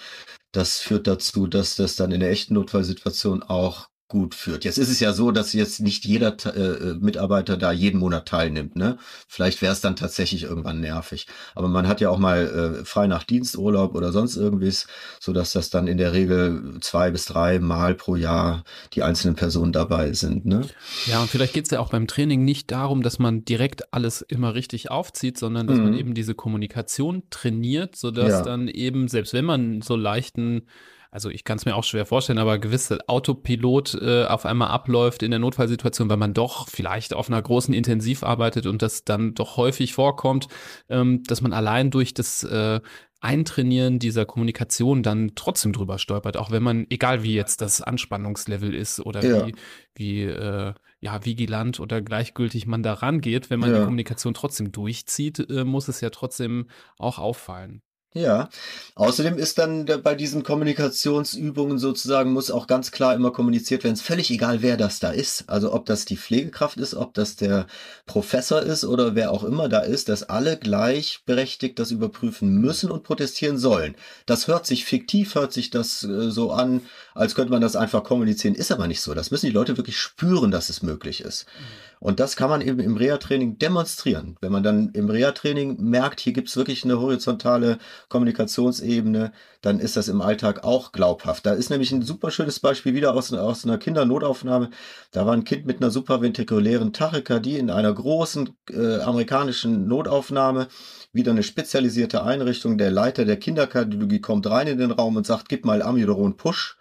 Das 0.52 0.80
führt 0.80 1.08
dazu, 1.08 1.48
dass 1.48 1.76
das 1.76 1.96
dann 1.96 2.12
in 2.12 2.20
der 2.20 2.32
echten 2.32 2.54
Notfallsituation 2.54 3.44
auch 3.44 3.90
gut 4.14 4.36
führt. 4.36 4.64
Jetzt 4.64 4.78
ist 4.78 4.90
es 4.90 5.00
ja 5.00 5.12
so, 5.12 5.32
dass 5.32 5.54
jetzt 5.54 5.80
nicht 5.80 6.06
jeder 6.06 6.38
äh, 6.46 6.60
äh, 6.60 6.94
Mitarbeiter 6.94 7.58
da 7.58 7.72
jeden 7.72 8.00
Monat 8.00 8.28
teilnimmt. 8.28 8.76
Ne? 8.76 9.00
Vielleicht 9.28 9.64
wäre 9.64 9.74
es 9.74 9.82
dann 9.82 9.96
tatsächlich 9.96 10.44
irgendwann 10.44 10.82
nervig. 10.82 11.26
Aber 11.56 11.68
man 11.68 11.88
hat 11.88 12.00
ja 12.00 12.12
auch 12.12 12.20
mal 12.20 12.78
äh, 12.82 12.86
frei 12.86 13.08
nach 13.08 13.24
Diensturlaub 13.24 13.96
oder 13.96 14.12
sonst 14.12 14.36
irgendwas, 14.36 14.86
so 15.20 15.34
dass 15.34 15.54
das 15.54 15.72
dann 15.72 15.88
in 15.88 15.98
der 15.98 16.14
Regel 16.14 16.78
zwei 16.82 17.10
bis 17.10 17.26
drei 17.26 17.58
Mal 17.58 17.96
pro 17.96 18.16
Jahr 18.16 18.64
die 18.94 19.02
einzelnen 19.02 19.36
Personen 19.36 19.74
dabei 19.74 20.14
sind. 20.14 20.46
Ne? 20.46 20.62
Ja, 21.08 21.20
und 21.20 21.28
vielleicht 21.32 21.54
geht 21.54 21.66
es 21.66 21.72
ja 21.72 21.80
auch 21.80 21.90
beim 21.90 22.06
Training 22.06 22.46
nicht 22.46 22.70
darum, 22.70 23.02
dass 23.02 23.18
man 23.18 23.46
direkt 23.46 23.96
alles 23.96 24.22
immer 24.22 24.54
richtig 24.54 24.92
aufzieht, 24.92 25.40
sondern 25.40 25.66
dass 25.66 25.78
mhm. 25.80 25.86
man 25.86 25.98
eben 25.98 26.14
diese 26.14 26.36
Kommunikation 26.36 27.24
trainiert, 27.32 27.96
sodass 27.96 28.30
ja. 28.30 28.42
dann 28.44 28.68
eben, 28.68 29.08
selbst 29.08 29.34
wenn 29.34 29.46
man 29.46 29.82
so 29.82 29.96
leichten 29.96 30.68
also 31.14 31.30
ich 31.30 31.44
kann 31.44 31.58
es 31.58 31.66
mir 31.66 31.76
auch 31.76 31.84
schwer 31.84 32.08
vorstellen, 32.08 32.40
aber 32.40 32.58
gewisse 32.58 33.08
Autopilot 33.08 33.94
äh, 34.02 34.26
auf 34.26 34.48
einmal 34.48 34.70
abläuft 34.70 35.22
in 35.22 35.30
der 35.30 35.40
Notfallsituation, 35.40 36.10
weil 36.10 36.18
man 36.18 36.34
doch 36.34 36.68
vielleicht 36.68 37.14
auf 37.14 37.30
einer 37.30 37.42
großen 37.42 37.72
Intensiv 37.72 38.24
arbeitet 38.24 38.66
und 38.66 38.82
das 38.82 39.06
dann 39.06 39.36
doch 39.36 39.56
häufig 39.56 39.94
vorkommt, 39.94 40.48
ähm, 40.90 41.22
dass 41.24 41.42
man 41.42 41.54
allein 41.54 41.92
durch 41.92 42.16
das 42.16 42.44
äh, 42.44 42.82
Eintrainieren 43.22 44.00
dieser 44.00 44.26
Kommunikation 44.26 45.02
dann 45.02 45.32
trotzdem 45.36 45.72
drüber 45.72 45.98
stolpert, 45.98 46.36
auch 46.36 46.52
wenn 46.52 46.64
man, 46.64 46.88
egal 46.90 47.24
wie 47.24 47.36
jetzt 47.36 47.62
das 47.62 47.82
Anspannungslevel 47.82 48.74
ist 48.74 49.00
oder 49.00 49.24
ja. 49.24 49.48
wie, 49.48 49.56
wie 49.96 50.24
äh, 50.24 50.74
ja, 51.00 51.24
vigilant 51.24 51.80
oder 51.80 52.02
gleichgültig 52.02 52.66
man 52.66 52.82
da 52.82 52.94
rangeht, 52.94 53.50
wenn 53.50 53.60
man 53.60 53.72
ja. 53.72 53.78
die 53.78 53.84
Kommunikation 53.84 54.34
trotzdem 54.34 54.72
durchzieht, 54.72 55.48
äh, 55.50 55.64
muss 55.64 55.88
es 55.88 56.02
ja 56.02 56.10
trotzdem 56.10 56.68
auch 56.98 57.20
auffallen. 57.20 57.82
Ja, 58.16 58.50
außerdem 58.94 59.40
ist 59.40 59.58
dann 59.58 59.86
bei 60.04 60.14
diesen 60.14 60.44
Kommunikationsübungen 60.44 61.80
sozusagen, 61.80 62.32
muss 62.32 62.52
auch 62.52 62.68
ganz 62.68 62.92
klar 62.92 63.16
immer 63.16 63.32
kommuniziert 63.32 63.84
werden, 63.84 63.96
es 63.96 64.02
ist 64.02 64.06
völlig 64.06 64.30
egal, 64.30 64.62
wer 64.62 64.78
das 64.78 65.00
da 65.00 65.10
ist. 65.10 65.46
Also 65.48 65.74
ob 65.74 65.88
das 65.88 66.06
die 66.06 66.18
Pflegekraft 66.18 66.78
ist, 66.78 66.94
ob 66.94 67.16
das 67.16 67.36
der 67.36 67.66
Professor 68.06 68.62
ist 68.62 68.86
oder 68.86 69.16
wer 69.16 69.32
auch 69.32 69.44
immer 69.44 69.68
da 69.68 69.80
ist, 69.80 70.10
dass 70.10 70.22
alle 70.22 70.58
gleichberechtigt 70.58 71.80
das 71.80 71.90
überprüfen 71.90 72.56
müssen 72.62 72.92
und 72.92 73.04
protestieren 73.04 73.58
sollen. 73.58 73.96
Das 74.28 74.48
hört 74.48 74.68
sich 74.68 74.86
fiktiv, 74.86 75.34
hört 75.34 75.52
sich 75.52 75.72
das 75.72 76.04
äh, 76.04 76.30
so 76.30 76.52
an, 76.52 76.82
als 77.16 77.34
könnte 77.34 77.52
man 77.52 77.62
das 77.62 77.76
einfach 77.76 78.04
kommunizieren, 78.04 78.54
ist 78.54 78.72
aber 78.72 78.88
nicht 78.88 79.02
so. 79.02 79.16
Das 79.16 79.32
müssen 79.32 79.48
die 79.48 79.52
Leute 79.52 79.78
wirklich 79.78 79.98
spüren, 79.98 80.52
dass 80.52 80.70
es 80.70 80.84
möglich 80.84 81.22
ist. 81.22 81.48
Mhm. 81.48 81.93
Und 82.04 82.20
das 82.20 82.36
kann 82.36 82.50
man 82.50 82.60
eben 82.60 82.82
im 82.82 82.98
Reha-Training 82.98 83.60
demonstrieren. 83.60 84.36
Wenn 84.42 84.52
man 84.52 84.62
dann 84.62 84.90
im 84.90 85.10
Reha-Training 85.10 85.82
merkt, 85.82 86.20
hier 86.20 86.34
gibt 86.34 86.50
es 86.50 86.58
wirklich 86.58 86.84
eine 86.84 87.00
horizontale 87.00 87.78
Kommunikationsebene, 88.10 89.32
dann 89.62 89.80
ist 89.80 89.96
das 89.96 90.10
im 90.10 90.20
Alltag 90.20 90.66
auch 90.66 90.92
glaubhaft. 90.92 91.46
Da 91.46 91.54
ist 91.54 91.70
nämlich 91.70 91.94
ein 91.94 92.02
super 92.02 92.30
schönes 92.30 92.60
Beispiel 92.60 92.94
wieder 92.94 93.14
aus, 93.14 93.32
aus 93.32 93.64
einer 93.64 93.78
Kindernotaufnahme. 93.78 94.70
Da 95.12 95.26
war 95.26 95.32
ein 95.32 95.46
Kind 95.46 95.66
mit 95.66 95.78
einer 95.78 95.92
supraventrikulären 95.92 96.92
Tachykardie 96.92 97.58
in 97.58 97.70
einer 97.70 97.94
großen 97.94 98.50
äh, 98.72 99.00
amerikanischen 99.00 99.88
Notaufnahme 99.88 100.68
wieder 101.14 101.32
eine 101.32 101.42
spezialisierte 101.44 102.26
Einrichtung. 102.26 102.78
Der 102.78 102.92
Leiter 102.92 103.24
der 103.24 103.38
Kinderkardiologie 103.38 104.20
kommt 104.20 104.46
rein 104.48 104.68
in 104.68 104.78
den 104.78 104.92
Raum 104.92 105.16
und 105.16 105.26
sagt, 105.26 105.48
gib 105.48 105.64
mal 105.64 105.82
Amiodaron 105.82 106.36
Push. 106.36 106.76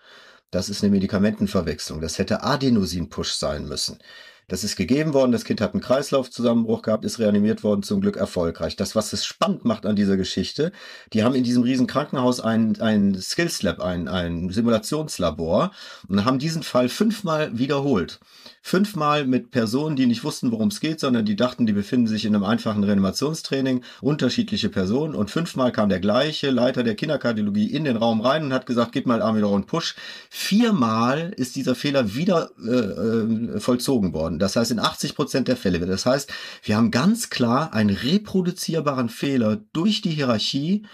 Das 0.50 0.68
ist 0.68 0.82
eine 0.82 0.90
Medikamentenverwechslung. 0.90 2.00
Das 2.00 2.18
hätte 2.18 2.42
Adenosin 2.42 3.08
Push 3.08 3.34
sein 3.34 3.68
müssen. 3.68 4.00
Das 4.48 4.64
ist 4.64 4.76
gegeben 4.76 5.14
worden, 5.14 5.32
das 5.32 5.44
Kind 5.44 5.60
hat 5.60 5.72
einen 5.72 5.82
Kreislaufzusammenbruch 5.82 6.82
gehabt, 6.82 7.04
ist 7.04 7.18
reanimiert 7.18 7.62
worden, 7.62 7.82
zum 7.82 8.00
Glück 8.00 8.16
erfolgreich. 8.16 8.76
Das, 8.76 8.94
was 8.94 9.12
es 9.12 9.24
spannend 9.24 9.64
macht 9.64 9.86
an 9.86 9.96
dieser 9.96 10.16
Geschichte, 10.16 10.72
die 11.12 11.24
haben 11.24 11.34
in 11.34 11.44
diesem 11.44 11.62
riesen 11.62 11.86
Krankenhaus 11.86 12.40
ein, 12.40 12.80
ein 12.80 13.14
Skills 13.20 13.62
Lab, 13.62 13.80
ein, 13.80 14.08
ein 14.08 14.50
Simulationslabor 14.50 15.72
und 16.08 16.24
haben 16.24 16.38
diesen 16.38 16.62
Fall 16.62 16.88
fünfmal 16.88 17.56
wiederholt 17.56 18.20
fünfmal 18.62 19.26
mit 19.26 19.50
Personen, 19.50 19.96
die 19.96 20.06
nicht 20.06 20.22
wussten, 20.24 20.52
worum 20.52 20.68
es 20.68 20.80
geht, 20.80 21.00
sondern 21.00 21.24
die 21.24 21.36
dachten, 21.36 21.66
die 21.66 21.72
befinden 21.72 22.06
sich 22.06 22.24
in 22.24 22.34
einem 22.34 22.44
einfachen 22.44 22.84
Reanimationstraining, 22.84 23.82
unterschiedliche 24.00 24.68
Personen 24.68 25.14
und 25.14 25.30
fünfmal 25.30 25.72
kam 25.72 25.88
der 25.88 26.00
gleiche 26.00 26.50
Leiter 26.50 26.84
der 26.84 26.94
Kinderkardiologie 26.94 27.66
in 27.66 27.84
den 27.84 27.96
Raum 27.96 28.20
rein 28.20 28.44
und 28.44 28.52
hat 28.52 28.66
gesagt, 28.66 28.92
gib 28.92 29.06
mal 29.06 29.20
Amidoron 29.20 29.66
Push. 29.66 29.96
Viermal 30.30 31.34
ist 31.36 31.56
dieser 31.56 31.74
Fehler 31.74 32.14
wieder 32.14 32.50
äh, 32.64 32.70
äh, 32.70 33.60
vollzogen 33.60 34.14
worden. 34.14 34.38
Das 34.38 34.54
heißt 34.54 34.70
in 34.70 34.78
80 34.78 35.16
Prozent 35.16 35.48
der 35.48 35.56
Fälle. 35.56 35.80
Das 35.80 36.06
heißt, 36.06 36.32
wir 36.62 36.76
haben 36.76 36.92
ganz 36.92 37.30
klar 37.30 37.74
einen 37.74 37.90
reproduzierbaren 37.90 39.08
Fehler 39.08 39.58
durch 39.72 40.02
die 40.02 40.10
Hierarchie 40.10 40.84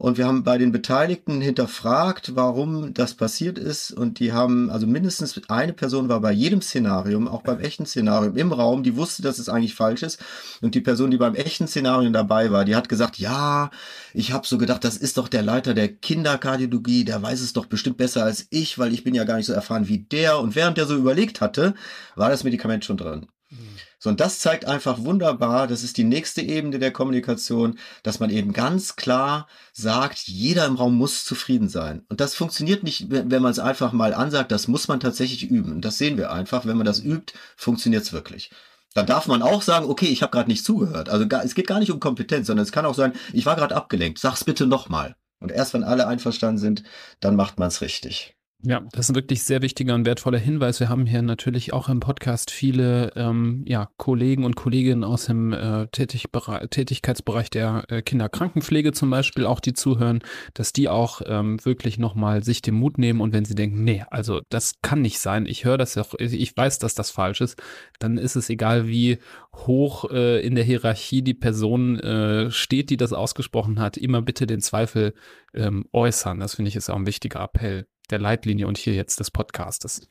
und 0.00 0.16
wir 0.16 0.26
haben 0.26 0.44
bei 0.44 0.56
den 0.56 0.72
Beteiligten 0.72 1.42
hinterfragt, 1.42 2.34
warum 2.34 2.94
das 2.94 3.12
passiert 3.12 3.58
ist. 3.58 3.90
Und 3.90 4.18
die 4.18 4.32
haben, 4.32 4.70
also 4.70 4.86
mindestens 4.86 5.38
eine 5.50 5.74
Person 5.74 6.08
war 6.08 6.22
bei 6.22 6.32
jedem 6.32 6.62
Szenarium, 6.62 7.28
auch 7.28 7.42
beim 7.42 7.60
echten 7.60 7.84
Szenarium 7.84 8.34
im 8.34 8.50
Raum, 8.50 8.82
die 8.82 8.96
wusste, 8.96 9.20
dass 9.20 9.38
es 9.38 9.50
eigentlich 9.50 9.74
falsch 9.74 10.02
ist. 10.02 10.18
Und 10.62 10.74
die 10.74 10.80
Person, 10.80 11.10
die 11.10 11.18
beim 11.18 11.34
echten 11.34 11.68
Szenarium 11.68 12.14
dabei 12.14 12.50
war, 12.50 12.64
die 12.64 12.76
hat 12.76 12.88
gesagt, 12.88 13.18
ja, 13.18 13.70
ich 14.14 14.32
habe 14.32 14.46
so 14.46 14.56
gedacht, 14.56 14.84
das 14.84 14.96
ist 14.96 15.18
doch 15.18 15.28
der 15.28 15.42
Leiter 15.42 15.74
der 15.74 15.88
Kinderkardiologie, 15.88 17.04
der 17.04 17.20
weiß 17.20 17.42
es 17.42 17.52
doch 17.52 17.66
bestimmt 17.66 17.98
besser 17.98 18.24
als 18.24 18.46
ich, 18.48 18.78
weil 18.78 18.94
ich 18.94 19.04
bin 19.04 19.14
ja 19.14 19.24
gar 19.24 19.36
nicht 19.36 19.44
so 19.44 19.52
erfahren 19.52 19.86
wie 19.86 19.98
der. 19.98 20.38
Und 20.38 20.54
während 20.54 20.78
der 20.78 20.86
so 20.86 20.96
überlegt 20.96 21.42
hatte, 21.42 21.74
war 22.16 22.30
das 22.30 22.42
Medikament 22.42 22.86
schon 22.86 22.96
drin. 22.96 23.26
Mhm. 23.50 23.58
So, 24.02 24.08
und 24.08 24.18
das 24.18 24.38
zeigt 24.38 24.64
einfach 24.64 25.04
wunderbar, 25.04 25.66
das 25.66 25.84
ist 25.84 25.98
die 25.98 26.04
nächste 26.04 26.40
Ebene 26.40 26.78
der 26.78 26.90
Kommunikation, 26.90 27.78
dass 28.02 28.18
man 28.18 28.30
eben 28.30 28.54
ganz 28.54 28.96
klar 28.96 29.46
sagt, 29.74 30.26
jeder 30.26 30.64
im 30.64 30.76
Raum 30.76 30.96
muss 30.96 31.26
zufrieden 31.26 31.68
sein. 31.68 32.06
Und 32.08 32.18
das 32.18 32.34
funktioniert 32.34 32.82
nicht, 32.82 33.10
wenn 33.10 33.42
man 33.42 33.50
es 33.52 33.58
einfach 33.58 33.92
mal 33.92 34.14
ansagt, 34.14 34.52
das 34.52 34.68
muss 34.68 34.88
man 34.88 35.00
tatsächlich 35.00 35.50
üben. 35.50 35.72
Und 35.72 35.84
das 35.84 35.98
sehen 35.98 36.16
wir 36.16 36.32
einfach, 36.32 36.64
wenn 36.64 36.78
man 36.78 36.86
das 36.86 37.00
übt, 37.00 37.34
funktioniert 37.56 38.02
es 38.04 38.14
wirklich. 38.14 38.50
Dann 38.94 39.04
darf 39.04 39.26
man 39.26 39.42
auch 39.42 39.60
sagen, 39.60 39.84
okay, 39.84 40.06
ich 40.06 40.22
habe 40.22 40.32
gerade 40.32 40.48
nicht 40.48 40.64
zugehört. 40.64 41.10
Also 41.10 41.26
es 41.44 41.54
geht 41.54 41.66
gar 41.66 41.78
nicht 41.78 41.92
um 41.92 42.00
Kompetenz, 42.00 42.46
sondern 42.46 42.64
es 42.64 42.72
kann 42.72 42.86
auch 42.86 42.94
sein, 42.94 43.12
ich 43.34 43.44
war 43.44 43.54
gerade 43.54 43.76
abgelenkt, 43.76 44.18
sag's 44.18 44.44
bitte 44.44 44.66
nochmal. 44.66 45.14
Und 45.40 45.52
erst 45.52 45.74
wenn 45.74 45.84
alle 45.84 46.06
einverstanden 46.06 46.58
sind, 46.58 46.84
dann 47.20 47.36
macht 47.36 47.58
man 47.58 47.68
es 47.68 47.82
richtig. 47.82 48.34
Ja, 48.62 48.82
das 48.92 49.06
ist 49.06 49.10
ein 49.10 49.14
wirklich 49.14 49.42
sehr 49.42 49.62
wichtiger 49.62 49.94
und 49.94 50.04
wertvoller 50.04 50.38
Hinweis. 50.38 50.80
Wir 50.80 50.90
haben 50.90 51.06
hier 51.06 51.22
natürlich 51.22 51.72
auch 51.72 51.88
im 51.88 52.00
Podcast 52.00 52.50
viele 52.50 53.10
ähm, 53.16 53.64
ja, 53.66 53.88
Kollegen 53.96 54.44
und 54.44 54.54
Kolleginnen 54.54 55.02
aus 55.02 55.24
dem 55.26 55.54
äh, 55.54 55.86
Tätig 55.86 56.26
Tätigkeitsbereich 56.68 57.48
der 57.48 57.84
äh, 57.88 58.02
Kinderkrankenpflege 58.02 58.92
zum 58.92 59.08
Beispiel, 59.08 59.46
auch 59.46 59.60
die 59.60 59.72
zuhören, 59.72 60.20
dass 60.52 60.74
die 60.74 60.90
auch 60.90 61.22
ähm, 61.24 61.58
wirklich 61.64 61.98
nochmal 61.98 62.44
sich 62.44 62.60
den 62.60 62.74
Mut 62.74 62.98
nehmen 62.98 63.22
und 63.22 63.32
wenn 63.32 63.46
sie 63.46 63.54
denken, 63.54 63.82
nee, 63.82 64.04
also 64.10 64.42
das 64.50 64.74
kann 64.82 65.00
nicht 65.00 65.20
sein, 65.20 65.46
ich 65.46 65.64
höre 65.64 65.78
das 65.78 65.94
ja, 65.94 66.04
ich 66.18 66.54
weiß, 66.54 66.78
dass 66.80 66.94
das 66.94 67.10
falsch 67.10 67.40
ist, 67.40 67.58
dann 67.98 68.18
ist 68.18 68.36
es 68.36 68.50
egal, 68.50 68.86
wie 68.86 69.20
hoch 69.54 70.10
äh, 70.10 70.44
in 70.44 70.54
der 70.54 70.64
Hierarchie 70.64 71.22
die 71.22 71.34
Person 71.34 71.98
äh, 71.98 72.50
steht, 72.50 72.90
die 72.90 72.98
das 72.98 73.14
ausgesprochen 73.14 73.80
hat, 73.80 73.96
immer 73.96 74.20
bitte 74.20 74.46
den 74.46 74.60
Zweifel 74.60 75.14
ähm, 75.54 75.86
äußern. 75.94 76.40
Das 76.40 76.56
finde 76.56 76.68
ich 76.68 76.76
ist 76.76 76.90
auch 76.90 76.96
ein 76.96 77.06
wichtiger 77.06 77.40
Appell 77.40 77.86
der 78.10 78.18
Leitlinie 78.18 78.66
und 78.66 78.78
hier 78.78 78.94
jetzt 78.94 79.20
des 79.20 79.30
Podcastes. 79.30 80.06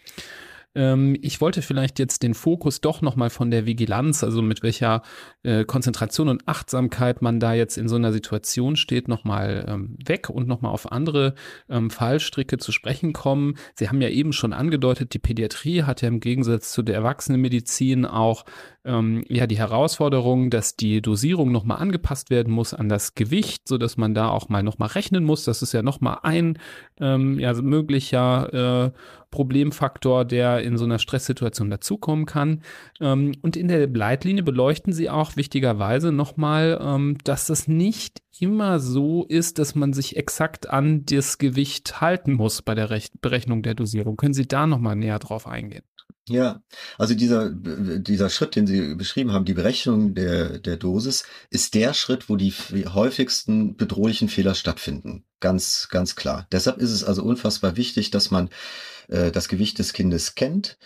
Ähm, 0.75 1.17
ich 1.21 1.41
wollte 1.41 1.62
vielleicht 1.62 1.99
jetzt 1.99 2.23
den 2.23 2.34
Fokus 2.34 2.82
doch 2.82 3.01
nochmal 3.01 3.29
von 3.29 3.51
der 3.51 3.65
Vigilanz, 3.65 4.23
also 4.23 4.41
mit 4.41 4.62
welcher 4.63 5.01
äh, 5.43 5.65
Konzentration 5.65 6.29
und 6.29 6.47
Achtsamkeit 6.47 7.21
man 7.21 7.39
da 7.39 7.53
jetzt 7.53 7.77
in 7.77 7.88
so 7.88 7.95
einer 7.95 8.12
Situation 8.12 8.75
steht, 8.75 9.08
nochmal 9.08 9.65
ähm, 9.67 9.97
weg 10.05 10.29
und 10.29 10.47
nochmal 10.47 10.71
auf 10.71 10.91
andere 10.91 11.34
ähm, 11.69 11.89
Fallstricke 11.89 12.58
zu 12.58 12.71
sprechen 12.71 13.13
kommen. 13.13 13.55
Sie 13.75 13.89
haben 13.89 14.01
ja 14.01 14.10
eben 14.10 14.34
schon 14.34 14.53
angedeutet, 14.53 15.13
die 15.13 15.19
Pädiatrie 15.19 15.84
hat 15.84 16.01
ja 16.01 16.08
im 16.08 16.19
Gegensatz 16.19 16.71
zu 16.71 16.84
der 16.84 16.95
Erwachsenenmedizin 16.95 18.05
auch 18.05 18.45
ähm, 18.86 19.23
ja 19.27 19.47
die 19.47 19.58
Herausforderung, 19.58 20.49
dass 20.49 20.75
die 20.75 21.01
Dosierung 21.01 21.51
nochmal 21.51 21.79
angepasst 21.79 22.29
werden 22.29 22.53
muss 22.53 22.73
an 22.73 22.89
das 22.89 23.15
Gewicht, 23.15 23.67
so 23.67 23.77
dass 23.77 23.97
man 23.97 24.13
da 24.13 24.29
auch 24.29 24.49
mal 24.49 24.63
nochmal 24.63 24.89
rechnen 24.89 25.23
muss. 25.23 25.43
Das 25.43 25.62
ist 25.62 25.73
ja 25.73 25.82
nochmal 25.82 26.19
ein 26.23 26.58
ähm, 26.99 27.39
ja, 27.39 27.53
möglicher 27.53 28.86
äh, 28.86 28.91
Problemfaktor, 29.31 30.25
der 30.25 30.61
in 30.61 30.77
so 30.77 30.85
einer 30.85 30.99
Stresssituation 30.99 31.69
dazukommen 31.69 32.25
kann. 32.25 32.61
Ähm, 32.99 33.33
und 33.41 33.55
in 33.55 33.67
der 33.67 33.87
Leitlinie 33.87 34.43
beleuchten 34.43 34.93
sie 34.93 35.09
auch 35.09 35.35
wichtigerweise 35.35 36.11
nochmal, 36.11 36.79
ähm, 36.81 37.17
dass 37.23 37.45
das 37.45 37.67
nicht 37.67 38.21
immer 38.39 38.79
so 38.79 39.25
ist, 39.25 39.59
dass 39.59 39.75
man 39.75 39.93
sich 39.93 40.17
exakt 40.17 40.69
an 40.69 41.05
das 41.05 41.37
Gewicht 41.37 42.01
halten 42.01 42.33
muss 42.33 42.61
bei 42.61 42.75
der 42.75 42.89
Rech 42.89 43.09
Berechnung 43.21 43.63
der 43.63 43.75
Dosierung. 43.75 44.17
Können 44.17 44.33
Sie 44.33 44.47
da 44.47 44.65
nochmal 44.65 44.95
näher 44.95 45.19
drauf 45.19 45.47
eingehen? 45.47 45.83
Ja, 46.29 46.61
also 46.99 47.15
dieser, 47.15 47.49
dieser 47.49 48.29
Schritt, 48.29 48.55
den 48.55 48.67
Sie 48.67 48.93
beschrieben 48.93 49.33
haben, 49.33 49.45
die 49.45 49.55
Berechnung 49.55 50.13
der, 50.13 50.59
der 50.59 50.77
Dosis, 50.77 51.23
ist 51.49 51.73
der 51.73 51.95
Schritt, 51.95 52.29
wo 52.29 52.35
die 52.35 52.53
häufigsten 52.53 53.75
bedrohlichen 53.75 54.29
Fehler 54.29 54.53
stattfinden. 54.53 55.25
Ganz, 55.39 55.87
ganz 55.89 56.15
klar. 56.15 56.45
Deshalb 56.51 56.77
ist 56.77 56.91
es 56.91 57.03
also 57.03 57.23
unfassbar 57.23 57.77
wichtig, 57.77 58.11
dass 58.11 58.29
man 58.29 58.49
äh, 59.09 59.31
das 59.31 59.47
Gewicht 59.47 59.79
des 59.79 59.93
Kindes 59.93 60.35
kennt. 60.35 60.77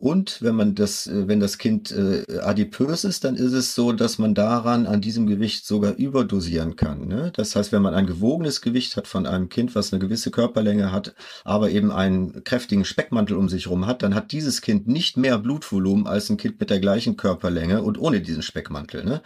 Und 0.00 0.40
wenn 0.40 0.54
man 0.54 0.74
das, 0.74 1.06
äh, 1.06 1.28
wenn 1.28 1.40
das 1.40 1.58
Kind 1.58 1.92
äh, 1.92 2.24
adipös 2.40 3.04
ist, 3.04 3.24
dann 3.24 3.36
ist 3.36 3.52
es 3.52 3.74
so, 3.74 3.92
dass 3.92 4.18
man 4.18 4.34
daran 4.34 4.86
an 4.86 5.02
diesem 5.02 5.26
Gewicht 5.26 5.66
sogar 5.66 5.94
überdosieren 5.94 6.74
kann. 6.74 7.06
Ne? 7.06 7.30
Das 7.36 7.54
heißt, 7.54 7.70
wenn 7.70 7.82
man 7.82 7.92
ein 7.92 8.06
gewogenes 8.06 8.62
Gewicht 8.62 8.96
hat 8.96 9.06
von 9.06 9.26
einem 9.26 9.50
Kind, 9.50 9.74
was 9.74 9.92
eine 9.92 10.00
gewisse 10.00 10.30
Körperlänge 10.30 10.90
hat, 10.90 11.14
aber 11.44 11.70
eben 11.70 11.92
einen 11.92 12.44
kräftigen 12.44 12.86
Speckmantel 12.86 13.36
um 13.36 13.50
sich 13.50 13.66
herum 13.66 13.86
hat, 13.86 14.02
dann 14.02 14.14
hat 14.14 14.32
dieses 14.32 14.62
Kind 14.62 14.88
nicht 14.88 15.18
mehr 15.18 15.36
Blutvolumen 15.36 16.06
als 16.06 16.30
ein 16.30 16.38
Kind 16.38 16.58
mit 16.60 16.70
der 16.70 16.80
gleichen 16.80 17.18
Körperlänge 17.18 17.82
und 17.82 17.98
ohne 17.98 18.22
diesen 18.22 18.42
Speckmantel. 18.42 19.04
Ne? 19.04 19.20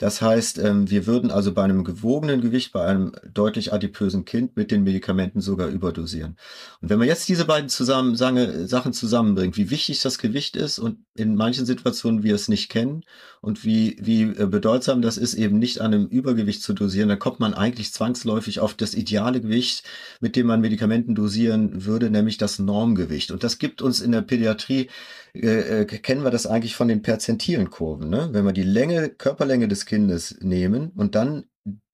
Das 0.00 0.22
heißt, 0.22 0.58
ähm, 0.60 0.88
wir 0.88 1.06
würden 1.06 1.30
also 1.30 1.52
bei 1.52 1.62
einem 1.62 1.84
gewogenen 1.84 2.40
Gewicht, 2.40 2.72
bei 2.72 2.86
einem 2.86 3.12
deutlich 3.34 3.74
adipösen 3.74 4.24
Kind 4.24 4.56
mit 4.56 4.70
den 4.70 4.82
Medikamenten 4.82 5.42
sogar 5.42 5.68
überdosieren. 5.68 6.38
Und 6.80 6.88
wenn 6.88 6.98
man 6.98 7.06
jetzt 7.06 7.28
diese 7.28 7.44
beiden 7.44 7.68
zusammen, 7.68 8.16
Sachen 8.16 8.94
zusammenbringt, 8.94 9.58
wie 9.58 9.68
wichtig 9.68 10.00
das 10.00 10.18
Gewicht 10.18 10.56
ist 10.56 10.78
und 10.78 11.04
in 11.14 11.36
manchen 11.36 11.66
Situationen 11.66 12.22
wir 12.22 12.34
es 12.34 12.48
nicht 12.48 12.70
kennen 12.70 13.04
und 13.40 13.64
wie, 13.64 13.96
wie 14.00 14.22
äh, 14.22 14.46
bedeutsam 14.46 15.02
das 15.02 15.16
ist, 15.16 15.34
eben 15.34 15.58
nicht 15.58 15.80
an 15.80 15.94
einem 15.94 16.06
Übergewicht 16.06 16.62
zu 16.62 16.74
dosieren, 16.74 17.08
dann 17.08 17.18
kommt 17.18 17.40
man 17.40 17.54
eigentlich 17.54 17.92
zwangsläufig 17.92 18.60
auf 18.60 18.74
das 18.74 18.94
ideale 18.94 19.40
Gewicht, 19.40 19.84
mit 20.20 20.36
dem 20.36 20.46
man 20.46 20.60
Medikamenten 20.60 21.14
dosieren 21.14 21.84
würde, 21.86 22.10
nämlich 22.10 22.36
das 22.36 22.58
Normgewicht. 22.58 23.30
Und 23.30 23.42
das 23.42 23.58
gibt 23.58 23.82
uns 23.82 24.00
in 24.00 24.12
der 24.12 24.22
Pädiatrie 24.22 24.88
äh, 25.34 25.82
äh, 25.82 25.84
kennen 25.84 26.24
wir 26.24 26.30
das 26.30 26.46
eigentlich 26.46 26.74
von 26.74 26.88
den 26.88 27.02
perzentilen 27.02 27.70
Kurven. 27.70 28.10
Ne? 28.10 28.28
Wenn 28.32 28.44
wir 28.44 28.52
die 28.52 28.62
Länge, 28.62 29.10
Körperlänge 29.10 29.68
des 29.68 29.86
Kindes 29.86 30.36
nehmen 30.40 30.90
und 30.94 31.14
dann 31.14 31.44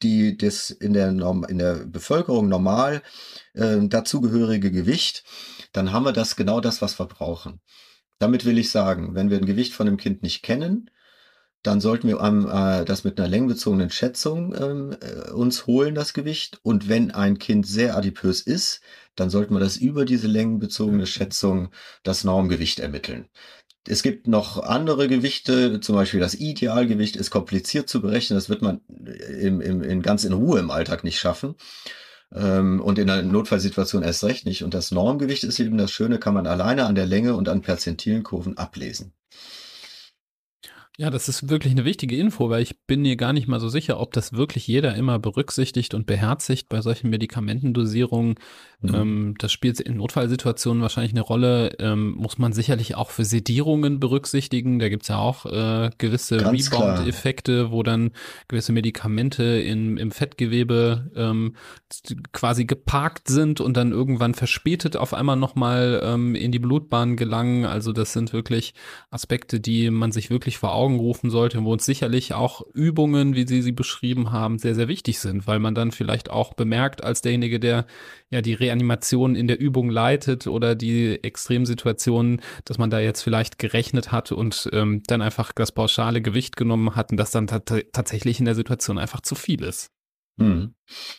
die 0.03 0.37
das 0.37 0.71
in 0.71 0.93
der 0.93 1.13
Norm, 1.13 1.45
in 1.45 1.59
der 1.59 1.87
Bevölkerung 1.87 2.49
normal 2.49 3.03
äh, 3.55 3.79
dazugehörige 3.89 4.71
Gewicht, 4.71 5.25
dann 5.73 5.93
haben 5.93 6.05
wir 6.05 6.13
das 6.13 6.37
genau 6.37 6.61
das, 6.61 6.83
was 6.83 6.99
wir 6.99 7.07
brauchen. 7.07 7.61
Damit 8.19 8.45
will 8.45 8.59
ich 8.59 8.71
sagen, 8.71 9.15
wenn 9.15 9.29
wir 9.29 9.39
ein 9.39 9.47
Gewicht 9.47 9.75
von 9.75 9.87
einem 9.87 9.97
Kind 9.97 10.23
nicht 10.23 10.43
kennen, 10.43 10.91
dann 11.67 11.81
sollten 11.81 12.09
wir 12.09 12.21
ähm, 12.21 12.49
äh, 12.51 12.85
das 12.85 13.03
mit 13.05 13.19
einer 13.19 13.29
längenbezogenen 13.29 13.91
Schätzung 13.91 14.55
ähm, 14.55 14.97
äh, 15.01 15.31
uns 15.33 15.67
holen, 15.67 15.95
das 15.95 16.15
Gewicht. 16.15 16.61
Und 16.63 16.89
wenn 16.89 17.11
ein 17.11 17.39
Kind 17.39 17.67
sehr 17.67 17.97
adipös 17.97 18.41
ist, 18.41 18.81
dann 19.17 19.31
sollten 19.31 19.55
wir 19.55 19.61
das 19.61 19.77
über 19.77 20.05
diese 20.05 20.29
längenbezogene 20.29 21.07
Schätzung 21.07 21.71
das 22.05 22.23
Normgewicht 22.25 22.79
ermitteln. 22.79 23.27
Es 23.89 24.03
gibt 24.03 24.29
noch 24.29 24.63
andere 24.63 25.09
Gewichte, 25.09 25.81
zum 25.81 25.95
Beispiel 25.95 26.21
das 26.21 26.35
Idealgewicht 26.35 27.17
ist 27.17 27.31
kompliziert 27.31 27.89
zu 27.89 28.01
berechnen. 28.01 28.37
Das 28.37 28.49
wird 28.49 28.63
man 28.63 28.81
im, 28.89 29.61
im, 29.61 29.83
in 29.83 30.03
ganz 30.03 30.25
in 30.25 30.33
Ruhe 30.33 30.59
im 30.61 30.71
Alltag 30.71 31.05
nicht 31.05 31.19
schaffen. 31.19 31.57
Ähm, 32.33 32.81
und 32.81 32.99
in 32.99 33.11
einer 33.11 33.23
Notfallsituation 33.23 34.03
erst 34.03 34.25
recht 34.25 34.47
nicht. 34.47 34.63
Und 34.63 34.75
das 34.75 34.93
Normgewicht 34.93 35.45
ist 35.45 35.59
eben 35.59 35.79
das 35.79 35.91
Schöne, 35.91 36.19
kann 36.19 36.35
man 36.35 36.47
alleine 36.47 36.87
an 36.87 36.95
der 36.95 37.07
Länge 37.07 37.35
und 37.35 37.49
an 37.49 37.63
perzentilen 37.63 38.23
Kurven 38.23 38.57
ablesen. 38.57 39.13
Ja, 40.99 41.11
das 41.11 41.29
ist 41.29 41.51
wirklich 41.51 41.75
eine 41.75 41.85
wichtige 41.85 42.17
Info, 42.17 42.49
weil 42.49 42.63
ich 42.63 42.87
bin 42.87 43.03
mir 43.03 43.17
gar 43.17 43.35
nicht 43.35 43.49
mal 43.49 43.61
so 43.61 43.69
sicher, 43.69 44.01
ob 44.01 44.15
das 44.15 44.33
wirklich 44.33 44.67
jeder 44.67 44.95
immer 44.95 45.19
berücksichtigt 45.19 45.93
und 45.93 46.07
beherzigt 46.07 46.71
bei 46.71 46.81
solchen 46.81 47.11
Medikamentendosierungen. 47.11 48.37
Mhm. 48.81 48.95
Ähm, 48.95 49.35
das 49.39 49.53
spielt 49.53 49.79
in 49.79 49.99
Notfallsituationen 49.99 50.81
wahrscheinlich 50.81 51.13
eine 51.13 51.21
Rolle. 51.21 51.77
Ähm, 51.81 52.13
muss 52.13 52.39
man 52.39 52.55
sicherlich 52.55 52.95
auch 52.95 53.11
für 53.11 53.27
Sedierungen 53.27 54.01
berücksichtigen. 54.01 54.79
Da 54.79 54.89
gibt's 54.89 55.09
ja 55.09 55.19
auch 55.19 55.45
äh, 55.45 55.91
gewisse 55.99 56.41
Rebound-Effekte, 56.41 57.71
wo 57.71 57.83
dann 57.83 58.13
gewisse 58.49 58.73
Medikamente 58.73 59.45
in, 59.45 59.99
im 59.99 60.11
Fettgewebe 60.11 61.11
ähm, 61.15 61.57
quasi 62.33 62.65
geparkt 62.65 63.29
sind 63.29 63.61
und 63.61 63.77
dann 63.77 63.93
irgendwann 63.93 64.33
verspätet 64.33 64.97
auf 64.97 65.13
einmal 65.13 65.37
nochmal 65.37 66.01
ähm, 66.03 66.35
in 66.35 66.53
die 66.53 66.59
Blutbahn 66.59 67.17
gelangen. 67.17 67.67
Also 67.67 67.93
das 67.93 68.15
sind 68.15 68.33
wirklich 68.33 68.73
Aspekte, 69.11 69.61
die 69.61 69.91
man 69.91 70.11
sich 70.11 70.31
wirklich 70.31 70.57
vor 70.57 70.75
Augen 70.75 70.86
Augen 70.87 71.01
rufen 71.01 71.31
sollte, 71.31 71.64
wo 71.64 71.72
uns 71.72 71.85
sicherlich 71.85 72.33
auch 72.33 72.62
Übungen, 72.72 73.35
wie 73.35 73.46
Sie 73.46 73.61
sie 73.61 73.72
beschrieben 73.72 74.31
haben, 74.31 74.59
sehr, 74.59 74.77
sehr 74.77 74.87
wichtig 74.87 75.18
sind, 75.18 75.46
weil 75.49 75.59
man 75.59 75.75
dann 75.75 75.90
vielleicht 75.90 76.31
auch 76.31 76.55
bemerkt, 76.55 77.03
als 77.03 77.22
derjenige, 77.22 77.59
der 77.59 77.87
ja 78.31 78.40
die 78.40 78.55
Reanimation 78.55 79.35
in 79.35 79.49
der 79.49 79.59
Übung 79.59 79.90
leitet 79.90 80.46
oder 80.46 80.77
die 80.77 81.22
Extremsituationen, 81.22 82.40
dass 82.64 82.79
man 82.79 82.90
da 82.90 83.01
jetzt 83.01 83.22
vielleicht 83.22 83.59
gerechnet 83.59 84.12
hat 84.12 84.31
und 84.31 84.68
ähm, 84.72 85.03
dann 85.09 85.22
einfach 85.22 85.53
das 85.53 85.72
pauschale 85.72 86.22
Gewicht 86.22 86.57
genommen 86.57 86.94
hat 86.94 87.11
und 87.11 87.16
das 87.16 87.33
dann 87.33 87.49
tatsächlich 87.49 88.38
in 88.38 88.44
der 88.44 88.55
Situation 88.55 88.99
einfach 88.99 89.20
zu 89.20 89.35
viel 89.35 89.64
ist. 89.64 89.90
Mhm. 90.37 90.75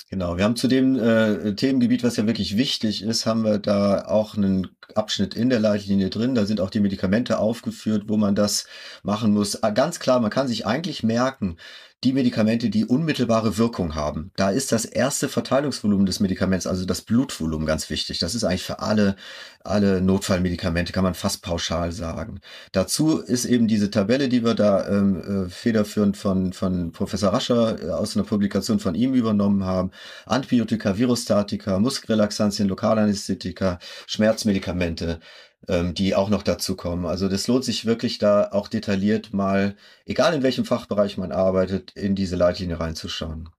Genau, 0.09 0.37
wir 0.37 0.43
haben 0.43 0.55
zu 0.55 0.67
dem 0.67 0.95
äh, 0.97 1.55
Themengebiet, 1.55 2.03
was 2.03 2.17
ja 2.17 2.27
wirklich 2.27 2.55
wichtig 2.55 3.01
ist, 3.03 3.25
haben 3.25 3.43
wir 3.43 3.57
da 3.57 4.05
auch 4.05 4.37
einen 4.37 4.76
Abschnitt 4.95 5.35
in 5.35 5.49
der 5.49 5.59
Leitlinie 5.59 6.09
drin. 6.09 6.35
Da 6.35 6.45
sind 6.45 6.61
auch 6.61 6.69
die 6.69 6.79
Medikamente 6.79 7.39
aufgeführt, 7.39 8.03
wo 8.07 8.17
man 8.17 8.35
das 8.35 8.65
machen 9.03 9.33
muss. 9.33 9.63
Ah, 9.63 9.71
ganz 9.71 9.99
klar, 9.99 10.19
man 10.19 10.31
kann 10.31 10.47
sich 10.47 10.65
eigentlich 10.65 11.03
merken, 11.03 11.57
die 12.03 12.13
Medikamente, 12.13 12.69
die 12.69 12.85
unmittelbare 12.85 13.57
Wirkung 13.57 13.95
haben. 13.95 14.31
Da 14.35 14.51
ist 14.51 14.71
das 14.71 14.85
erste 14.85 15.29
Verteilungsvolumen 15.29 16.05
des 16.05 16.19
Medikaments, 16.19 16.67
also 16.67 16.85
das 16.85 17.01
Blutvolumen, 17.01 17.65
ganz 17.65 17.89
wichtig. 17.89 18.19
Das 18.19 18.35
ist 18.35 18.43
eigentlich 18.43 18.63
für 18.63 18.79
alle, 18.79 19.15
alle 19.63 19.99
Notfallmedikamente, 20.01 20.93
kann 20.93 21.03
man 21.03 21.15
fast 21.15 21.41
pauschal 21.41 21.91
sagen. 21.91 22.39
Dazu 22.71 23.17
ist 23.17 23.45
eben 23.45 23.67
diese 23.67 23.89
Tabelle, 23.89 24.29
die 24.29 24.43
wir 24.43 24.53
da 24.53 24.87
ähm, 24.87 25.45
äh, 25.47 25.49
federführend 25.49 26.17
von, 26.17 26.53
von 26.53 26.91
Professor 26.91 27.33
Rascher 27.33 27.81
äh, 27.81 27.89
aus 27.89 28.15
einer 28.15 28.25
Publikation 28.25 28.79
von 28.79 28.93
ihm 28.93 29.15
übernommen 29.15 29.63
haben. 29.63 29.89
Antibiotika, 30.27 30.99
Virostatika, 30.99 31.79
Muskelrelaxantien, 31.79 32.69
Lokalanästhetika, 32.69 33.79
Schmerzmedikamente 34.05 35.19
ähm, 35.67 35.93
die 35.93 36.15
auch 36.15 36.29
noch 36.29 36.43
dazu 36.43 36.75
kommen. 36.75 37.05
Also 37.05 37.27
das 37.27 37.47
lohnt 37.47 37.63
sich 37.63 37.85
wirklich 37.85 38.17
da 38.17 38.49
auch 38.51 38.67
detailliert 38.67 39.33
mal, 39.33 39.75
egal 40.05 40.33
in 40.33 40.43
welchem 40.43 40.65
Fachbereich 40.65 41.17
man 41.17 41.31
arbeitet, 41.31 41.91
in 41.95 42.15
diese 42.15 42.35
Leitlinie 42.35 42.79
reinzuschauen. 42.79 43.49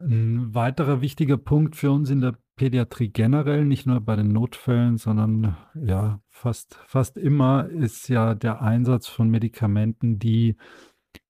Ein 0.00 0.54
weiterer 0.54 1.02
wichtiger 1.02 1.36
Punkt 1.36 1.76
für 1.76 1.90
uns 1.90 2.08
in 2.08 2.22
der 2.22 2.36
Pädiatrie 2.56 3.08
generell, 3.08 3.64
nicht 3.64 3.86
nur 3.86 4.00
bei 4.00 4.16
den 4.16 4.28
Notfällen, 4.28 4.96
sondern 4.96 5.56
ja, 5.74 6.20
fast, 6.28 6.78
fast 6.86 7.16
immer 7.16 7.68
ist 7.68 8.08
ja 8.08 8.34
der 8.34 8.62
Einsatz 8.62 9.06
von 9.06 9.28
Medikamenten, 9.30 10.18
die 10.18 10.56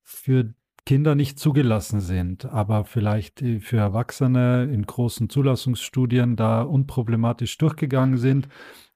für 0.02 0.54
Kinder 0.86 1.14
nicht 1.14 1.38
zugelassen 1.38 2.00
sind, 2.00 2.46
aber 2.46 2.84
vielleicht 2.84 3.44
für 3.60 3.76
Erwachsene 3.76 4.64
in 4.72 4.86
großen 4.86 5.28
Zulassungsstudien 5.28 6.36
da 6.36 6.62
unproblematisch 6.62 7.58
durchgegangen 7.58 8.18
sind, 8.18 8.48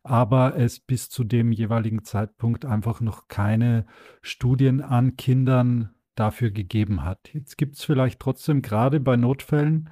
aber 0.05 0.57
es 0.57 0.79
bis 0.81 1.09
zu 1.09 1.25
dem 1.25 1.51
jeweiligen 1.51 2.05
Zeitpunkt 2.05 2.65
einfach 2.65 3.01
noch 3.01 3.27
keine 3.27 3.87
Studien 4.23 4.81
an 4.81 5.17
Kindern 5.17 5.95
dafür 6.15 6.51
gegeben 6.51 7.03
hat. 7.03 7.31
Jetzt 7.33 7.57
gibt 7.57 7.77
es 7.77 7.85
vielleicht 7.85 8.21
trotzdem 8.21 8.63
gerade 8.63 9.01
bei 9.01 9.17
Notfällen 9.17 9.91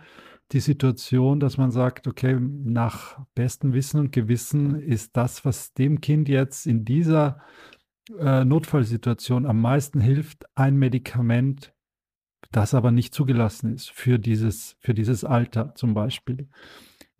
die 0.53 0.61
Situation, 0.61 1.41
dass 1.41 1.57
man 1.57 1.71
sagt, 1.71 2.07
okay, 2.07 2.39
nach 2.39 3.25
bestem 3.35 3.73
Wissen 3.73 3.99
und 3.99 4.13
Gewissen 4.13 4.79
ist 4.79 5.17
das, 5.17 5.45
was 5.47 5.73
dem 5.73 6.03
Kind 6.03 6.29
jetzt 6.29 6.67
in 6.67 6.85
dieser 6.85 7.41
äh, 8.19 8.45
Notfallsituation 8.45 9.47
am 9.47 9.61
meisten 9.63 10.01
hilft, 10.01 10.45
ein 10.55 10.77
Medikament, 10.77 11.73
das 12.51 12.75
aber 12.75 12.91
nicht 12.91 13.15
zugelassen 13.15 13.73
ist 13.75 13.91
für 13.91 14.19
dieses, 14.19 14.77
für 14.81 14.93
dieses 14.93 15.25
Alter 15.25 15.75
zum 15.75 15.95
Beispiel. 15.95 16.49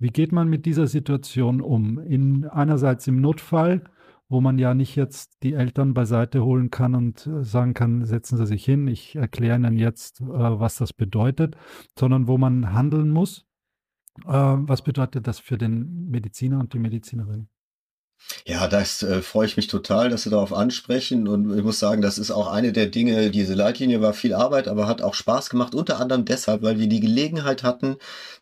Wie 0.03 0.11
geht 0.11 0.33
man 0.33 0.49
mit 0.49 0.67
dieser 0.67 0.89
Situation 0.89 1.61
um? 1.61 2.01
In, 2.01 2.45
einerseits 2.49 3.07
im 3.07 3.21
Notfall, 3.21 3.85
wo 4.29 4.41
man 4.41 4.59
ja 4.59 4.75
nicht 4.75 4.97
jetzt 4.97 5.45
die 5.45 5.53
Eltern 5.53 5.95
beiseite 5.95 6.45
holen 6.45 6.71
kann 6.71 6.97
und 6.97 7.25
äh, 7.29 7.45
sagen 7.45 7.73
kann, 7.73 8.05
setzen 8.05 8.37
Sie 8.37 8.47
sich 8.47 8.65
hin, 8.65 8.89
ich 8.89 9.15
erkläre 9.15 9.55
Ihnen 9.55 9.79
jetzt, 9.79 10.21
äh, 10.21 10.25
was 10.25 10.75
das 10.75 10.93
bedeutet, 10.93 11.57
sondern 11.97 12.27
wo 12.27 12.37
man 12.37 12.73
handeln 12.73 13.11
muss. 13.11 13.47
Äh, 14.25 14.33
was 14.33 14.83
bedeutet 14.83 15.29
das 15.29 15.39
für 15.39 15.57
den 15.57 16.11
Mediziner 16.11 16.59
und 16.59 16.73
die 16.73 16.81
Medizinerin? 16.81 17.47
Ja, 18.47 18.67
das 18.67 19.03
äh, 19.03 19.23
freue 19.23 19.47
ich 19.47 19.57
mich 19.57 19.69
total, 19.69 20.09
dass 20.09 20.23
Sie 20.23 20.31
darauf 20.31 20.53
ansprechen. 20.53 21.29
Und 21.29 21.57
ich 21.57 21.63
muss 21.63 21.79
sagen, 21.79 22.03
das 22.03 22.19
ist 22.19 22.31
auch 22.31 22.49
eine 22.49 22.73
der 22.73 22.87
Dinge, 22.87 23.31
diese 23.31 23.55
Leitlinie 23.55 24.01
war 24.01 24.15
viel 24.15 24.35
Arbeit, 24.35 24.69
aber 24.69 24.89
hat 24.89 25.03
auch 25.03 25.15
Spaß 25.15 25.51
gemacht, 25.51 25.75
unter 25.75 26.01
anderem 26.01 26.25
deshalb, 26.25 26.63
weil 26.63 26.79
wir 26.79 26.89
die 26.89 27.01
Gelegenheit 27.01 27.63
hatten, 27.63 27.97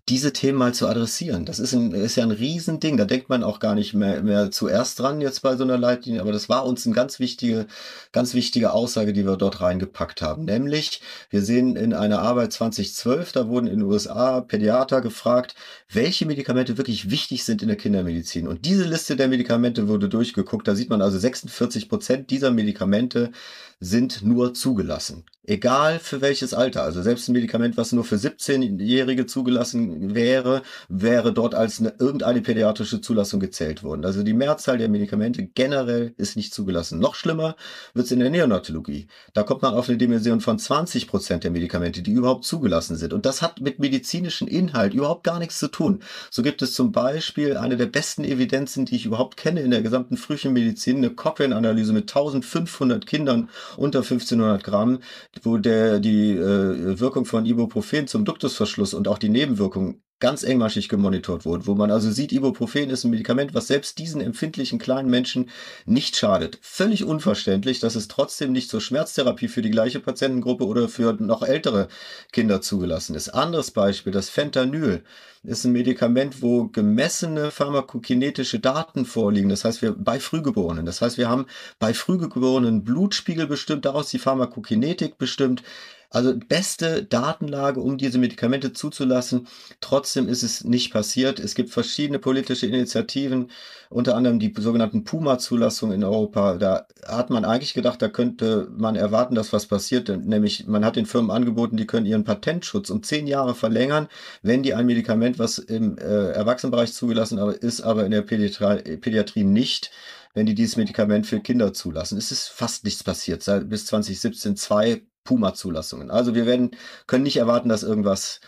diese 0.08 0.32
Themen 0.32 0.58
mal 0.58 0.74
zu 0.74 0.88
adressieren. 0.88 1.44
Das 1.44 1.58
ist, 1.58 1.72
ein, 1.72 1.92
ist 1.92 2.16
ja 2.16 2.24
ein 2.24 2.30
Riesending. 2.30 2.96
Da 2.96 3.04
denkt 3.04 3.28
man 3.28 3.44
auch 3.44 3.60
gar 3.60 3.74
nicht 3.74 3.94
mehr, 3.94 4.22
mehr 4.22 4.50
zuerst 4.50 4.98
dran 4.98 5.20
jetzt 5.20 5.42
bei 5.42 5.56
so 5.56 5.64
einer 5.64 5.78
Leitlinie. 5.78 6.20
Aber 6.20 6.32
das 6.32 6.48
war 6.48 6.66
uns 6.66 6.84
eine 6.86 6.94
ganz 6.94 7.20
wichtige, 7.20 7.66
ganz 8.10 8.34
wichtige 8.34 8.72
Aussage, 8.72 9.12
die 9.12 9.24
wir 9.24 9.36
dort 9.36 9.60
reingepackt 9.60 10.22
haben. 10.22 10.46
Nämlich, 10.46 11.00
wir 11.30 11.42
sehen 11.42 11.76
in 11.76 11.94
einer 11.94 12.20
Arbeit 12.20 12.52
2012, 12.52 13.32
da 13.32 13.48
wurden 13.48 13.66
in 13.66 13.80
den 13.80 13.88
USA 13.88 14.40
Pädiater 14.40 15.00
gefragt, 15.00 15.54
welche 15.92 16.26
Medikamente 16.26 16.76
wirklich 16.76 17.10
wichtig 17.10 17.44
sind 17.44 17.62
in 17.62 17.68
der 17.68 17.76
Kindermedizin. 17.76 18.48
Und 18.48 18.64
diese 18.64 18.84
Liste 18.84 19.14
der 19.14 19.28
Medikamente 19.28 19.69
wurde 19.78 20.08
durchgeguckt. 20.08 20.66
Da 20.68 20.74
sieht 20.74 20.90
man 20.90 21.02
also 21.02 21.18
46 21.18 21.88
Prozent 21.88 22.30
dieser 22.30 22.50
Medikamente 22.50 23.32
sind 23.80 24.22
nur 24.22 24.52
zugelassen. 24.52 25.24
Egal 25.42 25.98
für 25.98 26.20
welches 26.20 26.52
Alter. 26.52 26.82
Also 26.82 27.00
selbst 27.00 27.26
ein 27.28 27.32
Medikament, 27.32 27.78
was 27.78 27.92
nur 27.92 28.04
für 28.04 28.16
17-Jährige 28.16 29.24
zugelassen 29.26 30.14
wäre, 30.14 30.62
wäre 30.88 31.32
dort 31.32 31.54
als 31.54 31.80
eine, 31.80 31.94
irgendeine 31.98 32.42
pädiatrische 32.42 33.00
Zulassung 33.00 33.40
gezählt 33.40 33.82
worden. 33.82 34.04
Also 34.04 34.22
die 34.22 34.34
Mehrzahl 34.34 34.76
der 34.76 34.90
Medikamente 34.90 35.44
generell 35.44 36.14
ist 36.18 36.36
nicht 36.36 36.52
zugelassen. 36.52 37.00
Noch 37.00 37.14
schlimmer 37.14 37.56
wird 37.94 38.06
es 38.06 38.12
in 38.12 38.20
der 38.20 38.30
Neonatologie. 38.30 39.08
Da 39.32 39.42
kommt 39.42 39.62
man 39.62 39.74
auf 39.74 39.88
eine 39.88 39.96
Dimension 39.96 40.42
von 40.42 40.58
20 40.58 41.08
Prozent 41.08 41.42
der 41.42 41.50
Medikamente, 41.50 42.02
die 42.02 42.12
überhaupt 42.12 42.44
zugelassen 42.44 42.96
sind. 42.96 43.14
Und 43.14 43.24
das 43.24 43.40
hat 43.40 43.60
mit 43.60 43.78
medizinischem 43.78 44.46
Inhalt 44.46 44.92
überhaupt 44.92 45.24
gar 45.24 45.38
nichts 45.38 45.58
zu 45.58 45.68
tun. 45.68 46.00
So 46.30 46.42
gibt 46.42 46.60
es 46.60 46.74
zum 46.74 46.92
Beispiel 46.92 47.56
eine 47.56 47.78
der 47.78 47.86
besten 47.86 48.24
Evidenzen, 48.24 48.84
die 48.84 48.94
ich 48.94 49.06
überhaupt 49.06 49.38
kenne 49.38 49.62
in 49.62 49.70
der 49.70 49.82
gesamten 49.82 50.18
Frühchenmedizin, 50.18 50.98
eine 50.98 51.10
Cochrane-Analyse 51.10 51.94
mit 51.94 52.10
1500 52.10 53.06
Kindern 53.06 53.48
unter 53.76 54.00
1500 54.00 54.62
Gramm, 54.64 55.00
wo 55.42 55.58
der, 55.58 56.00
die 56.00 56.32
äh, 56.32 56.98
Wirkung 57.00 57.24
von 57.24 57.46
Ibuprofen 57.46 58.06
zum 58.06 58.24
Duktusverschluss 58.24 58.94
und 58.94 59.08
auch 59.08 59.18
die 59.18 59.28
Nebenwirkungen 59.28 60.02
ganz 60.20 60.42
engmaschig 60.42 60.88
gemonitort 60.88 61.44
wurden, 61.44 61.66
wo 61.66 61.74
man 61.74 61.90
also 61.90 62.10
sieht, 62.10 62.32
Ibuprofen 62.32 62.90
ist 62.90 63.04
ein 63.04 63.10
Medikament, 63.10 63.54
was 63.54 63.66
selbst 63.66 63.98
diesen 63.98 64.20
empfindlichen 64.20 64.78
kleinen 64.78 65.10
Menschen 65.10 65.50
nicht 65.86 66.16
schadet. 66.16 66.58
Völlig 66.62 67.04
unverständlich, 67.04 67.80
dass 67.80 67.94
es 67.94 68.08
trotzdem 68.08 68.52
nicht 68.52 68.70
zur 68.70 68.80
Schmerztherapie 68.80 69.48
für 69.48 69.62
die 69.62 69.70
gleiche 69.70 70.00
Patientengruppe 70.00 70.64
oder 70.66 70.88
für 70.88 71.14
noch 71.14 71.42
ältere 71.42 71.88
Kinder 72.32 72.60
zugelassen 72.60 73.14
ist. 73.14 73.30
Anderes 73.30 73.70
Beispiel, 73.70 74.12
das 74.12 74.28
Fentanyl 74.28 75.02
ist 75.42 75.64
ein 75.64 75.72
Medikament, 75.72 76.42
wo 76.42 76.68
gemessene 76.68 77.50
pharmakokinetische 77.50 78.60
Daten 78.60 79.06
vorliegen. 79.06 79.48
Das 79.48 79.64
heißt, 79.64 79.80
wir 79.80 79.92
bei 79.92 80.20
Frühgeborenen. 80.20 80.84
Das 80.84 81.00
heißt, 81.00 81.16
wir 81.16 81.30
haben 81.30 81.46
bei 81.78 81.94
Frühgeborenen 81.94 82.84
Blutspiegel 82.84 83.46
bestimmt, 83.46 83.86
daraus 83.86 84.10
die 84.10 84.18
Pharmakokinetik 84.18 85.16
bestimmt. 85.16 85.62
Also 86.10 86.34
beste 86.36 87.04
Datenlage, 87.04 87.80
um 87.80 87.96
diese 87.96 88.18
Medikamente 88.18 88.72
zuzulassen. 88.72 89.46
Trotzdem 89.80 90.28
ist 90.28 90.42
es 90.42 90.64
nicht 90.64 90.92
passiert. 90.92 91.38
Es 91.38 91.54
gibt 91.54 91.70
verschiedene 91.70 92.18
politische 92.18 92.66
Initiativen, 92.66 93.48
unter 93.90 94.16
anderem 94.16 94.40
die 94.40 94.52
sogenannten 94.58 95.04
Puma-Zulassungen 95.04 95.94
in 95.94 96.04
Europa. 96.04 96.56
Da 96.56 96.86
hat 97.06 97.30
man 97.30 97.44
eigentlich 97.44 97.74
gedacht, 97.74 98.02
da 98.02 98.08
könnte 98.08 98.68
man 98.76 98.96
erwarten, 98.96 99.36
dass 99.36 99.52
was 99.52 99.66
passiert. 99.66 100.08
Nämlich, 100.08 100.66
man 100.66 100.84
hat 100.84 100.96
den 100.96 101.06
Firmen 101.06 101.30
angeboten, 101.30 101.76
die 101.76 101.86
können 101.86 102.06
ihren 102.06 102.24
Patentschutz 102.24 102.90
um 102.90 103.04
zehn 103.04 103.28
Jahre 103.28 103.54
verlängern, 103.54 104.08
wenn 104.42 104.64
die 104.64 104.74
ein 104.74 104.86
Medikament, 104.86 105.38
was 105.38 105.58
im 105.58 105.96
äh, 105.96 106.32
Erwachsenenbereich 106.32 106.92
zugelassen 106.92 107.38
ist, 107.38 107.82
aber 107.82 108.04
in 108.04 108.10
der 108.10 108.22
Pädiatrie, 108.22 108.96
Pädiatrie 108.96 109.44
nicht, 109.44 109.92
wenn 110.34 110.46
die 110.46 110.54
dieses 110.56 110.76
Medikament 110.76 111.26
für 111.26 111.38
Kinder 111.38 111.72
zulassen. 111.72 112.18
Es 112.18 112.32
ist 112.32 112.48
fast 112.48 112.84
nichts 112.84 113.04
passiert. 113.04 113.44
Seit 113.44 113.68
bis 113.68 113.86
2017 113.86 114.56
zwei 114.56 115.02
Puma-Zulassungen. 115.24 116.10
Also 116.10 116.34
wir 116.34 116.46
werden, 116.46 116.70
können 117.06 117.24
nicht 117.24 117.36
erwarten, 117.36 117.68
dass 117.68 117.82
irgendwas 117.82 118.40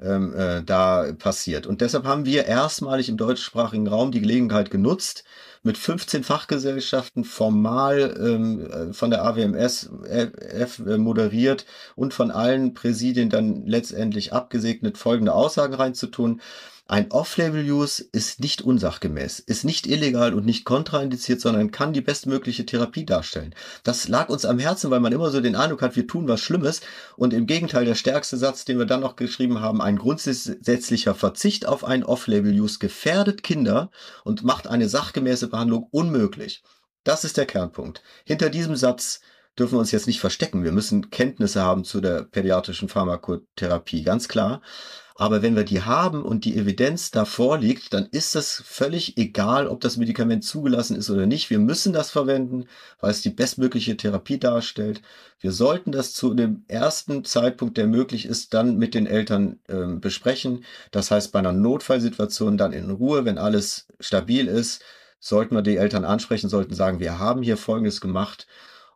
ähm, 0.00 0.34
äh, 0.34 0.62
da 0.62 1.12
passiert. 1.18 1.66
Und 1.66 1.80
deshalb 1.80 2.04
haben 2.04 2.24
wir 2.24 2.46
erstmalig 2.46 3.08
im 3.08 3.16
deutschsprachigen 3.16 3.86
Raum 3.86 4.12
die 4.12 4.20
Gelegenheit 4.20 4.70
genutzt, 4.70 5.24
mit 5.62 5.76
15 5.76 6.24
Fachgesellschaften 6.24 7.24
formal 7.24 8.16
ähm, 8.18 8.66
äh, 8.70 8.92
von 8.94 9.10
der 9.10 9.24
AWMS 9.24 9.90
F, 10.04 10.78
äh, 10.78 10.96
moderiert 10.96 11.66
und 11.96 12.14
von 12.14 12.30
allen 12.30 12.72
Präsidien 12.72 13.28
dann 13.28 13.66
letztendlich 13.66 14.32
abgesegnet 14.32 14.96
folgende 14.96 15.34
Aussagen 15.34 15.74
reinzutun. 15.74 16.40
Ein 16.90 17.12
Off-Label-Use 17.12 18.06
ist 18.10 18.40
nicht 18.40 18.62
unsachgemäß, 18.62 19.38
ist 19.38 19.64
nicht 19.64 19.86
illegal 19.86 20.34
und 20.34 20.44
nicht 20.44 20.64
kontraindiziert, 20.64 21.40
sondern 21.40 21.70
kann 21.70 21.92
die 21.92 22.00
bestmögliche 22.00 22.66
Therapie 22.66 23.06
darstellen. 23.06 23.54
Das 23.84 24.08
lag 24.08 24.28
uns 24.28 24.44
am 24.44 24.58
Herzen, 24.58 24.90
weil 24.90 24.98
man 24.98 25.12
immer 25.12 25.30
so 25.30 25.40
den 25.40 25.54
Eindruck 25.54 25.82
hat, 25.82 25.94
wir 25.94 26.08
tun 26.08 26.26
was 26.26 26.40
Schlimmes. 26.40 26.80
Und 27.16 27.32
im 27.32 27.46
Gegenteil, 27.46 27.84
der 27.84 27.94
stärkste 27.94 28.36
Satz, 28.36 28.64
den 28.64 28.76
wir 28.76 28.86
dann 28.86 29.02
noch 29.02 29.14
geschrieben 29.14 29.60
haben, 29.60 29.80
ein 29.80 29.98
grundsätzlicher 29.98 31.14
Verzicht 31.14 31.64
auf 31.64 31.84
ein 31.84 32.02
Off-Label-Use 32.02 32.80
gefährdet 32.80 33.44
Kinder 33.44 33.92
und 34.24 34.42
macht 34.42 34.66
eine 34.66 34.88
sachgemäße 34.88 35.46
Behandlung 35.46 35.86
unmöglich. 35.92 36.64
Das 37.04 37.22
ist 37.22 37.36
der 37.36 37.46
Kernpunkt. 37.46 38.02
Hinter 38.24 38.50
diesem 38.50 38.74
Satz 38.74 39.20
dürfen 39.56 39.74
wir 39.74 39.80
uns 39.80 39.92
jetzt 39.92 40.08
nicht 40.08 40.20
verstecken. 40.20 40.64
Wir 40.64 40.72
müssen 40.72 41.10
Kenntnisse 41.10 41.62
haben 41.62 41.84
zu 41.84 42.00
der 42.00 42.24
pädiatrischen 42.24 42.88
Pharmakotherapie, 42.88 44.02
ganz 44.02 44.26
klar. 44.26 44.60
Aber 45.20 45.42
wenn 45.42 45.54
wir 45.54 45.64
die 45.64 45.82
haben 45.82 46.22
und 46.22 46.46
die 46.46 46.56
Evidenz 46.56 47.10
davor 47.10 47.58
liegt, 47.58 47.92
dann 47.92 48.06
ist 48.10 48.34
es 48.36 48.62
völlig 48.64 49.18
egal, 49.18 49.68
ob 49.68 49.82
das 49.82 49.98
Medikament 49.98 50.44
zugelassen 50.44 50.96
ist 50.96 51.10
oder 51.10 51.26
nicht. 51.26 51.50
Wir 51.50 51.58
müssen 51.58 51.92
das 51.92 52.10
verwenden, 52.10 52.64
weil 53.00 53.10
es 53.10 53.20
die 53.20 53.28
bestmögliche 53.28 53.98
Therapie 53.98 54.38
darstellt. 54.38 55.02
Wir 55.38 55.52
sollten 55.52 55.92
das 55.92 56.14
zu 56.14 56.32
dem 56.32 56.64
ersten 56.68 57.22
Zeitpunkt, 57.26 57.76
der 57.76 57.86
möglich 57.86 58.24
ist, 58.24 58.54
dann 58.54 58.78
mit 58.78 58.94
den 58.94 59.06
Eltern 59.06 59.58
äh, 59.68 59.94
besprechen. 59.94 60.64
Das 60.90 61.10
heißt, 61.10 61.32
bei 61.32 61.40
einer 61.40 61.52
Notfallsituation 61.52 62.56
dann 62.56 62.72
in 62.72 62.88
Ruhe, 62.88 63.26
wenn 63.26 63.36
alles 63.36 63.88
stabil 64.00 64.48
ist, 64.48 64.82
sollten 65.18 65.54
wir 65.54 65.60
die 65.60 65.76
Eltern 65.76 66.06
ansprechen, 66.06 66.48
sollten 66.48 66.72
sagen, 66.72 66.98
wir 66.98 67.18
haben 67.18 67.42
hier 67.42 67.58
Folgendes 67.58 68.00
gemacht 68.00 68.46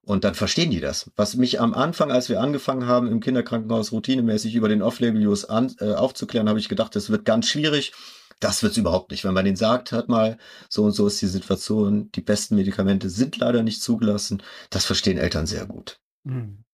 und 0.04 0.24
dann 0.24 0.34
verstehen 0.34 0.70
die 0.70 0.80
das. 0.80 1.10
Was 1.16 1.36
mich 1.36 1.60
am 1.60 1.74
Anfang, 1.74 2.10
als 2.10 2.28
wir 2.28 2.40
angefangen 2.40 2.86
haben, 2.86 3.08
im 3.08 3.20
Kinderkrankenhaus 3.20 3.92
routinemäßig 3.92 4.54
über 4.54 4.68
den 4.68 4.82
Off-Label-Use 4.82 5.48
äh, 5.80 5.94
aufzuklären, 5.94 6.48
habe 6.48 6.58
ich 6.58 6.68
gedacht, 6.68 6.94
das 6.94 7.10
wird 7.10 7.24
ganz 7.24 7.48
schwierig. 7.48 7.92
Das 8.40 8.62
wird 8.62 8.72
es 8.72 8.78
überhaupt 8.78 9.10
nicht. 9.10 9.24
Wenn 9.24 9.34
man 9.34 9.44
den 9.44 9.56
sagt, 9.56 9.92
hört 9.92 10.08
mal, 10.08 10.38
so 10.68 10.84
und 10.84 10.92
so 10.92 11.06
ist 11.06 11.22
die 11.22 11.26
Situation, 11.26 12.10
die 12.12 12.20
besten 12.20 12.56
Medikamente 12.56 13.08
sind 13.08 13.36
leider 13.38 13.62
nicht 13.62 13.80
zugelassen. 13.82 14.42
Das 14.70 14.84
verstehen 14.84 15.18
Eltern 15.18 15.46
sehr 15.46 15.66
gut. 15.66 16.00
Hm. 16.26 16.64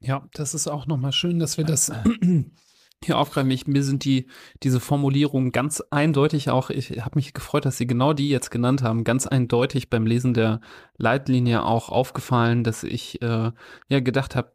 Ja, 0.00 0.28
das 0.34 0.54
ist 0.54 0.68
auch 0.68 0.86
nochmal 0.86 1.12
schön, 1.12 1.38
dass 1.38 1.56
wir 1.56 1.64
das 1.64 1.90
hier 3.04 3.18
aufgreifen. 3.18 3.50
Ich, 3.50 3.66
mir 3.66 3.82
sind 3.82 4.04
die, 4.04 4.26
diese 4.62 4.80
Formulierungen 4.80 5.52
ganz 5.52 5.82
eindeutig 5.90 6.50
auch, 6.50 6.70
ich 6.70 6.90
habe 7.02 7.16
mich 7.16 7.34
gefreut, 7.34 7.64
dass 7.64 7.76
Sie 7.76 7.86
genau 7.86 8.12
die 8.12 8.28
jetzt 8.28 8.50
genannt 8.50 8.82
haben, 8.82 9.04
ganz 9.04 9.26
eindeutig 9.26 9.90
beim 9.90 10.06
Lesen 10.06 10.34
der 10.34 10.60
Leitlinie 10.96 11.64
auch 11.64 11.88
aufgefallen, 11.88 12.64
dass 12.64 12.84
ich 12.84 13.20
äh, 13.22 13.50
ja 13.88 14.00
gedacht 14.00 14.36
habe, 14.36 14.52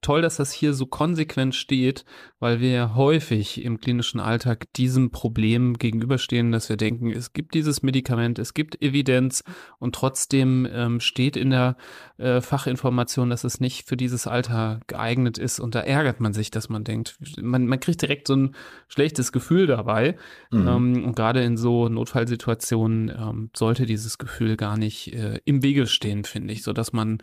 toll, 0.00 0.22
dass 0.22 0.36
das 0.36 0.52
hier 0.52 0.74
so 0.74 0.86
konsequent 0.86 1.54
steht, 1.54 2.04
weil 2.38 2.60
wir 2.60 2.94
häufig 2.94 3.64
im 3.64 3.80
klinischen 3.80 4.20
Alltag 4.20 4.72
diesem 4.74 5.10
Problem 5.10 5.78
gegenüberstehen, 5.78 6.52
dass 6.52 6.68
wir 6.68 6.76
denken, 6.76 7.10
es 7.10 7.32
gibt 7.32 7.54
dieses 7.54 7.82
Medikament, 7.82 8.38
es 8.38 8.54
gibt 8.54 8.82
Evidenz 8.82 9.44
und 9.78 9.94
trotzdem 9.94 10.66
ähm, 10.70 11.00
steht 11.00 11.36
in 11.36 11.50
der 11.50 11.76
äh, 12.18 12.40
Fachinformation, 12.40 13.30
dass 13.30 13.44
es 13.44 13.60
nicht 13.60 13.86
für 13.86 13.96
dieses 13.96 14.26
Alter 14.26 14.80
geeignet 14.86 15.38
ist 15.38 15.60
und 15.60 15.74
da 15.74 15.80
ärgert 15.80 16.20
man 16.20 16.32
sich, 16.32 16.50
dass 16.50 16.68
man 16.68 16.84
denkt, 16.84 17.16
man, 17.40 17.66
man 17.66 17.80
kriegt 17.80 18.02
direkt 18.02 18.26
so 18.26 18.36
ein 18.36 18.54
schlechtes 18.88 19.32
Gefühl 19.32 19.66
dabei 19.66 20.16
mhm. 20.50 20.68
ähm, 20.68 21.04
und 21.04 21.16
gerade 21.16 21.42
in 21.44 21.56
so 21.56 21.88
Notfallsituationen 21.88 23.08
ähm, 23.08 23.50
sollte 23.54 23.86
dieses 23.86 24.18
Gefühl 24.18 24.56
gar 24.56 24.76
nicht 24.76 25.12
äh, 25.14 25.40
im 25.44 25.62
Wege 25.62 25.86
stehen, 25.86 26.24
finde 26.24 26.52
ich, 26.52 26.62
so 26.62 26.72
dass 26.72 26.92
man 26.92 27.18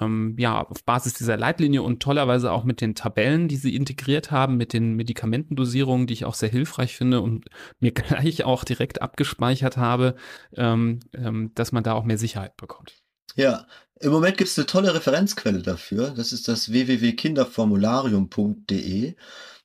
ähm, 0.00 0.34
ja, 0.38 0.60
auf 0.60 0.84
Basis 0.84 1.14
dieser 1.14 1.36
Leitlinie 1.36 1.82
und 1.82 2.02
tollerweise 2.02 2.52
auch 2.52 2.64
mit 2.64 2.80
den 2.80 2.94
Tabellen, 2.94 3.48
die 3.48 3.56
sie 3.56 3.74
integriert 3.74 4.30
haben, 4.30 4.56
mit 4.56 4.72
den 4.72 4.94
Medikamentendosierungen, 4.94 6.06
die 6.06 6.14
ich 6.14 6.24
auch 6.24 6.34
sehr 6.34 6.48
hilfreich 6.48 6.96
finde 6.96 7.20
und 7.20 7.46
mir 7.80 7.92
gleich 7.92 8.44
auch 8.44 8.64
direkt 8.64 9.02
abgespeichert 9.02 9.76
habe, 9.76 10.14
ähm, 10.56 11.00
ähm, 11.14 11.50
dass 11.54 11.72
man 11.72 11.84
da 11.84 11.94
auch 11.94 12.04
mehr 12.04 12.18
Sicherheit 12.18 12.56
bekommt. 12.56 12.94
Ja, 13.36 13.66
im 14.00 14.12
Moment 14.12 14.36
gibt 14.36 14.50
es 14.50 14.58
eine 14.58 14.66
tolle 14.66 14.94
Referenzquelle 14.94 15.62
dafür. 15.62 16.10
Das 16.10 16.32
ist 16.32 16.48
das 16.48 16.70
www.kinderformularium.de. 16.70 19.14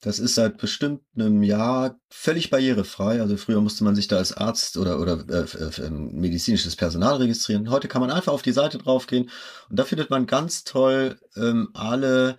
Das 0.01 0.19
ist 0.19 0.35
seit 0.35 0.57
bestimmt 0.57 1.01
einem 1.15 1.43
Jahr 1.43 1.99
völlig 2.09 2.49
barrierefrei. 2.49 3.19
Also 3.21 3.35
früher 3.35 3.59
musste 3.59 3.83
man 3.83 3.95
sich 3.95 4.07
da 4.07 4.15
als 4.15 4.31
Arzt 4.31 4.77
oder, 4.77 4.99
oder 4.99 5.25
äh, 5.29 5.81
äh, 5.81 5.89
medizinisches 5.89 6.77
Personal 6.77 7.17
registrieren. 7.17 7.69
Heute 7.69 7.89
kann 7.89 8.01
man 8.01 8.09
einfach 8.09 8.31
auf 8.31 8.41
die 8.41 8.53
Seite 8.53 8.77
draufgehen 8.77 9.29
und 9.69 9.77
da 9.77 9.83
findet 9.83 10.09
man 10.09 10.25
ganz 10.25 10.63
toll 10.63 11.19
ähm, 11.35 11.69
alle 11.73 12.37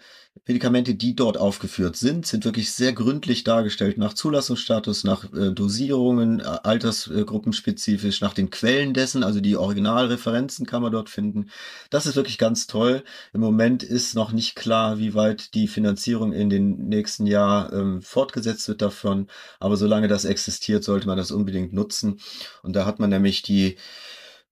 Medikamente, 0.51 0.97
die 0.97 1.15
dort 1.15 1.39
aufgeführt 1.39 1.95
sind, 1.95 2.27
sind 2.27 2.45
wirklich 2.45 2.73
sehr 2.73 2.93
gründlich 2.93 3.45
dargestellt 3.45 3.99
nach 3.99 4.15
Zulassungsstatus, 4.15 5.05
nach 5.05 5.33
äh, 5.33 5.53
Dosierungen, 5.53 6.41
äh, 6.41 6.43
altersgruppenspezifisch, 6.43 8.21
nach 8.21 8.35
den 8.35 8.51
Quellen 8.51 8.93
dessen, 8.93 9.23
also 9.23 9.41
die 9.41 9.57
Originalreferenzen 9.57 10.67
kann 10.67 10.83
man 10.83 10.91
dort 10.91 11.09
finden. 11.09 11.51
Das 11.89 12.07
ist 12.07 12.17
wirklich 12.17 12.37
ganz 12.37 12.67
toll. 12.67 13.05
Im 13.33 13.43
Moment 13.43 13.85
ist 13.85 14.17
noch 14.17 14.33
nicht 14.33 14.57
klar, 14.57 14.99
wie 14.99 15.15
weit 15.15 15.55
die 15.55 15.69
Finanzierung 15.69 16.33
in 16.33 16.51
den 16.51 16.89
nächsten 16.89 17.29
Jahr 17.29 17.73
ähm, 17.73 18.03
fortgesetzt 18.03 18.67
wird 18.67 18.83
davon. 18.83 19.29
Aber 19.61 19.77
solange 19.77 20.09
das 20.09 20.25
existiert, 20.25 20.83
sollte 20.83 21.07
man 21.07 21.17
das 21.17 21.31
unbedingt 21.31 21.73
nutzen. 21.73 22.19
Und 22.65 22.75
da 22.75 22.87
hat 22.87 22.99
man 22.99 23.11
nämlich 23.11 23.43
die 23.43 23.77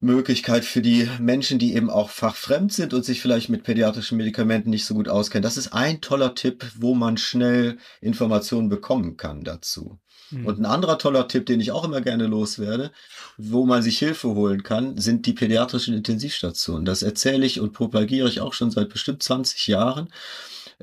Möglichkeit 0.01 0.65
für 0.65 0.81
die 0.81 1.09
Menschen, 1.19 1.59
die 1.59 1.75
eben 1.75 1.91
auch 1.91 2.11
fachfremd 2.11 2.73
sind 2.73 2.95
und 2.95 3.05
sich 3.05 3.21
vielleicht 3.21 3.49
mit 3.49 3.65
pädiatrischen 3.65 4.17
Medikamenten 4.17 4.71
nicht 4.71 4.85
so 4.85 4.95
gut 4.95 5.09
auskennen. 5.09 5.43
Das 5.43 5.57
ist 5.57 5.73
ein 5.73 6.01
toller 6.01 6.35
Tipp, 6.35 6.65
wo 6.77 6.95
man 6.95 7.17
schnell 7.17 7.79
Informationen 8.01 8.69
bekommen 8.69 9.17
kann 9.17 9.43
dazu. 9.43 9.99
Mhm. 10.31 10.47
Und 10.47 10.59
ein 10.61 10.67
anderer 10.67 10.99
toller 10.99 11.27
Tipp, 11.27 11.47
den 11.47 11.61
ich 11.61 11.73
auch 11.73 11.85
immer 11.85 12.01
gerne 12.01 12.27
loswerde, 12.27 12.93
wo 13.37 13.67
man 13.67 13.83
sich 13.83 13.99
Hilfe 13.99 14.29
holen 14.29 14.63
kann, 14.63 14.99
sind 14.99 15.27
die 15.27 15.33
pädiatrischen 15.33 15.95
Intensivstationen. 15.95 16.85
Das 16.85 17.03
erzähle 17.03 17.47
ich 17.47 17.61
und 17.61 17.73
propagiere 17.73 18.29
ich 18.29 18.41
auch 18.41 18.53
schon 18.53 18.71
seit 18.71 18.91
bestimmt 18.91 19.23
20 19.23 19.67
Jahren. 19.67 20.09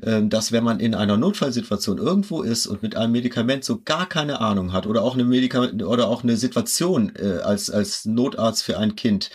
Ähm, 0.02 0.28
dass 0.28 0.52
wenn 0.52 0.62
man 0.62 0.78
in 0.78 0.94
einer 0.94 1.16
Notfallsituation 1.16 1.96
irgendwo 1.96 2.42
ist 2.42 2.66
und 2.66 2.82
mit 2.82 2.96
einem 2.96 3.12
Medikament 3.12 3.64
so 3.64 3.80
gar 3.82 4.06
keine 4.06 4.42
Ahnung 4.42 4.74
hat 4.74 4.86
oder 4.86 5.02
auch 5.02 5.14
eine 5.14 5.24
Medikament 5.24 5.82
oder 5.82 6.08
auch 6.08 6.22
eine 6.22 6.36
Situation 6.36 7.12
äh, 7.16 7.38
als 7.38 7.70
als 7.70 8.04
Notarzt 8.04 8.62
für 8.62 8.76
ein 8.78 8.94
Kind 8.94 9.30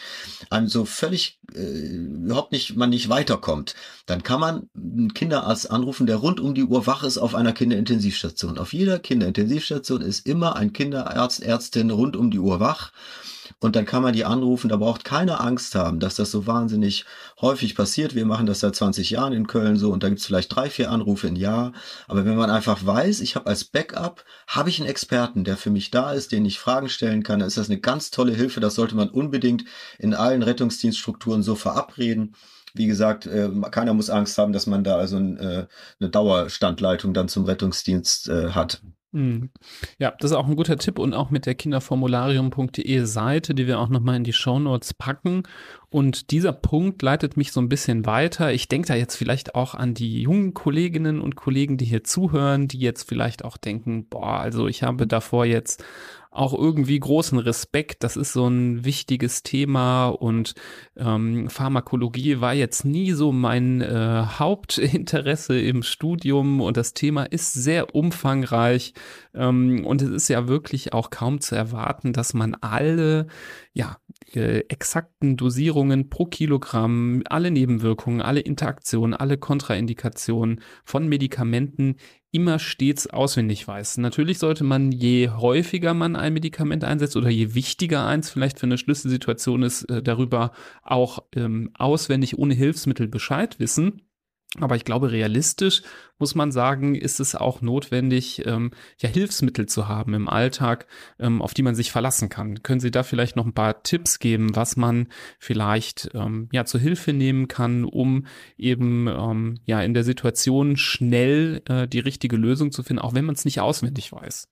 einem 0.51 0.67
so 0.67 0.85
völlig 0.85 1.39
äh, 1.55 1.63
überhaupt 1.63 2.51
nicht 2.51 2.75
man 2.75 2.91
nicht 2.91 3.09
weiterkommt, 3.09 3.73
dann 4.05 4.21
kann 4.21 4.39
man 4.39 4.69
einen 4.75 5.15
Kinderarzt 5.15 5.71
anrufen, 5.71 6.05
der 6.05 6.17
rund 6.17 6.39
um 6.39 6.53
die 6.53 6.65
Uhr 6.65 6.85
wach 6.85 7.01
ist 7.03 7.17
auf 7.17 7.33
einer 7.33 7.53
Kinderintensivstation. 7.53 8.59
Auf 8.59 8.73
jeder 8.73 8.99
Kinderintensivstation 8.99 10.01
ist 10.01 10.27
immer 10.27 10.57
ein 10.57 10.73
Kinderarzt, 10.73 11.41
Ärztin 11.41 11.89
rund 11.89 12.15
um 12.15 12.29
die 12.29 12.39
Uhr 12.39 12.59
wach 12.59 12.91
und 13.61 13.75
dann 13.75 13.85
kann 13.85 14.01
man 14.01 14.13
die 14.13 14.25
anrufen, 14.25 14.69
da 14.69 14.75
braucht 14.75 15.05
keine 15.05 15.39
Angst 15.39 15.75
haben, 15.75 15.99
dass 15.99 16.15
das 16.15 16.31
so 16.31 16.47
wahnsinnig 16.47 17.05
häufig 17.39 17.75
passiert. 17.75 18.15
Wir 18.15 18.25
machen 18.25 18.47
das 18.47 18.59
seit 18.59 18.75
20 18.75 19.11
Jahren 19.11 19.33
in 19.33 19.45
Köln 19.45 19.77
so 19.77 19.91
und 19.91 20.01
da 20.01 20.09
gibt 20.09 20.19
es 20.19 20.25
vielleicht 20.25 20.53
drei, 20.53 20.69
vier 20.69 20.89
Anrufe 20.89 21.27
im 21.27 21.35
Jahr. 21.35 21.71
Aber 22.07 22.25
wenn 22.25 22.35
man 22.35 22.49
einfach 22.49 22.83
weiß, 22.83 23.21
ich 23.21 23.35
habe 23.35 23.45
als 23.45 23.63
Backup, 23.63 24.25
habe 24.47 24.69
ich 24.69 24.79
einen 24.79 24.89
Experten, 24.89 25.43
der 25.43 25.57
für 25.57 25.69
mich 25.69 25.91
da 25.91 26.11
ist, 26.11 26.31
den 26.31 26.43
ich 26.43 26.59
Fragen 26.59 26.89
stellen 26.89 27.21
kann, 27.21 27.39
dann 27.39 27.47
ist 27.47 27.57
das 27.57 27.69
eine 27.69 27.79
ganz 27.79 28.09
tolle 28.09 28.33
Hilfe. 28.33 28.59
Das 28.61 28.73
sollte 28.73 28.95
man 28.95 29.09
unbedingt 29.09 29.63
in 29.99 30.15
allen 30.15 30.41
Rettungsdienststrukturen 30.41 31.43
so 31.43 31.53
verabreden 31.53 32.35
wie 32.73 32.87
gesagt, 32.87 33.25
äh, 33.25 33.49
keiner 33.71 33.93
muss 33.93 34.09
Angst 34.09 34.37
haben, 34.37 34.53
dass 34.53 34.67
man 34.67 34.83
da 34.83 34.97
also 34.97 35.17
äh, 35.17 35.65
eine 35.99 36.09
Dauerstandleitung 36.09 37.13
dann 37.13 37.27
zum 37.27 37.45
Rettungsdienst 37.45 38.29
äh, 38.29 38.49
hat. 38.49 38.81
Hm. 39.13 39.49
Ja, 39.99 40.13
das 40.19 40.31
ist 40.31 40.37
auch 40.37 40.47
ein 40.47 40.55
guter 40.55 40.77
Tipp 40.77 40.97
und 40.97 41.13
auch 41.13 41.31
mit 41.31 41.45
der 41.45 41.55
kinderformularium.de 41.55 43.03
Seite, 43.03 43.53
die 43.53 43.67
wir 43.67 43.79
auch 43.79 43.89
nochmal 43.89 44.15
in 44.15 44.23
die 44.23 44.31
Show 44.31 44.57
Notes 44.57 44.93
packen. 44.93 45.43
Und 45.89 46.31
dieser 46.31 46.53
Punkt 46.53 47.01
leitet 47.01 47.35
mich 47.35 47.51
so 47.51 47.59
ein 47.59 47.67
bisschen 47.67 48.05
weiter. 48.05 48.53
Ich 48.53 48.69
denke 48.69 48.87
da 48.87 48.95
jetzt 48.95 49.17
vielleicht 49.17 49.53
auch 49.53 49.75
an 49.75 49.93
die 49.93 50.21
jungen 50.21 50.53
Kolleginnen 50.53 51.19
und 51.19 51.35
Kollegen, 51.35 51.75
die 51.75 51.83
hier 51.83 52.05
zuhören, 52.05 52.69
die 52.69 52.79
jetzt 52.79 53.09
vielleicht 53.09 53.43
auch 53.43 53.57
denken, 53.57 54.07
boah, 54.07 54.39
also 54.39 54.67
ich 54.67 54.81
habe 54.83 55.05
davor 55.07 55.43
jetzt 55.43 55.83
auch 56.31 56.53
irgendwie 56.53 56.97
großen 56.97 57.37
Respekt. 57.37 58.03
Das 58.03 58.15
ist 58.15 58.31
so 58.31 58.47
ein 58.47 58.85
wichtiges 58.85 59.43
Thema 59.43 60.07
und 60.07 60.55
ähm, 60.95 61.49
Pharmakologie 61.49 62.39
war 62.39 62.53
jetzt 62.53 62.85
nie 62.85 63.11
so 63.11 63.33
mein 63.33 63.81
äh, 63.81 64.25
Hauptinteresse 64.39 65.59
im 65.59 65.83
Studium 65.83 66.61
und 66.61 66.77
das 66.77 66.93
Thema 66.93 67.25
ist 67.25 67.53
sehr 67.53 67.93
umfangreich 67.93 68.93
ähm, 69.33 69.85
und 69.85 70.01
es 70.01 70.09
ist 70.09 70.27
ja 70.29 70.47
wirklich 70.47 70.93
auch 70.93 71.09
kaum 71.09 71.41
zu 71.41 71.55
erwarten, 71.55 72.13
dass 72.13 72.33
man 72.33 72.55
alle 72.61 73.27
ja, 73.73 73.97
äh, 74.35 74.59
exakten 74.69 75.37
Dosierungen 75.37 76.09
pro 76.09 76.25
Kilogramm, 76.25 77.23
alle 77.25 77.51
Nebenwirkungen, 77.51 78.21
alle 78.21 78.39
Interaktionen, 78.39 79.13
alle 79.13 79.37
Kontraindikationen 79.37 80.61
von 80.83 81.07
Medikamenten 81.07 81.95
immer 82.31 82.59
stets 82.59 83.07
auswendig 83.07 83.67
weiß. 83.67 83.97
Natürlich 83.97 84.39
sollte 84.39 84.63
man, 84.63 84.91
je 84.91 85.29
häufiger 85.29 85.93
man 85.93 86.15
ein 86.15 86.33
Medikament 86.33 86.83
einsetzt 86.83 87.17
oder 87.17 87.29
je 87.29 87.53
wichtiger 87.53 88.05
eins 88.05 88.29
vielleicht 88.29 88.59
für 88.59 88.67
eine 88.67 88.77
Schlüsselsituation 88.77 89.63
ist, 89.63 89.83
äh, 89.83 90.01
darüber 90.01 90.51
auch 90.83 91.23
ähm, 91.35 91.71
auswendig 91.77 92.37
ohne 92.37 92.53
Hilfsmittel 92.53 93.07
Bescheid 93.07 93.59
wissen. 93.59 94.01
Aber 94.59 94.75
ich 94.75 94.83
glaube, 94.83 95.11
realistisch 95.11 95.81
muss 96.19 96.35
man 96.35 96.51
sagen, 96.51 96.93
ist 96.93 97.21
es 97.21 97.35
auch 97.35 97.61
notwendig, 97.61 98.45
ähm, 98.45 98.71
ja, 98.99 99.07
Hilfsmittel 99.07 99.65
zu 99.65 99.87
haben 99.87 100.13
im 100.13 100.27
Alltag, 100.27 100.87
ähm, 101.19 101.41
auf 101.41 101.53
die 101.53 101.63
man 101.63 101.73
sich 101.73 101.91
verlassen 101.91 102.27
kann. 102.27 102.61
Können 102.61 102.81
Sie 102.81 102.91
da 102.91 103.03
vielleicht 103.03 103.37
noch 103.37 103.45
ein 103.45 103.53
paar 103.53 103.81
Tipps 103.83 104.19
geben, 104.19 104.53
was 104.53 104.75
man 104.75 105.07
vielleicht 105.39 106.09
ähm, 106.13 106.49
ja 106.51 106.65
zur 106.65 106.81
Hilfe 106.81 107.13
nehmen 107.13 107.47
kann, 107.47 107.85
um 107.85 108.27
eben 108.57 109.07
ähm, 109.07 109.59
ja 109.65 109.81
in 109.81 109.93
der 109.93 110.03
Situation 110.03 110.75
schnell 110.75 111.61
äh, 111.69 111.87
die 111.87 111.99
richtige 111.99 112.35
Lösung 112.35 112.73
zu 112.73 112.83
finden, 112.83 113.01
auch 113.01 113.13
wenn 113.13 113.25
man 113.25 113.35
es 113.35 113.45
nicht 113.45 113.61
auswendig 113.61 114.11
weiß? 114.11 114.49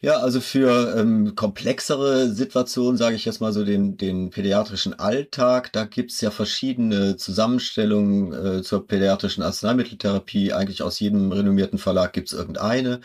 Ja, 0.00 0.18
also 0.18 0.40
für 0.40 0.96
ähm, 0.96 1.34
komplexere 1.34 2.30
Situationen, 2.30 2.96
sage 2.96 3.16
ich 3.16 3.24
jetzt 3.24 3.40
mal 3.40 3.52
so 3.52 3.64
den, 3.64 3.96
den 3.96 4.30
pädiatrischen 4.30 4.96
Alltag, 4.96 5.72
da 5.72 5.86
gibt's 5.86 6.20
ja 6.20 6.30
verschiedene 6.30 7.16
Zusammenstellungen 7.16 8.32
äh, 8.32 8.62
zur 8.62 8.86
pädiatrischen 8.86 9.42
Arzneimitteltherapie. 9.42 10.52
Eigentlich 10.52 10.82
aus 10.82 11.00
jedem 11.00 11.32
renommierten 11.32 11.80
Verlag 11.80 12.12
gibt's 12.12 12.32
irgendeine. 12.32 13.00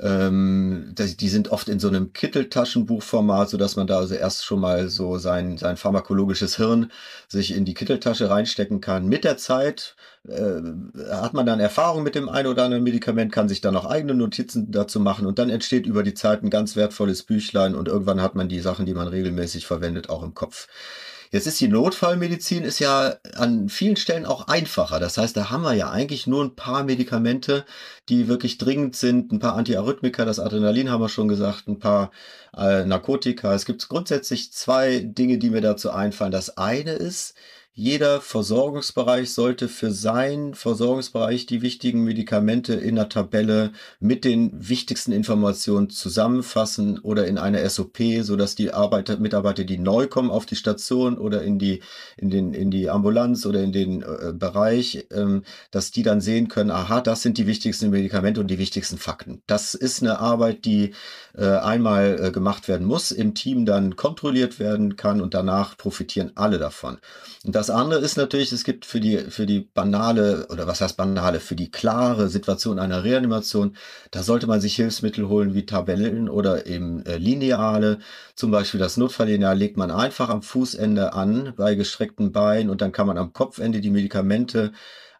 Ähm, 0.00 0.94
die 0.96 1.28
sind 1.28 1.50
oft 1.50 1.68
in 1.68 1.78
so 1.78 1.88
einem 1.88 2.12
Kitteltaschenbuchformat, 2.12 3.50
so 3.50 3.56
dass 3.58 3.76
man 3.76 3.86
da 3.86 3.98
also 3.98 4.14
erst 4.14 4.44
schon 4.44 4.60
mal 4.60 4.88
so 4.88 5.18
sein, 5.18 5.58
sein 5.58 5.76
pharmakologisches 5.76 6.56
Hirn 6.56 6.90
sich 7.28 7.54
in 7.54 7.64
die 7.64 7.74
Kitteltasche 7.74 8.30
reinstecken 8.30 8.80
kann. 8.80 9.06
Mit 9.06 9.24
der 9.24 9.36
Zeit 9.36 9.96
äh, 10.28 10.62
hat 11.10 11.34
man 11.34 11.46
dann 11.46 11.60
Erfahrung 11.60 12.02
mit 12.02 12.14
dem 12.14 12.28
ein 12.28 12.46
oder 12.46 12.64
anderen 12.64 12.84
Medikament, 12.84 13.32
kann 13.32 13.48
sich 13.48 13.60
dann 13.60 13.76
auch 13.76 13.86
eigene 13.86 14.14
Notizen 14.14 14.70
dazu 14.70 15.00
machen 15.00 15.26
und 15.26 15.38
dann 15.38 15.50
entsteht 15.50 15.86
über 15.86 16.02
die 16.02 16.14
Zeit 16.14 16.42
ein 16.42 16.50
ganz 16.50 16.76
wertvolles 16.76 17.24
Büchlein 17.24 17.74
und 17.74 17.88
irgendwann 17.88 18.22
hat 18.22 18.34
man 18.34 18.48
die 18.48 18.60
Sachen, 18.60 18.86
die 18.86 18.94
man 18.94 19.08
regelmäßig 19.08 19.66
verwendet, 19.66 20.10
auch 20.10 20.22
im 20.22 20.34
Kopf. 20.34 20.68
Jetzt 21.32 21.46
ist 21.46 21.58
die 21.62 21.68
Notfallmedizin 21.68 22.62
ist 22.62 22.78
ja 22.78 23.16
an 23.36 23.70
vielen 23.70 23.96
Stellen 23.96 24.26
auch 24.26 24.48
einfacher. 24.48 25.00
Das 25.00 25.16
heißt, 25.16 25.34
da 25.34 25.48
haben 25.48 25.62
wir 25.62 25.72
ja 25.72 25.90
eigentlich 25.90 26.26
nur 26.26 26.44
ein 26.44 26.54
paar 26.54 26.84
Medikamente, 26.84 27.64
die 28.10 28.28
wirklich 28.28 28.58
dringend 28.58 28.96
sind, 28.96 29.32
ein 29.32 29.38
paar 29.38 29.56
Antiarrhythmika, 29.56 30.26
das 30.26 30.38
Adrenalin 30.38 30.90
haben 30.90 31.00
wir 31.00 31.08
schon 31.08 31.28
gesagt, 31.28 31.68
ein 31.68 31.78
paar 31.78 32.10
äh, 32.54 32.84
Narkotika. 32.84 33.54
Es 33.54 33.64
gibt 33.64 33.88
grundsätzlich 33.88 34.52
zwei 34.52 34.98
Dinge, 35.00 35.38
die 35.38 35.48
mir 35.48 35.62
dazu 35.62 35.90
einfallen. 35.90 36.32
Das 36.32 36.58
eine 36.58 36.92
ist, 36.92 37.34
jeder 37.74 38.20
Versorgungsbereich 38.20 39.32
sollte 39.32 39.66
für 39.66 39.92
seinen 39.92 40.52
Versorgungsbereich 40.52 41.46
die 41.46 41.62
wichtigen 41.62 42.04
Medikamente 42.04 42.74
in 42.74 42.96
der 42.96 43.08
Tabelle 43.08 43.72
mit 43.98 44.26
den 44.26 44.68
wichtigsten 44.68 45.10
Informationen 45.10 45.88
zusammenfassen 45.88 46.98
oder 46.98 47.26
in 47.26 47.38
eine 47.38 47.68
SOP, 47.70 47.98
so 48.20 48.36
dass 48.36 48.56
die 48.56 48.74
Arbeiter, 48.74 49.18
Mitarbeiter, 49.18 49.64
die 49.64 49.78
neu 49.78 50.06
kommen 50.06 50.30
auf 50.30 50.44
die 50.44 50.56
Station 50.56 51.16
oder 51.16 51.42
in 51.42 51.58
die, 51.58 51.80
in 52.18 52.28
den, 52.28 52.52
in 52.52 52.70
die 52.70 52.90
Ambulanz 52.90 53.46
oder 53.46 53.62
in 53.62 53.72
den 53.72 54.02
äh, 54.02 54.34
Bereich, 54.34 55.06
ähm, 55.10 55.42
dass 55.70 55.90
die 55.90 56.02
dann 56.02 56.20
sehen 56.20 56.48
können, 56.48 56.70
aha, 56.70 57.00
das 57.00 57.22
sind 57.22 57.38
die 57.38 57.46
wichtigsten 57.46 57.88
Medikamente 57.88 58.40
und 58.40 58.48
die 58.48 58.58
wichtigsten 58.58 58.98
Fakten. 58.98 59.40
Das 59.46 59.72
ist 59.72 60.02
eine 60.02 60.18
Arbeit, 60.18 60.66
die 60.66 60.92
äh, 61.36 61.46
einmal 61.46 62.18
äh, 62.20 62.30
gemacht 62.30 62.68
werden 62.68 62.86
muss, 62.86 63.10
im 63.10 63.34
Team 63.34 63.64
dann 63.64 63.96
kontrolliert 63.96 64.58
werden 64.58 64.96
kann 64.96 65.20
und 65.20 65.34
danach 65.34 65.76
profitieren 65.76 66.32
alle 66.34 66.58
davon. 66.58 66.98
Und 67.44 67.54
das 67.54 67.70
andere 67.70 68.00
ist 68.00 68.16
natürlich, 68.16 68.52
es 68.52 68.64
gibt 68.64 68.84
für 68.84 69.00
die, 69.00 69.18
für 69.18 69.46
die 69.46 69.60
banale, 69.60 70.46
oder 70.50 70.66
was 70.66 70.80
heißt 70.80 70.96
banale, 70.96 71.40
für 71.40 71.56
die 71.56 71.70
klare 71.70 72.28
Situation 72.28 72.78
einer 72.78 73.04
Reanimation, 73.04 73.76
da 74.10 74.22
sollte 74.22 74.46
man 74.46 74.60
sich 74.60 74.76
Hilfsmittel 74.76 75.28
holen 75.28 75.54
wie 75.54 75.66
Tabellen 75.66 76.28
oder 76.28 76.66
eben 76.66 77.04
äh, 77.06 77.16
Lineale. 77.16 77.98
Zum 78.34 78.50
Beispiel 78.50 78.80
das 78.80 78.96
Notfalllineal 78.96 79.56
legt 79.56 79.76
man 79.76 79.90
einfach 79.90 80.28
am 80.28 80.42
Fußende 80.42 81.14
an 81.14 81.54
bei 81.56 81.74
gestreckten 81.74 82.32
Beinen 82.32 82.70
und 82.70 82.80
dann 82.80 82.92
kann 82.92 83.06
man 83.06 83.18
am 83.18 83.32
Kopfende 83.32 83.80
die 83.80 83.90
Medikamente 83.90 84.72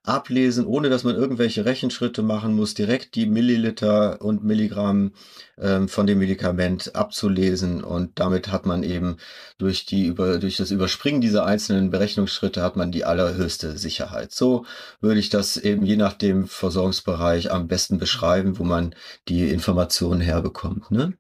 ablesen, 0.05 0.67
ohne 0.67 0.91
dass 0.91 1.05
man 1.05 1.15
irgendwelche 1.15 1.65
Rechenschritte 1.65 2.23
machen 2.23 2.55
muss, 2.55 2.75
direkt 2.75 3.15
die 3.15 3.27
Milliliter 3.27 4.21
und 4.21 4.43
Milligramm 4.43 5.13
ähm, 5.59 5.89
von 5.89 6.07
dem 6.07 6.19
Medikament 6.19 6.97
abzulesen. 6.97 7.85
Und 7.85 8.19
damit 8.19 8.51
hat 8.51 8.67
man 8.67 8.83
eben 8.83 9.19
durch 9.59 9.87
die 9.87 10.15
durch 10.15 10.57
das 10.57 10.73
Überspringen 10.73 11.21
dieser 11.21 11.47
einzelnen 11.47 11.91
Berechnungsschritte 11.91 12.63
hat 12.63 12.77
man 12.77 12.91
die 12.91 13.05
allerhöchste 13.05 13.79
Sicherheit. 13.79 14.33
So 14.33 14.67
würde 15.01 15.21
ich 15.21 15.31
das 15.31 15.57
eben 15.57 15.87
je 15.87 15.97
nach 15.97 16.15
dem 16.15 16.49
Versorgungsbereich 16.49 17.53
am 17.53 17.69
besten 17.69 17.99
beschreiben, 17.99 18.59
wo 18.59 18.65
man 18.65 18.95
die 19.29 19.49
Informationen 19.51 20.21
herbekommt. 20.21 20.91
Ne? 20.91 21.15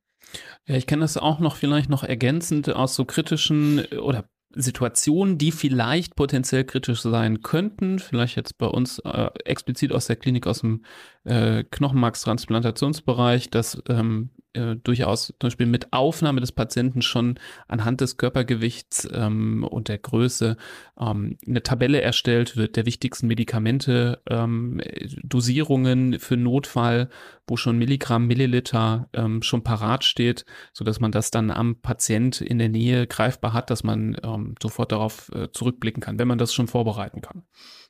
Ja, 0.66 0.74
ich 0.74 0.86
kenne 0.86 1.02
das 1.02 1.16
auch 1.16 1.38
noch 1.38 1.56
vielleicht 1.56 1.88
noch 1.88 2.02
ergänzend 2.02 2.68
aus 2.68 2.94
so 2.94 3.04
kritischen 3.04 3.84
oder 4.00 4.24
Situationen, 4.54 5.38
die 5.38 5.52
vielleicht 5.52 6.16
potenziell 6.16 6.64
kritisch 6.64 7.00
sein 7.02 7.42
könnten, 7.42 7.98
vielleicht 7.98 8.36
jetzt 8.36 8.58
bei 8.58 8.66
uns 8.66 8.98
äh, 9.00 9.30
explizit 9.44 9.92
aus 9.92 10.06
der 10.06 10.16
Klinik 10.16 10.46
aus 10.46 10.60
dem 10.60 10.84
äh, 11.24 11.64
Knochenmarkstransplantationsbereich, 11.64 13.50
dass 13.50 13.82
ähm, 13.88 14.30
äh, 14.54 14.76
durchaus 14.76 15.28
zum 15.28 15.36
Beispiel 15.40 15.66
mit 15.66 15.92
Aufnahme 15.92 16.40
des 16.40 16.52
Patienten 16.52 17.00
schon 17.00 17.38
anhand 17.68 18.02
des 18.02 18.18
Körpergewichts 18.18 19.08
ähm, 19.10 19.64
und 19.64 19.88
der 19.88 19.96
Größe 19.98 20.56
ähm, 21.00 21.38
eine 21.46 21.62
Tabelle 21.62 22.02
erstellt 22.02 22.56
wird 22.56 22.76
der 22.76 22.84
wichtigsten 22.84 23.28
Medikamente, 23.28 24.20
ähm, 24.28 24.80
Dosierungen 25.22 26.18
für 26.18 26.36
Notfall, 26.36 27.08
wo 27.46 27.56
schon 27.56 27.78
Milligramm, 27.78 28.26
Milliliter 28.26 29.08
ähm, 29.14 29.42
schon 29.42 29.64
parat 29.64 30.04
steht, 30.04 30.44
so 30.74 30.84
dass 30.84 31.00
man 31.00 31.12
das 31.12 31.30
dann 31.30 31.50
am 31.50 31.80
Patient 31.80 32.40
in 32.42 32.58
der 32.58 32.68
Nähe 32.68 33.06
greifbar 33.06 33.54
hat, 33.54 33.70
dass 33.70 33.84
man 33.84 34.18
ähm, 34.22 34.54
sofort 34.62 34.92
darauf 34.92 35.30
äh, 35.34 35.50
zurückblicken 35.52 36.02
kann, 36.02 36.18
wenn 36.18 36.28
man 36.28 36.38
das 36.38 36.52
schon 36.52 36.68
vorbereiten 36.68 37.22
kann. 37.22 37.44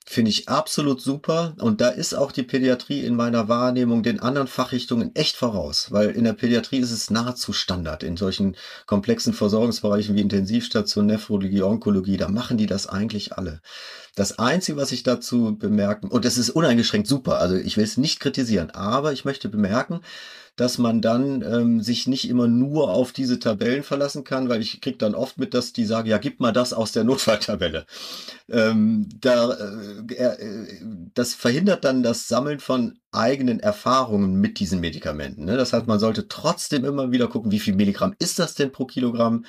Finde 0.04 0.30
ich 0.30 0.48
absolut 0.48 1.00
super. 1.00 1.54
Und 1.58 1.80
da 1.80 1.88
ist 1.88 2.14
auch 2.14 2.32
die 2.32 2.42
Pädiatrie 2.42 3.04
in 3.04 3.14
meiner 3.14 3.48
Wahrnehmung 3.48 4.02
den 4.02 4.20
anderen 4.20 4.48
Fachrichtungen 4.48 5.14
echt 5.14 5.36
voraus, 5.36 5.90
weil 5.90 6.10
in 6.10 6.24
der 6.24 6.32
Pädiatrie 6.32 6.78
ist 6.78 6.90
es 6.90 7.10
nahezu 7.10 7.52
Standard. 7.52 8.02
In 8.02 8.16
solchen 8.16 8.56
komplexen 8.86 9.32
Versorgungsbereichen 9.32 10.16
wie 10.16 10.20
Intensivstation, 10.20 11.06
Nephrologie, 11.06 11.62
Onkologie, 11.62 12.16
da 12.16 12.28
machen 12.28 12.58
die 12.58 12.66
das 12.66 12.88
eigentlich 12.88 13.34
alle. 13.34 13.60
Das 14.14 14.38
Einzige, 14.38 14.76
was 14.76 14.92
ich 14.92 15.04
dazu 15.04 15.56
bemerken, 15.56 16.08
und 16.08 16.24
das 16.24 16.36
ist 16.36 16.50
uneingeschränkt 16.50 17.06
super, 17.06 17.38
also 17.38 17.54
ich 17.54 17.76
will 17.76 17.84
es 17.84 17.96
nicht 17.96 18.20
kritisieren, 18.20 18.70
aber 18.70 19.12
ich 19.12 19.24
möchte 19.24 19.48
bemerken, 19.48 20.00
dass 20.56 20.76
man 20.78 21.00
dann 21.00 21.42
ähm, 21.42 21.80
sich 21.80 22.06
nicht 22.06 22.28
immer 22.28 22.46
nur 22.46 22.90
auf 22.90 23.12
diese 23.12 23.38
Tabellen 23.38 23.82
verlassen 23.82 24.22
kann, 24.22 24.48
weil 24.48 24.60
ich 24.60 24.80
kriege 24.80 24.98
dann 24.98 25.14
oft 25.14 25.38
mit, 25.38 25.54
dass 25.54 25.72
die 25.72 25.86
sagen, 25.86 26.08
ja, 26.08 26.18
gib 26.18 26.40
mal 26.40 26.52
das 26.52 26.72
aus 26.72 26.92
der 26.92 27.04
Notfalltabelle. 27.12 27.86
Ähm, 28.50 29.08
da, 29.20 29.52
äh, 29.52 30.14
äh, 30.14 30.80
das 31.14 31.34
verhindert 31.34 31.84
dann 31.84 32.02
das 32.02 32.28
Sammeln 32.28 32.60
von 32.60 32.98
eigenen 33.12 33.60
Erfahrungen 33.60 34.34
mit 34.40 34.58
diesen 34.58 34.80
Medikamenten. 34.80 35.44
Ne? 35.44 35.56
Das 35.56 35.72
heißt, 35.72 35.86
man 35.86 35.98
sollte 35.98 36.28
trotzdem 36.28 36.84
immer 36.84 37.12
wieder 37.12 37.28
gucken, 37.28 37.50
wie 37.50 37.60
viel 37.60 37.74
Milligramm 37.74 38.14
ist 38.18 38.38
das 38.38 38.54
denn 38.54 38.72
pro 38.72 38.84
Kilogramm? 38.84 39.44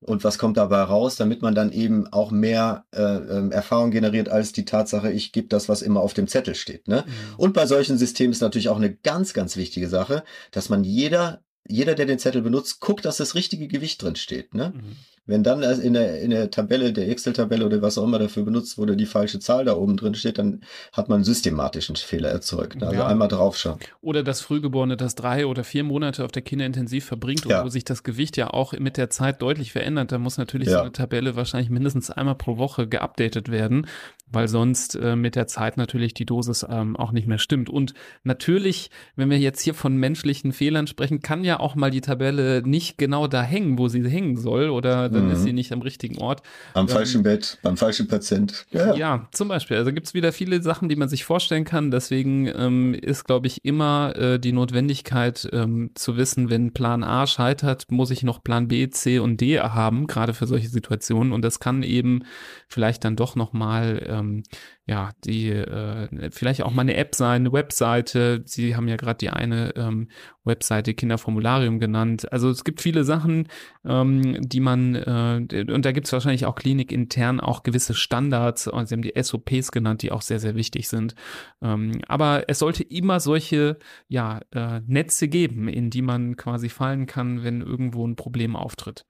Und 0.00 0.22
was 0.24 0.38
kommt 0.38 0.56
dabei 0.56 0.82
raus, 0.82 1.16
damit 1.16 1.42
man 1.42 1.54
dann 1.54 1.72
eben 1.72 2.06
auch 2.12 2.30
mehr 2.30 2.84
äh, 2.92 3.02
ähm, 3.02 3.50
Erfahrung 3.50 3.90
generiert 3.90 4.28
als 4.28 4.52
die 4.52 4.64
Tatsache, 4.64 5.10
ich 5.10 5.32
gebe 5.32 5.48
das, 5.48 5.68
was 5.68 5.82
immer 5.82 6.00
auf 6.00 6.14
dem 6.14 6.28
Zettel 6.28 6.54
steht. 6.54 6.86
Ne? 6.86 7.04
Mhm. 7.06 7.34
Und 7.36 7.52
bei 7.52 7.66
solchen 7.66 7.98
Systemen 7.98 8.32
ist 8.32 8.40
natürlich 8.40 8.68
auch 8.68 8.76
eine 8.76 8.94
ganz, 8.94 9.34
ganz 9.34 9.56
wichtige 9.56 9.88
Sache, 9.88 10.22
dass 10.52 10.68
man 10.68 10.84
jeder, 10.84 11.42
jeder, 11.66 11.94
der 11.94 12.06
den 12.06 12.18
Zettel 12.18 12.42
benutzt, 12.42 12.80
guckt, 12.80 13.04
dass 13.04 13.16
das 13.16 13.34
richtige 13.34 13.66
Gewicht 13.66 14.00
drin 14.02 14.16
steht. 14.16 14.54
Ne? 14.54 14.72
Mhm. 14.74 14.96
Wenn 15.28 15.42
dann 15.42 15.62
in 15.62 15.92
der, 15.92 16.22
in 16.22 16.30
der 16.30 16.50
Tabelle, 16.50 16.94
der 16.94 17.10
Excel-Tabelle 17.10 17.66
oder 17.66 17.82
was 17.82 17.98
auch 17.98 18.04
immer 18.04 18.18
dafür 18.18 18.44
benutzt 18.44 18.78
wurde, 18.78 18.96
die 18.96 19.04
falsche 19.04 19.38
Zahl 19.38 19.66
da 19.66 19.74
oben 19.74 19.98
drin 19.98 20.14
steht, 20.14 20.38
dann 20.38 20.62
hat 20.90 21.10
man 21.10 21.16
einen 21.16 21.24
systematischen 21.24 21.96
Fehler 21.96 22.30
erzeugt. 22.30 22.82
Also 22.82 22.94
ja. 22.94 23.06
einmal 23.06 23.28
draufschauen. 23.28 23.78
Oder 24.00 24.22
das 24.22 24.40
Frühgeborene, 24.40 24.96
das 24.96 25.16
drei 25.16 25.44
oder 25.44 25.64
vier 25.64 25.84
Monate 25.84 26.24
auf 26.24 26.32
der 26.32 26.40
Kinderintensiv 26.40 27.04
verbringt 27.04 27.44
und 27.44 27.52
ja. 27.52 27.62
wo 27.62 27.68
sich 27.68 27.84
das 27.84 28.04
Gewicht 28.04 28.38
ja 28.38 28.48
auch 28.48 28.72
mit 28.72 28.96
der 28.96 29.10
Zeit 29.10 29.42
deutlich 29.42 29.72
verändert. 29.72 30.12
Da 30.12 30.18
muss 30.18 30.38
natürlich 30.38 30.68
ja. 30.68 30.78
so 30.78 30.80
eine 30.80 30.92
Tabelle 30.92 31.36
wahrscheinlich 31.36 31.68
mindestens 31.68 32.10
einmal 32.10 32.36
pro 32.36 32.56
Woche 32.56 32.88
geupdatet 32.88 33.50
werden, 33.50 33.86
weil 34.32 34.48
sonst 34.48 34.94
äh, 34.94 35.14
mit 35.14 35.36
der 35.36 35.46
Zeit 35.46 35.76
natürlich 35.76 36.14
die 36.14 36.24
Dosis 36.24 36.64
ähm, 36.66 36.96
auch 36.96 37.12
nicht 37.12 37.26
mehr 37.26 37.38
stimmt. 37.38 37.68
Und 37.68 37.92
natürlich, 38.24 38.90
wenn 39.14 39.28
wir 39.28 39.38
jetzt 39.38 39.60
hier 39.60 39.74
von 39.74 39.94
menschlichen 39.94 40.52
Fehlern 40.52 40.86
sprechen, 40.86 41.20
kann 41.20 41.44
ja 41.44 41.60
auch 41.60 41.74
mal 41.74 41.90
die 41.90 42.00
Tabelle 42.00 42.62
nicht 42.64 42.96
genau 42.96 43.26
da 43.26 43.42
hängen, 43.42 43.78
wo 43.78 43.88
sie 43.88 44.08
hängen 44.08 44.38
soll 44.38 44.70
oder 44.70 45.17
dann 45.18 45.26
mhm. 45.26 45.32
ist 45.32 45.42
sie 45.42 45.52
nicht 45.52 45.72
am 45.72 45.82
richtigen 45.82 46.18
Ort. 46.18 46.42
Am 46.74 46.86
ähm, 46.86 46.88
falschen 46.88 47.22
Bett, 47.22 47.58
beim 47.62 47.76
falschen 47.76 48.08
Patient. 48.08 48.66
Ja, 48.70 48.94
ja 48.94 49.28
zum 49.32 49.48
Beispiel. 49.48 49.76
Also 49.76 49.92
gibt 49.92 50.06
es 50.06 50.14
wieder 50.14 50.32
viele 50.32 50.62
Sachen, 50.62 50.88
die 50.88 50.96
man 50.96 51.08
sich 51.08 51.24
vorstellen 51.24 51.64
kann. 51.64 51.90
Deswegen 51.90 52.46
ähm, 52.46 52.94
ist, 52.94 53.24
glaube 53.24 53.46
ich, 53.46 53.64
immer 53.64 54.14
äh, 54.16 54.38
die 54.38 54.52
Notwendigkeit 54.52 55.48
ähm, 55.52 55.90
zu 55.94 56.16
wissen, 56.16 56.50
wenn 56.50 56.72
Plan 56.72 57.04
A 57.04 57.26
scheitert, 57.26 57.90
muss 57.90 58.10
ich 58.10 58.22
noch 58.22 58.42
Plan 58.42 58.68
B, 58.68 58.88
C 58.90 59.18
und 59.18 59.40
D 59.40 59.60
haben, 59.60 60.06
gerade 60.06 60.34
für 60.34 60.46
solche 60.46 60.68
Situationen. 60.68 61.32
Und 61.32 61.42
das 61.42 61.60
kann 61.60 61.82
eben 61.82 62.22
vielleicht 62.68 63.04
dann 63.04 63.16
doch 63.16 63.36
nochmal 63.36 64.04
ähm, 64.08 64.42
ja, 64.88 65.10
die 65.22 65.50
äh, 65.50 66.30
vielleicht 66.30 66.62
auch 66.62 66.72
mal 66.72 66.80
eine 66.80 66.96
App 66.96 67.14
sein, 67.14 67.42
eine 67.42 67.52
Webseite. 67.52 68.42
Sie 68.46 68.74
haben 68.74 68.88
ja 68.88 68.96
gerade 68.96 69.18
die 69.18 69.28
eine 69.28 69.74
ähm, 69.76 70.08
Webseite 70.44 70.94
Kinderformularium 70.94 71.78
genannt. 71.78 72.32
Also 72.32 72.48
es 72.48 72.64
gibt 72.64 72.80
viele 72.80 73.04
Sachen, 73.04 73.48
ähm, 73.84 74.38
die 74.40 74.60
man, 74.60 74.94
äh, 74.94 75.66
und 75.70 75.84
da 75.84 75.92
gibt 75.92 76.06
es 76.06 76.12
wahrscheinlich 76.14 76.46
auch 76.46 76.54
klinikintern 76.54 77.38
auch 77.38 77.64
gewisse 77.64 77.92
Standards, 77.92 78.66
und 78.66 78.88
Sie 78.88 78.94
haben 78.94 79.02
die 79.02 79.12
SOPs 79.22 79.72
genannt, 79.72 80.00
die 80.00 80.10
auch 80.10 80.22
sehr, 80.22 80.40
sehr 80.40 80.54
wichtig 80.54 80.88
sind. 80.88 81.14
Ähm, 81.60 82.00
aber 82.08 82.44
es 82.48 82.58
sollte 82.58 82.82
immer 82.82 83.20
solche 83.20 83.78
ja, 84.08 84.40
äh, 84.52 84.80
Netze 84.86 85.28
geben, 85.28 85.68
in 85.68 85.90
die 85.90 86.02
man 86.02 86.36
quasi 86.36 86.70
fallen 86.70 87.04
kann, 87.04 87.44
wenn 87.44 87.60
irgendwo 87.60 88.06
ein 88.06 88.16
Problem 88.16 88.56
auftritt. 88.56 89.04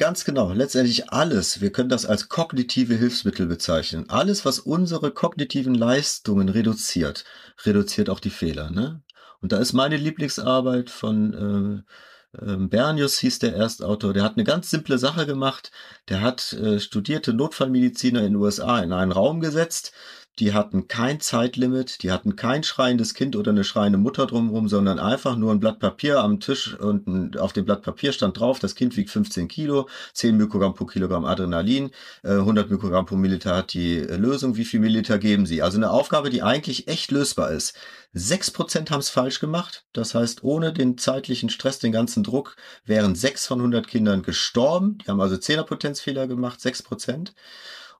Ganz 0.00 0.24
genau. 0.24 0.54
Letztendlich 0.54 1.12
alles. 1.12 1.60
Wir 1.60 1.72
können 1.72 1.90
das 1.90 2.06
als 2.06 2.30
kognitive 2.30 2.94
Hilfsmittel 2.94 3.44
bezeichnen. 3.44 4.08
Alles, 4.08 4.46
was 4.46 4.58
unsere 4.58 5.10
kognitiven 5.10 5.74
Leistungen 5.74 6.48
reduziert, 6.48 7.26
reduziert 7.66 8.08
auch 8.08 8.18
die 8.18 8.30
Fehler. 8.30 8.70
Ne? 8.70 9.02
Und 9.42 9.52
da 9.52 9.58
ist 9.58 9.74
meine 9.74 9.98
Lieblingsarbeit 9.98 10.88
von 10.88 11.84
äh, 12.32 12.38
äh, 12.38 12.56
Bernius, 12.56 13.18
hieß 13.18 13.40
der 13.40 13.54
Erstautor. 13.54 14.14
Der 14.14 14.22
hat 14.22 14.38
eine 14.38 14.44
ganz 14.44 14.70
simple 14.70 14.96
Sache 14.96 15.26
gemacht. 15.26 15.70
Der 16.08 16.22
hat 16.22 16.54
äh, 16.54 16.80
studierte 16.80 17.34
Notfallmediziner 17.34 18.20
in 18.20 18.32
den 18.32 18.36
USA 18.36 18.80
in 18.80 18.94
einen 18.94 19.12
Raum 19.12 19.40
gesetzt 19.40 19.92
die 20.38 20.54
hatten 20.54 20.88
kein 20.88 21.20
Zeitlimit, 21.20 22.02
die 22.02 22.12
hatten 22.12 22.36
kein 22.36 22.62
schreiendes 22.62 23.14
Kind 23.14 23.36
oder 23.36 23.50
eine 23.50 23.64
schreiende 23.64 23.98
Mutter 23.98 24.26
drumherum, 24.26 24.68
sondern 24.68 24.98
einfach 24.98 25.36
nur 25.36 25.52
ein 25.52 25.60
Blatt 25.60 25.78
Papier 25.80 26.20
am 26.20 26.40
Tisch 26.40 26.74
und 26.74 27.38
auf 27.38 27.52
dem 27.52 27.64
Blatt 27.66 27.82
Papier 27.82 28.12
stand 28.12 28.38
drauf, 28.38 28.58
das 28.58 28.74
Kind 28.74 28.96
wiegt 28.96 29.10
15 29.10 29.48
Kilo, 29.48 29.88
10 30.14 30.36
Mikrogramm 30.36 30.74
pro 30.74 30.86
Kilogramm 30.86 31.24
Adrenalin, 31.24 31.90
100 32.22 32.66
äh, 32.66 32.72
Mikrogramm 32.72 33.06
pro 33.06 33.16
Milliliter 33.16 33.56
hat 33.56 33.74
die 33.74 33.98
Lösung, 33.98 34.56
wie 34.56 34.64
viel 34.64 34.80
Milliliter 34.80 35.18
geben 35.18 35.46
sie? 35.46 35.62
Also 35.62 35.76
eine 35.76 35.90
Aufgabe, 35.90 36.30
die 36.30 36.42
eigentlich 36.42 36.88
echt 36.88 37.10
lösbar 37.10 37.50
ist. 37.50 37.74
6% 38.14 38.90
haben 38.90 39.00
es 39.00 39.08
falsch 39.08 39.38
gemacht. 39.38 39.84
Das 39.92 40.14
heißt, 40.14 40.42
ohne 40.42 40.72
den 40.72 40.98
zeitlichen 40.98 41.48
Stress, 41.48 41.78
den 41.78 41.92
ganzen 41.92 42.24
Druck, 42.24 42.56
wären 42.84 43.14
6 43.14 43.46
von 43.46 43.58
100 43.60 43.86
Kindern 43.86 44.22
gestorben. 44.22 44.98
Die 44.98 45.08
haben 45.08 45.20
also 45.20 45.36
10er 45.36 45.62
Potenzfehler 45.62 46.26
gemacht, 46.26 46.60
6%. 46.60 47.32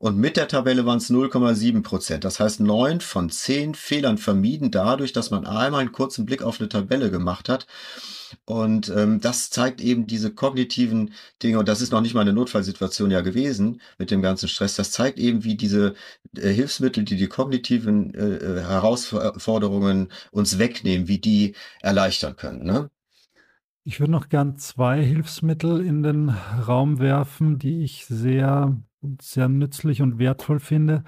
Und 0.01 0.17
mit 0.17 0.39
der 0.39 0.49
Tabelle 0.49 0.87
waren 0.87 0.97
es 0.97 1.11
0,7 1.11 1.83
Prozent. 1.83 2.25
Das 2.25 2.41
heißt, 2.41 2.61
neun 2.61 3.03
von 3.03 3.29
zehn 3.29 3.75
Fehlern 3.75 4.17
vermieden 4.17 4.71
dadurch, 4.71 5.13
dass 5.13 5.31
man 5.31 5.45
einmal 5.45 5.83
einen 5.83 5.93
kurzen 5.93 6.25
Blick 6.25 6.43
auf 6.43 6.59
eine 6.59 6.71
Tabelle 6.71 7.11
gemacht 7.11 7.51
hat. 7.51 7.67
Und 8.47 8.89
ähm, 8.97 9.21
das 9.21 9.51
zeigt 9.51 9.83
eben 9.83 10.07
diese 10.07 10.33
kognitiven 10.33 11.13
Dinge, 11.43 11.59
und 11.59 11.69
das 11.69 11.83
ist 11.83 11.93
noch 11.93 12.01
nicht 12.01 12.15
mal 12.15 12.23
eine 12.23 12.33
Notfallsituation 12.33 13.11
ja 13.11 13.21
gewesen 13.21 13.83
mit 13.99 14.11
dem 14.11 14.23
ganzen 14.23 14.49
Stress, 14.49 14.75
das 14.75 14.91
zeigt 14.91 15.19
eben, 15.19 15.45
wie 15.45 15.55
diese 15.55 15.93
äh, 16.35 16.49
Hilfsmittel, 16.49 17.05
die 17.05 17.17
die 17.17 17.29
kognitiven 17.29 18.15
äh, 18.15 18.37
äh 18.37 18.61
Herausforderungen 18.63 20.11
uns 20.31 20.59
wegnehmen, 20.59 21.09
wie 21.09 21.19
die 21.19 21.55
erleichtern 21.83 22.37
können. 22.37 22.65
Ne? 22.65 22.91
Ich 23.85 24.01
würde 24.01 24.13
noch 24.13 24.31
gern 24.31 24.57
zwei 24.57 25.03
Hilfsmittel 25.03 25.85
in 25.85 26.03
den 26.03 26.31
Raum 26.31 27.01
werfen, 27.01 27.59
die 27.59 27.85
ich 27.85 28.07
sehr, 28.07 28.81
sehr 29.21 29.49
nützlich 29.49 30.03
und 30.03 30.19
wertvoll 30.19 30.61
finde. 30.61 31.05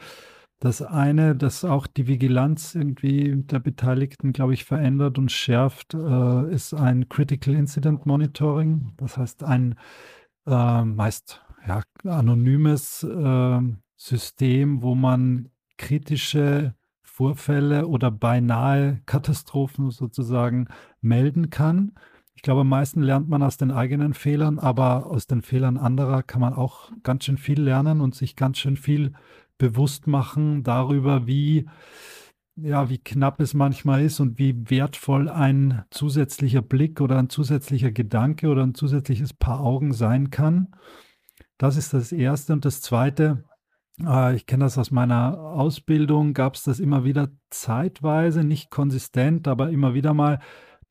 Das 0.60 0.80
eine, 0.80 1.34
das 1.34 1.64
auch 1.64 1.88
die 1.88 2.06
Vigilanz 2.06 2.76
irgendwie 2.76 3.34
der 3.36 3.58
Beteiligten, 3.58 4.32
glaube 4.32 4.54
ich, 4.54 4.64
verändert 4.64 5.18
und 5.18 5.32
schärft, 5.32 5.94
äh, 5.94 6.52
ist 6.52 6.72
ein 6.72 7.08
Critical 7.08 7.54
Incident 7.54 8.06
Monitoring. 8.06 8.92
Das 8.96 9.16
heißt, 9.16 9.42
ein 9.42 9.74
äh, 10.46 10.84
meist 10.84 11.42
ja, 11.66 11.82
anonymes 12.04 13.02
äh, 13.02 13.60
System, 13.96 14.82
wo 14.82 14.94
man 14.94 15.50
kritische 15.78 16.74
Vorfälle 17.02 17.88
oder 17.88 18.10
beinahe 18.10 19.02
Katastrophen 19.04 19.90
sozusagen 19.90 20.68
melden 21.00 21.50
kann. 21.50 21.92
Ich 22.42 22.44
glaube, 22.44 22.62
am 22.62 22.70
meisten 22.70 23.02
lernt 23.02 23.28
man 23.28 23.40
aus 23.44 23.56
den 23.56 23.70
eigenen 23.70 24.14
Fehlern, 24.14 24.58
aber 24.58 25.06
aus 25.06 25.28
den 25.28 25.42
Fehlern 25.42 25.76
anderer 25.76 26.24
kann 26.24 26.40
man 26.40 26.54
auch 26.54 26.90
ganz 27.04 27.24
schön 27.24 27.38
viel 27.38 27.60
lernen 27.62 28.00
und 28.00 28.16
sich 28.16 28.34
ganz 28.34 28.58
schön 28.58 28.76
viel 28.76 29.12
bewusst 29.58 30.08
machen 30.08 30.64
darüber, 30.64 31.28
wie, 31.28 31.68
ja, 32.56 32.90
wie 32.90 32.98
knapp 32.98 33.38
es 33.38 33.54
manchmal 33.54 34.02
ist 34.02 34.18
und 34.18 34.40
wie 34.40 34.68
wertvoll 34.68 35.28
ein 35.28 35.84
zusätzlicher 35.90 36.62
Blick 36.62 37.00
oder 37.00 37.16
ein 37.16 37.28
zusätzlicher 37.28 37.92
Gedanke 37.92 38.48
oder 38.48 38.64
ein 38.64 38.74
zusätzliches 38.74 39.32
Paar 39.34 39.60
Augen 39.60 39.92
sein 39.92 40.30
kann. 40.30 40.74
Das 41.58 41.76
ist 41.76 41.94
das 41.94 42.10
Erste. 42.10 42.54
Und 42.54 42.64
das 42.64 42.80
Zweite, 42.80 43.44
äh, 44.04 44.34
ich 44.34 44.46
kenne 44.46 44.64
das 44.64 44.78
aus 44.78 44.90
meiner 44.90 45.38
Ausbildung, 45.38 46.34
gab 46.34 46.56
es 46.56 46.64
das 46.64 46.80
immer 46.80 47.04
wieder 47.04 47.28
zeitweise, 47.50 48.42
nicht 48.42 48.68
konsistent, 48.68 49.46
aber 49.46 49.70
immer 49.70 49.94
wieder 49.94 50.12
mal, 50.12 50.40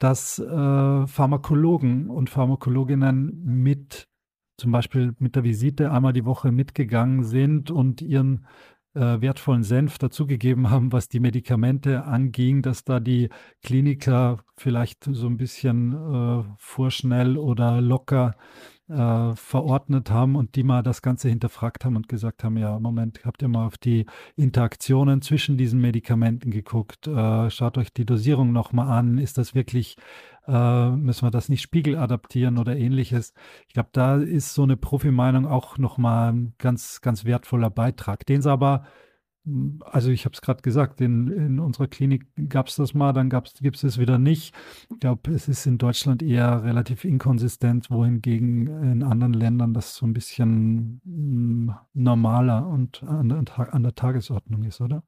dass 0.02 0.40
äh, 0.40 1.08
Pharmakologen 1.08 2.10
und 2.10 2.30
Pharmakologinnen 2.30 3.40
mit 3.46 4.08
zum 4.58 4.72
Beispiel 4.72 5.14
mit 5.20 5.36
der 5.36 5.44
Visite 5.44 5.92
einmal 5.92 6.14
die 6.14 6.26
Woche 6.26 6.52
mitgegangen 6.52 7.24
sind 7.24 7.70
und 7.70 8.02
ihren 8.02 8.48
äh, 8.96 9.22
wertvollen 9.22 9.64
Senf 9.64 10.00
dazugegeben 10.00 10.72
haben, 10.72 10.92
was 10.92 11.08
die 11.08 11.20
Medikamente 11.20 12.04
anging, 12.04 12.64
dass 12.64 12.84
da 12.84 13.00
die 13.00 13.30
Kliniker 13.62 14.44
vielleicht 14.58 15.04
so 15.04 15.28
ein 15.28 15.38
bisschen 15.38 15.94
äh, 15.94 16.44
vorschnell 16.58 17.38
oder 17.38 17.80
locker 17.80 18.36
äh, 18.92 19.36
verordnet 19.36 20.12
haben 20.12 20.36
und 20.36 20.56
die 20.56 20.64
mal 20.64 20.84
das 20.84 21.02
Ganze 21.02 21.30
hinterfragt 21.30 21.86
haben 21.86 21.96
und 21.96 22.10
gesagt 22.10 22.44
haben, 22.44 22.58
ja, 22.58 22.78
Moment, 22.80 23.22
habt 23.26 23.42
ihr 23.42 23.48
mal 23.48 23.66
auf 23.66 23.78
die 23.78 24.06
Interaktionen 24.36 25.22
zwischen 25.22 25.58
diesen 25.58 25.80
Medikamenten 25.80 26.52
geguckt? 26.52 27.08
Äh, 27.08 27.50
schaut 27.50 27.78
euch 27.78 27.94
die 27.94 28.06
Dosierung 28.06 28.52
nochmal 28.52 28.90
an. 28.90 29.18
Ist 29.18 29.38
das 29.38 29.56
wirklich, 29.56 29.98
äh, 30.48 30.90
müssen 30.90 31.26
wir 31.26 31.32
das 31.32 31.50
nicht 31.50 31.62
spiegeladaptieren 31.62 32.58
oder 32.58 32.76
ähnliches? 32.76 33.34
Ich 33.68 33.74
glaube, 33.74 33.90
da 33.94 34.18
ist 34.18 34.54
so 34.54 34.64
eine 34.64 34.78
Profi-Meinung 34.78 35.48
auch 35.48 35.78
nochmal 35.78 36.34
ein 36.34 36.54
ganz, 36.58 37.02
ganz 37.02 37.24
wertvoller 37.26 37.70
Beitrag, 37.70 38.26
den 38.26 38.42
es 38.42 38.48
aber 38.48 38.84
also 39.82 40.12
ich 40.12 40.26
habe 40.26 40.34
es 40.34 40.42
gerade 40.42 40.62
gesagt, 40.62 41.02
in, 41.02 41.28
in 41.28 41.60
unserer 41.60 41.88
Klinik 41.88 42.28
gab 42.50 42.68
es 42.68 42.76
das 42.76 42.94
mal, 42.94 43.12
dann 43.12 43.30
gibt 43.30 43.76
es 43.76 43.84
es 43.84 43.98
wieder 43.98 44.20
nicht. 44.20 44.54
Ich 44.92 45.00
glaube, 45.00 45.32
es 45.32 45.48
ist 45.48 45.66
in 45.66 45.78
Deutschland 45.78 46.22
eher 46.22 46.64
relativ 46.64 47.06
inkonsistent, 47.06 47.90
wohingegen 47.90 48.68
in 48.68 49.04
anderen 49.04 49.34
Ländern 49.34 49.74
das 49.74 49.96
so 49.96 50.06
ein 50.06 50.14
bisschen 50.14 51.02
mm, 51.04 51.72
normaler 51.94 52.68
und 52.68 53.02
an, 53.04 53.32
an 53.32 53.84
der 53.84 53.96
Tagesordnung 53.96 54.64
ist, 54.64 54.80
oder? 54.80 55.04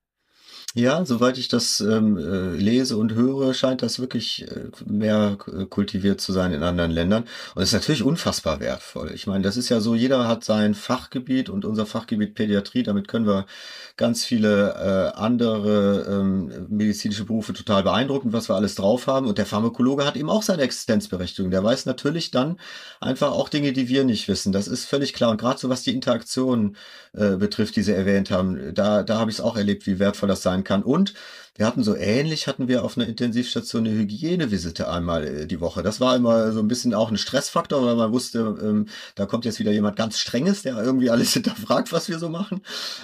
Ja, 0.76 1.06
soweit 1.06 1.38
ich 1.38 1.48
das 1.50 1.82
ähm, 1.82 2.18
äh, 2.18 2.56
lese 2.56 2.98
und 2.98 3.14
höre, 3.14 3.54
scheint 3.54 3.84
das 3.84 4.00
wirklich 4.00 4.48
äh, 4.50 4.70
mehr 4.86 5.38
äh, 5.48 5.66
kultiviert 5.66 6.20
zu 6.20 6.32
sein 6.32 6.52
in 6.52 6.64
anderen 6.64 6.90
Ländern. 6.90 7.26
Und 7.54 7.62
es 7.62 7.70
ist 7.70 7.74
natürlich 7.74 8.04
unfassbar 8.04 8.60
wertvoll. 8.60 9.12
Ich 9.14 9.28
meine, 9.28 9.44
das 9.44 9.56
ist 9.56 9.70
ja 9.70 9.80
so, 9.80 9.94
jeder 9.94 10.28
hat 10.28 10.44
sein 10.44 10.74
Fachgebiet 10.74 11.50
und 11.50 11.64
unser 11.64 11.86
Fachgebiet 11.86 12.34
Pädiatrie, 12.34 12.82
damit 12.82 13.08
können 13.08 13.28
wir 13.28 13.46
ganz 13.98 14.26
viele 14.26 15.14
äh, 15.14 15.18
andere 15.20 16.08
ähm, 16.10 16.52
medizinische 16.70 17.26
Berufe 17.26 17.54
total 17.54 17.84
beeindrucken, 17.84 18.34
was 18.34 18.50
wir 18.50 18.56
alles 18.56 18.74
drauf 18.74 19.06
haben. 19.06 19.28
Und 19.28 19.38
der 19.38 19.46
Pharmakologe 19.46 20.06
hat 20.06 20.16
eben 20.16 20.30
auch 20.30 20.42
seine 20.42 20.64
Existenzberechtigung. 20.64 21.52
Der 21.52 21.64
weiß 21.64 21.86
natürlich 21.86 22.32
dann 22.32 22.60
einfach 23.00 23.32
auch 23.32 23.50
Dinge, 23.50 23.74
die 23.74 23.88
wir 23.90 24.04
nicht 24.04 24.28
wissen. 24.28 24.52
Das 24.52 24.68
ist 24.68 24.86
völlig 24.86 25.14
klar. 25.14 25.30
Und 25.30 25.38
gerade 25.38 25.60
so 25.60 25.70
was 25.70 25.84
die 25.84 25.94
Interaktion 25.94 26.76
äh, 27.14 27.36
betrifft, 27.36 27.76
die 27.76 27.84
Sie 27.84 27.94
erwähnt 27.94 28.32
haben, 28.32 28.74
da, 28.74 29.04
da 29.04 29.20
habe 29.20 29.30
ich 29.30 29.38
es 29.38 29.42
auch 29.42 29.56
erlebt, 29.56 29.86
wie 29.86 30.00
wertvoll 30.00 30.30
das 30.30 30.42
sein 30.42 30.53
kann. 30.62 30.84
Und 30.84 31.14
wir 31.56 31.68
hatten 31.68 31.84
so 31.84 31.96
ähnlich, 31.96 32.48
hatten 32.48 32.68
wir 32.68 32.84
auf 32.84 32.98
einer 32.98 33.08
Intensivstation 33.08 33.86
eine 33.86 33.96
Hygienevisite 33.96 34.90
einmal 34.90 35.24
äh, 35.24 35.48
die 35.48 35.62
Woche. 35.62 35.84
Das 35.84 36.00
war 36.00 36.16
immer 36.16 36.52
so 36.52 36.60
ein 36.60 36.68
bisschen 36.68 36.96
auch 36.96 37.12
ein 37.12 37.18
Stressfaktor, 37.18 37.86
weil 37.86 37.96
man 37.96 38.12
wusste, 38.12 38.58
ähm, 38.62 38.88
da 39.14 39.28
kommt 39.28 39.46
jetzt 39.46 39.60
wieder 39.60 39.72
jemand 39.72 39.96
ganz 39.96 40.18
Strenges, 40.18 40.64
der 40.64 40.78
irgendwie 40.78 41.12
alles 41.12 41.34
hinterfragt, 41.34 41.92
was 41.92 42.10
wir 42.10 42.18
so 42.18 42.28
machen. 42.28 42.62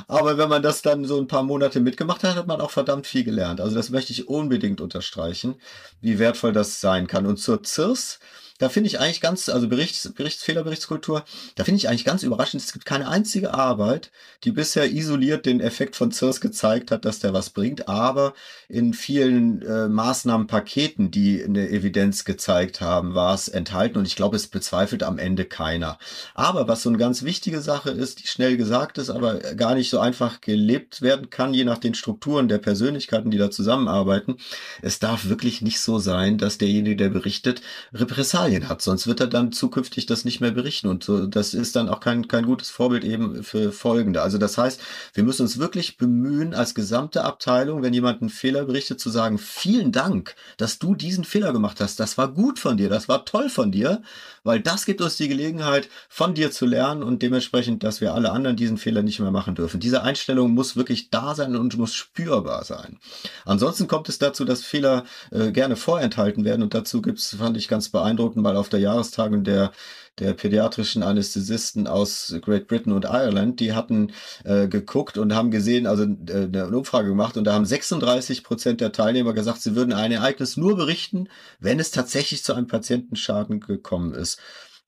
Aber 0.07 0.37
wenn 0.37 0.49
man 0.49 0.63
das 0.63 0.81
dann 0.81 1.05
so 1.05 1.19
ein 1.19 1.27
paar 1.27 1.43
Monate 1.43 1.79
mitgemacht 1.79 2.23
hat, 2.23 2.35
hat 2.35 2.47
man 2.47 2.59
auch 2.59 2.71
verdammt 2.71 3.05
viel 3.05 3.23
gelernt. 3.23 3.61
Also 3.61 3.75
das 3.75 3.91
möchte 3.91 4.13
ich 4.13 4.27
unbedingt 4.27 4.81
unterstreichen, 4.81 5.55
wie 6.01 6.17
wertvoll 6.17 6.51
das 6.51 6.81
sein 6.81 7.05
kann. 7.05 7.27
Und 7.27 7.37
zur 7.37 7.61
CIRS, 7.63 8.19
da 8.59 8.69
finde 8.69 8.87
ich 8.87 8.99
eigentlich 8.99 9.21
ganz, 9.21 9.49
also 9.49 9.67
Berichts, 9.67 10.11
Berichts, 10.13 10.43
Fehlerberichtskultur, 10.43 11.23
da 11.55 11.63
finde 11.63 11.77
ich 11.77 11.89
eigentlich 11.89 12.05
ganz 12.05 12.23
überraschend, 12.23 12.61
es 12.61 12.73
gibt 12.73 12.85
keine 12.85 13.07
einzige 13.07 13.53
Arbeit, 13.53 14.11
die 14.43 14.51
bisher 14.51 14.91
isoliert 14.91 15.45
den 15.45 15.61
Effekt 15.61 15.95
von 15.95 16.11
CIRS 16.11 16.41
gezeigt 16.41 16.91
hat, 16.91 17.05
dass 17.05 17.19
der 17.19 17.33
was 17.33 17.49
bringt, 17.49 17.87
aber 17.87 18.33
in 18.67 18.93
vielen 18.93 19.61
äh, 19.61 19.87
Maßnahmenpaketen, 19.87 21.09
die 21.09 21.43
eine 21.43 21.69
Evidenz 21.69 22.25
gezeigt 22.25 22.81
haben, 22.81 23.15
war 23.15 23.33
es 23.33 23.47
enthalten 23.47 23.97
und 23.97 24.05
ich 24.05 24.17
glaube, 24.17 24.35
es 24.35 24.47
bezweifelt 24.47 25.03
am 25.03 25.17
Ende 25.17 25.45
keiner. 25.45 25.97
Aber 26.35 26.67
was 26.67 26.83
so 26.83 26.89
eine 26.89 26.97
ganz 26.97 27.23
wichtige 27.23 27.61
Sache 27.61 27.91
ist, 27.91 28.21
die 28.21 28.27
schnell 28.27 28.57
gesagt 28.57 28.97
ist, 28.97 29.09
aber 29.09 29.39
gar 29.55 29.73
nicht 29.73 29.89
so 29.89 29.99
einfach 29.99 30.41
gelebt 30.41 31.01
werden 31.01 31.29
kann, 31.29 31.53
je 31.53 31.63
nach 31.63 31.77
den 31.77 31.93
Strukturen 31.95 32.49
der 32.49 32.57
Persönlichkeiten, 32.57 33.31
die 33.31 33.37
da 33.37 33.49
zusammenarbeiten, 33.49 34.35
es 34.81 34.99
darf 34.99 35.29
wirklich 35.29 35.61
nicht 35.61 35.79
so 35.79 35.97
sein, 35.97 36.37
dass 36.37 36.57
derjenige, 36.57 36.97
der 36.97 37.09
berichtet, 37.09 37.61
Repressalien 37.93 38.48
Materialien 38.49 38.69
hat, 38.69 38.81
sonst 38.81 39.07
wird 39.07 39.19
er 39.19 39.27
dann 39.27 39.51
zukünftig 39.51 40.05
das 40.05 40.25
nicht 40.25 40.41
mehr 40.41 40.51
berichten 40.51 40.87
und 40.87 41.03
so, 41.03 41.25
das 41.25 41.53
ist 41.53 41.75
dann 41.75 41.89
auch 41.89 41.99
kein, 41.99 42.27
kein 42.27 42.45
gutes 42.45 42.69
Vorbild 42.69 43.03
eben 43.03 43.43
für 43.43 43.71
Folgende. 43.71 44.21
Also 44.21 44.37
das 44.37 44.57
heißt, 44.57 44.81
wir 45.13 45.23
müssen 45.23 45.43
uns 45.43 45.59
wirklich 45.59 45.97
bemühen, 45.97 46.53
als 46.53 46.75
gesamte 46.75 47.23
Abteilung, 47.23 47.81
wenn 47.83 47.93
jemand 47.93 48.21
einen 48.21 48.29
Fehler 48.29 48.65
berichtet, 48.65 48.99
zu 48.99 49.09
sagen, 49.09 49.37
vielen 49.37 49.91
Dank, 49.91 50.35
dass 50.57 50.79
du 50.79 50.95
diesen 50.95 51.23
Fehler 51.23 51.53
gemacht 51.53 51.79
hast. 51.79 51.99
Das 51.99 52.17
war 52.17 52.29
gut 52.29 52.59
von 52.59 52.77
dir, 52.77 52.89
das 52.89 53.07
war 53.07 53.25
toll 53.25 53.49
von 53.49 53.71
dir, 53.71 54.01
weil 54.43 54.59
das 54.59 54.85
gibt 54.85 55.01
uns 55.01 55.17
die 55.17 55.27
Gelegenheit, 55.27 55.89
von 56.07 56.33
dir 56.33 56.51
zu 56.51 56.65
lernen 56.65 57.03
und 57.03 57.21
dementsprechend, 57.21 57.83
dass 57.83 58.01
wir 58.01 58.13
alle 58.13 58.31
anderen 58.31 58.55
diesen 58.55 58.77
Fehler 58.77 59.03
nicht 59.03 59.19
mehr 59.19 59.31
machen 59.31 59.55
dürfen. 59.55 59.79
Diese 59.79 60.03
Einstellung 60.03 60.51
muss 60.51 60.75
wirklich 60.75 61.09
da 61.09 61.35
sein 61.35 61.55
und 61.55 61.77
muss 61.77 61.93
spürbar 61.93 62.63
sein. 62.63 62.97
Ansonsten 63.45 63.87
kommt 63.87 64.09
es 64.09 64.19
dazu, 64.19 64.45
dass 64.45 64.63
Fehler 64.63 65.05
äh, 65.31 65.51
gerne 65.51 65.75
vorenthalten 65.75 66.45
werden 66.45 66.63
und 66.63 66.73
dazu 66.73 67.01
gibt's, 67.01 67.35
fand 67.35 67.57
ich 67.57 67.67
ganz 67.67 67.89
beeindruckend, 67.89 68.38
hatten 68.39 68.43
mal 68.43 68.57
auf 68.57 68.69
der 68.69 68.79
Jahrestagung 68.79 69.43
der 69.43 69.71
der 70.17 70.33
pädiatrischen 70.33 71.01
Anästhesisten 71.01 71.87
aus 71.87 72.35
Great 72.41 72.67
Britain 72.67 72.91
und 72.91 73.05
Ireland, 73.05 73.61
die 73.61 73.71
hatten 73.71 74.11
äh, 74.43 74.67
geguckt 74.67 75.17
und 75.17 75.33
haben 75.33 75.49
gesehen, 75.49 75.87
also 75.87 76.03
äh, 76.03 76.43
eine 76.43 76.67
Umfrage 76.67 77.07
gemacht 77.07 77.37
und 77.37 77.45
da 77.45 77.53
haben 77.53 77.65
36 77.65 78.43
Prozent 78.43 78.81
der 78.81 78.91
Teilnehmer 78.91 79.31
gesagt, 79.31 79.61
sie 79.61 79.77
würden 79.77 79.93
ein 79.93 80.11
Ereignis 80.11 80.57
nur 80.57 80.75
berichten, 80.75 81.29
wenn 81.61 81.79
es 81.79 81.91
tatsächlich 81.91 82.43
zu 82.43 82.53
einem 82.53 82.67
Patientenschaden 82.67 83.61
gekommen 83.61 84.13
ist. 84.13 84.41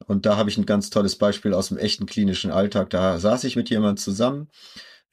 Und 0.05 0.25
da 0.25 0.35
habe 0.35 0.49
ich 0.49 0.57
ein 0.57 0.65
ganz 0.65 0.89
tolles 0.89 1.15
Beispiel 1.15 1.53
aus 1.53 1.69
dem 1.69 1.77
echten 1.77 2.07
klinischen 2.07 2.51
Alltag. 2.51 2.89
Da 2.89 3.17
saß 3.17 3.45
ich 3.45 3.55
mit 3.55 3.69
jemand 3.69 4.01
zusammen, 4.01 4.49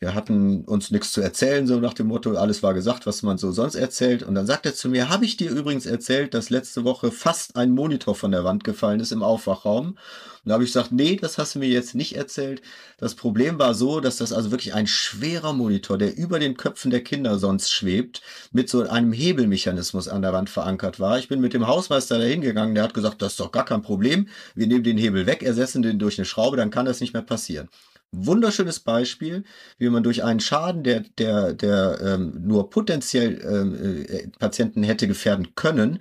wir 0.01 0.15
hatten 0.15 0.63
uns 0.65 0.93
nichts 0.93 1.11
zu 1.11 1.21
erzählen, 1.21 1.67
so 1.67 1.81
nach 1.81 1.93
dem 1.93 2.07
Motto, 2.07 2.37
alles 2.37 2.63
war 2.63 2.73
gesagt, 2.73 3.05
was 3.07 3.25
man 3.25 3.37
so 3.37 3.51
sonst 3.51 3.75
erzählt. 3.75 4.23
Und 4.23 4.37
dann 4.37 4.47
sagt 4.47 4.65
er 4.65 4.75
zu 4.75 4.89
mir, 4.89 5.09
habe 5.09 5.25
ich 5.25 5.37
dir 5.37 5.51
übrigens 5.51 5.87
erzählt, 5.87 6.35
dass 6.35 6.51
letzte 6.51 6.85
Woche 6.85 7.11
fast 7.11 7.57
ein 7.57 7.73
Monitor 7.73 8.15
von 8.15 8.31
der 8.31 8.45
Wand 8.45 8.63
gefallen 8.63 9.01
ist 9.01 9.11
im 9.11 9.25
Aufwachraum? 9.25 9.89
Und 9.89 9.99
da 10.45 10.55
habe 10.55 10.63
ich 10.63 10.71
gesagt, 10.71 10.93
nee, 10.93 11.17
das 11.17 11.37
hast 11.37 11.57
du 11.57 11.59
mir 11.59 11.69
jetzt 11.69 11.97
nicht 11.97 12.15
erzählt. 12.15 12.63
Das 12.99 13.17
Problem 13.17 13.59
war 13.59 13.75
so, 13.75 13.99
dass 13.99 14.19
das 14.19 14.33
also 14.33 14.53
wirklich 14.53 14.73
ein 14.73 14.87
schwerer 14.87 15.53
Monitor, 15.53 15.99
der 15.99 16.17
über 16.17 16.39
den 16.39 16.57
Köpfen 16.57 16.93
der 16.93 17.03
Kinder 17.03 17.41
sonst 17.41 17.73
schwebt, 17.73 18.23
mit 18.53 18.71
so 18.71 18.89
einem 18.89 19.13
Hebelmechanismus 19.13 20.07
an 20.07 20.23
der 20.23 20.33
Wand 20.33 20.49
verankert 20.49 21.01
war. 21.01 21.19
Ich 21.19 21.27
bin 21.27 21.41
mit 21.41 21.55
dem 21.55 21.67
Hausmeister 21.67 22.19
da 22.19 22.25
hingegangen, 22.25 22.77
der 22.77 22.85
hat 22.85 22.95
gesagt, 22.95 23.21
das 23.21 23.33
ist 23.33 23.41
doch 23.41 23.51
gar 23.51 23.65
kein 23.65 23.83
Problem. 23.83 24.29
Wir 24.55 24.69
nehmen 24.69 24.85
den 24.85 24.97
Hebel 24.97 25.27
weg, 25.27 25.43
ersetzen 25.43 25.83
den 25.83 25.99
durch 25.99 26.19
eine 26.19 26.25
Schraube, 26.25 26.57
dann 26.57 26.71
kann 26.71 26.87
das 26.87 27.01
nicht 27.01 27.15
mehr 27.15 27.23
passieren. 27.23 27.69
Wunderschönes 28.13 28.81
Beispiel, 28.81 29.45
wie 29.79 29.89
man 29.89 30.03
durch 30.03 30.25
einen 30.25 30.41
Schaden, 30.41 30.83
der, 30.83 31.01
der, 31.19 31.55
der 31.55 32.01
ähm, 32.03 32.35
nur 32.41 32.71
potenziell 32.71 33.41
ähm, 33.45 34.07
äh, 34.07 34.29
Patienten 34.39 34.83
hätte 34.83 35.07
gefährden 35.07 35.55
können, 35.55 36.01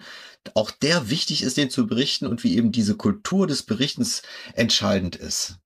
auch 0.54 0.72
der 0.72 1.10
wichtig 1.10 1.44
ist, 1.44 1.58
den 1.58 1.70
zu 1.70 1.88
berichten 1.88 2.26
und 2.28 2.44
wie 2.44 2.56
eben 2.56 2.72
diese 2.72 2.96
Kultur 2.96 3.48
des 3.48 3.64
Berichtens 3.64 4.22
entscheidend 4.54 5.16
ist. 5.16 5.58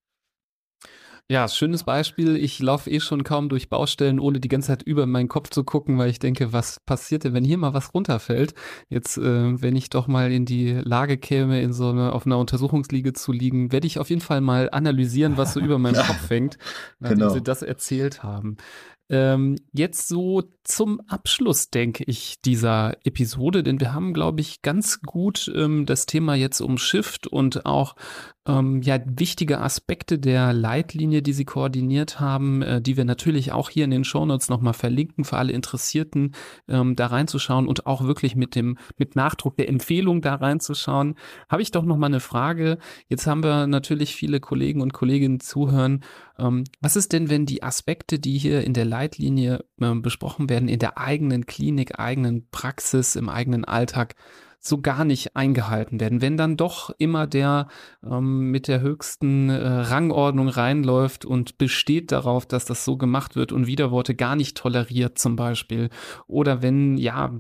Ja, 1.32 1.48
schönes 1.48 1.86
Beispiel. 1.86 2.36
Ich 2.36 2.60
laufe 2.60 2.90
eh 2.90 3.00
schon 3.00 3.24
kaum 3.24 3.48
durch 3.48 3.70
Baustellen, 3.70 4.20
ohne 4.20 4.42
die 4.42 4.50
ganze 4.50 4.68
Zeit 4.68 4.84
über 4.84 5.06
meinen 5.06 5.30
Kopf 5.30 5.50
zu 5.50 5.64
gucken, 5.64 5.98
weil 5.98 6.10
ich 6.10 6.20
denke, 6.20 6.52
was 6.52 6.82
passiert 6.82 7.24
denn, 7.24 7.34
wenn 7.34 7.46
hier 7.46 7.58
mal 7.58 7.74
was 7.74 7.94
runterfällt? 7.94 8.54
Jetzt, 8.90 9.18
äh, 9.18 9.62
wenn 9.62 9.78
ich 9.78 9.90
doch 9.90 10.08
mal 10.08 10.30
in 10.30 10.44
die 10.44 10.74
Lage 10.74 11.18
käme, 11.18 11.62
in 11.62 11.72
so 11.72 11.88
eine, 11.88 12.12
auf 12.12 12.26
einer 12.26 12.38
Untersuchungsliege 12.38 13.14
zu 13.14 13.32
liegen, 13.32 13.72
werde 13.72 13.88
ich 13.88 13.98
auf 13.98 14.10
jeden 14.10 14.20
Fall 14.20 14.42
mal 14.42 14.70
analysieren, 14.72 15.38
was 15.38 15.54
so 15.54 15.62
über 15.62 15.80
meinem 15.80 16.04
Kopf 16.06 16.30
hängt, 16.30 16.58
nachdem 17.00 17.20
genau. 17.20 17.34
Sie 17.34 17.42
das 17.42 17.62
erzählt 17.62 18.24
haben. 18.24 18.58
Ähm, 19.08 19.56
jetzt 19.72 20.10
so 20.10 20.44
zum 20.72 21.02
Abschluss, 21.08 21.70
denke 21.70 22.04
ich, 22.06 22.42
dieser 22.42 22.98
Episode, 23.04 23.62
denn 23.62 23.80
wir 23.80 23.94
haben, 23.94 24.14
glaube 24.14 24.40
ich, 24.40 24.62
ganz 24.62 25.02
gut 25.02 25.52
ähm, 25.54 25.86
das 25.86 26.06
Thema 26.06 26.36
jetzt 26.36 26.62
umschifft 26.62 27.28
und 27.28 27.66
auch 27.66 27.96
ähm, 28.48 28.82
ja 28.82 28.98
wichtige 29.06 29.60
Aspekte 29.60 30.18
der 30.18 30.54
Leitlinie, 30.54 31.22
die 31.22 31.34
Sie 31.34 31.46
koordiniert 31.46 32.20
haben, 32.20 32.62
äh, 32.62 32.82
die 32.82 32.98
wir 32.98 33.06
natürlich 33.06 33.52
auch 33.52 33.70
hier 33.70 33.86
in 33.86 33.92
den 33.92 34.04
Shownotes 34.04 34.50
nochmal 34.50 34.74
verlinken 34.74 35.26
für 35.26 35.38
alle 35.38 35.54
Interessierten, 35.54 36.34
ähm, 36.68 36.96
da 36.96 37.08
reinzuschauen 37.08 37.68
und 37.68 37.86
auch 37.86 38.04
wirklich 38.04 38.36
mit 38.36 38.56
dem 38.56 38.78
mit 38.98 39.16
Nachdruck 39.16 39.58
der 39.58 39.70
Empfehlung 39.70 40.22
da 40.22 40.36
reinzuschauen. 40.36 41.16
Habe 41.50 41.62
ich 41.62 41.72
doch 41.72 41.84
nochmal 41.84 42.10
eine 42.10 42.20
Frage. 42.20 42.80
Jetzt 43.10 43.28
haben 43.28 43.44
wir 43.44 43.68
natürlich 43.68 44.16
viele 44.16 44.40
Kollegen 44.40 44.82
und 44.82 44.94
Kolleginnen 44.94 45.40
zuhören. 45.40 46.04
Ähm, 46.40 46.64
was 46.80 46.96
ist 46.96 47.14
denn, 47.14 47.30
wenn 47.30 47.46
die 47.46 47.62
Aspekte, 47.62 48.18
die 48.18 48.40
hier 48.40 48.64
in 48.64 48.74
der 48.74 48.86
Leitlinie 48.86 49.64
äh, 49.80 49.94
besprochen 49.94 50.50
werden, 50.50 50.61
in 50.68 50.80
der 50.80 50.98
eigenen 50.98 51.46
Klinik, 51.46 52.00
eigenen 52.00 52.48
Praxis, 52.52 53.16
im 53.16 53.30
eigenen 53.30 53.66
Alltag 53.66 54.16
so 54.64 54.80
gar 54.80 55.06
nicht 55.06 55.36
eingehalten 55.36 56.00
werden. 56.00 56.22
Wenn 56.22 56.38
dann 56.38 56.56
doch 56.56 56.92
immer 57.00 57.26
der 57.26 57.68
ähm, 58.08 58.52
mit 58.52 58.68
der 58.68 58.80
höchsten 58.82 59.50
äh, 59.50 59.68
Rangordnung 59.68 60.50
reinläuft 60.50 61.26
und 61.26 61.58
besteht 61.58 62.12
darauf, 62.12 62.46
dass 62.46 62.66
das 62.66 62.86
so 62.86 62.96
gemacht 62.96 63.36
wird 63.36 63.52
und 63.52 63.66
Widerworte 63.66 64.14
gar 64.14 64.36
nicht 64.36 64.56
toleriert 64.56 65.18
zum 65.18 65.36
Beispiel. 65.36 65.90
Oder 66.28 66.62
wenn, 66.62 66.98
ja, 66.98 67.32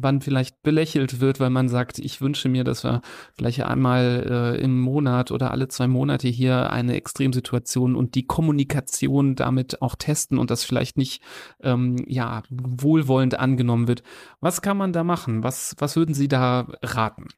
man 0.00 0.22
vielleicht 0.22 0.62
belächelt 0.62 1.20
wird, 1.20 1.38
weil 1.38 1.50
man 1.50 1.68
sagt, 1.68 1.98
ich 1.98 2.22
wünsche 2.22 2.48
mir, 2.48 2.64
dass 2.64 2.82
wir 2.82 3.02
vielleicht 3.34 3.62
einmal 3.62 4.56
äh, 4.56 4.62
im 4.62 4.80
Monat 4.80 5.30
oder 5.32 5.50
alle 5.50 5.68
zwei 5.68 5.86
Monate 5.86 6.28
hier 6.28 6.70
eine 6.70 6.94
Extremsituation 6.94 7.94
und 7.94 8.14
die 8.14 8.26
Kommunikation 8.26 9.36
damit 9.36 9.82
auch 9.82 9.96
testen 9.96 10.38
und 10.38 10.50
das 10.50 10.64
vielleicht 10.64 10.96
nicht, 10.96 11.22
ähm, 11.62 11.96
ja, 12.06 12.42
wohlwollend 12.48 13.38
angenommen 13.38 13.86
wird. 13.86 14.02
Was 14.40 14.62
kann 14.62 14.78
man 14.78 14.94
da 14.94 15.04
machen? 15.04 15.44
Was, 15.44 15.74
was 15.78 15.96
würden 15.96 16.14
Sie 16.14 16.28
da 16.28 16.68
raten? 16.82 17.28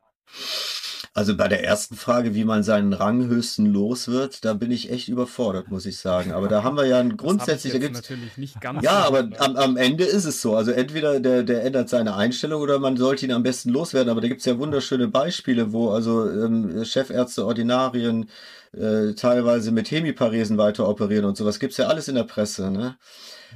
Also 1.14 1.36
bei 1.36 1.46
der 1.46 1.62
ersten 1.62 1.94
Frage, 1.94 2.34
wie 2.34 2.44
man 2.44 2.62
seinen 2.62 2.94
Ranghöchsten 2.94 3.66
los 3.66 4.08
wird, 4.08 4.46
da 4.46 4.54
bin 4.54 4.70
ich 4.70 4.90
echt 4.90 5.08
überfordert, 5.08 5.70
muss 5.70 5.84
ich 5.84 5.98
sagen. 5.98 6.32
Aber 6.32 6.48
da 6.48 6.62
haben 6.62 6.74
wir 6.74 6.86
ja 6.86 7.00
ein 7.00 7.18
grundsätzlich, 7.18 7.74
natürlich 7.74 8.38
nicht 8.38 8.58
ganz. 8.62 8.82
Ja, 8.82 9.04
aber 9.04 9.28
am, 9.38 9.56
am, 9.56 9.76
Ende 9.76 10.04
ist 10.04 10.24
es 10.24 10.40
so. 10.40 10.56
Also 10.56 10.70
entweder 10.70 11.20
der, 11.20 11.42
der 11.42 11.64
ändert 11.64 11.90
seine 11.90 12.16
Einstellung 12.16 12.62
oder 12.62 12.78
man 12.78 12.96
sollte 12.96 13.26
ihn 13.26 13.32
am 13.32 13.42
besten 13.42 13.68
loswerden. 13.68 14.08
Aber 14.08 14.22
da 14.22 14.28
gibt 14.28 14.40
es 14.40 14.46
ja 14.46 14.58
wunderschöne 14.58 15.08
Beispiele, 15.08 15.74
wo 15.74 15.90
also 15.90 16.30
ähm, 16.30 16.82
Chefärzte, 16.86 17.44
Ordinarien 17.44 18.30
äh, 18.76 19.14
teilweise 19.14 19.70
mit 19.72 19.90
Hemiparesen 19.90 20.58
weiter 20.58 20.88
operieren 20.88 21.24
und 21.24 21.36
sowas. 21.36 21.58
Gibt's 21.58 21.76
ja 21.76 21.88
alles 21.88 22.08
in 22.08 22.14
der 22.14 22.24
Presse. 22.24 22.70
Ne? 22.70 22.96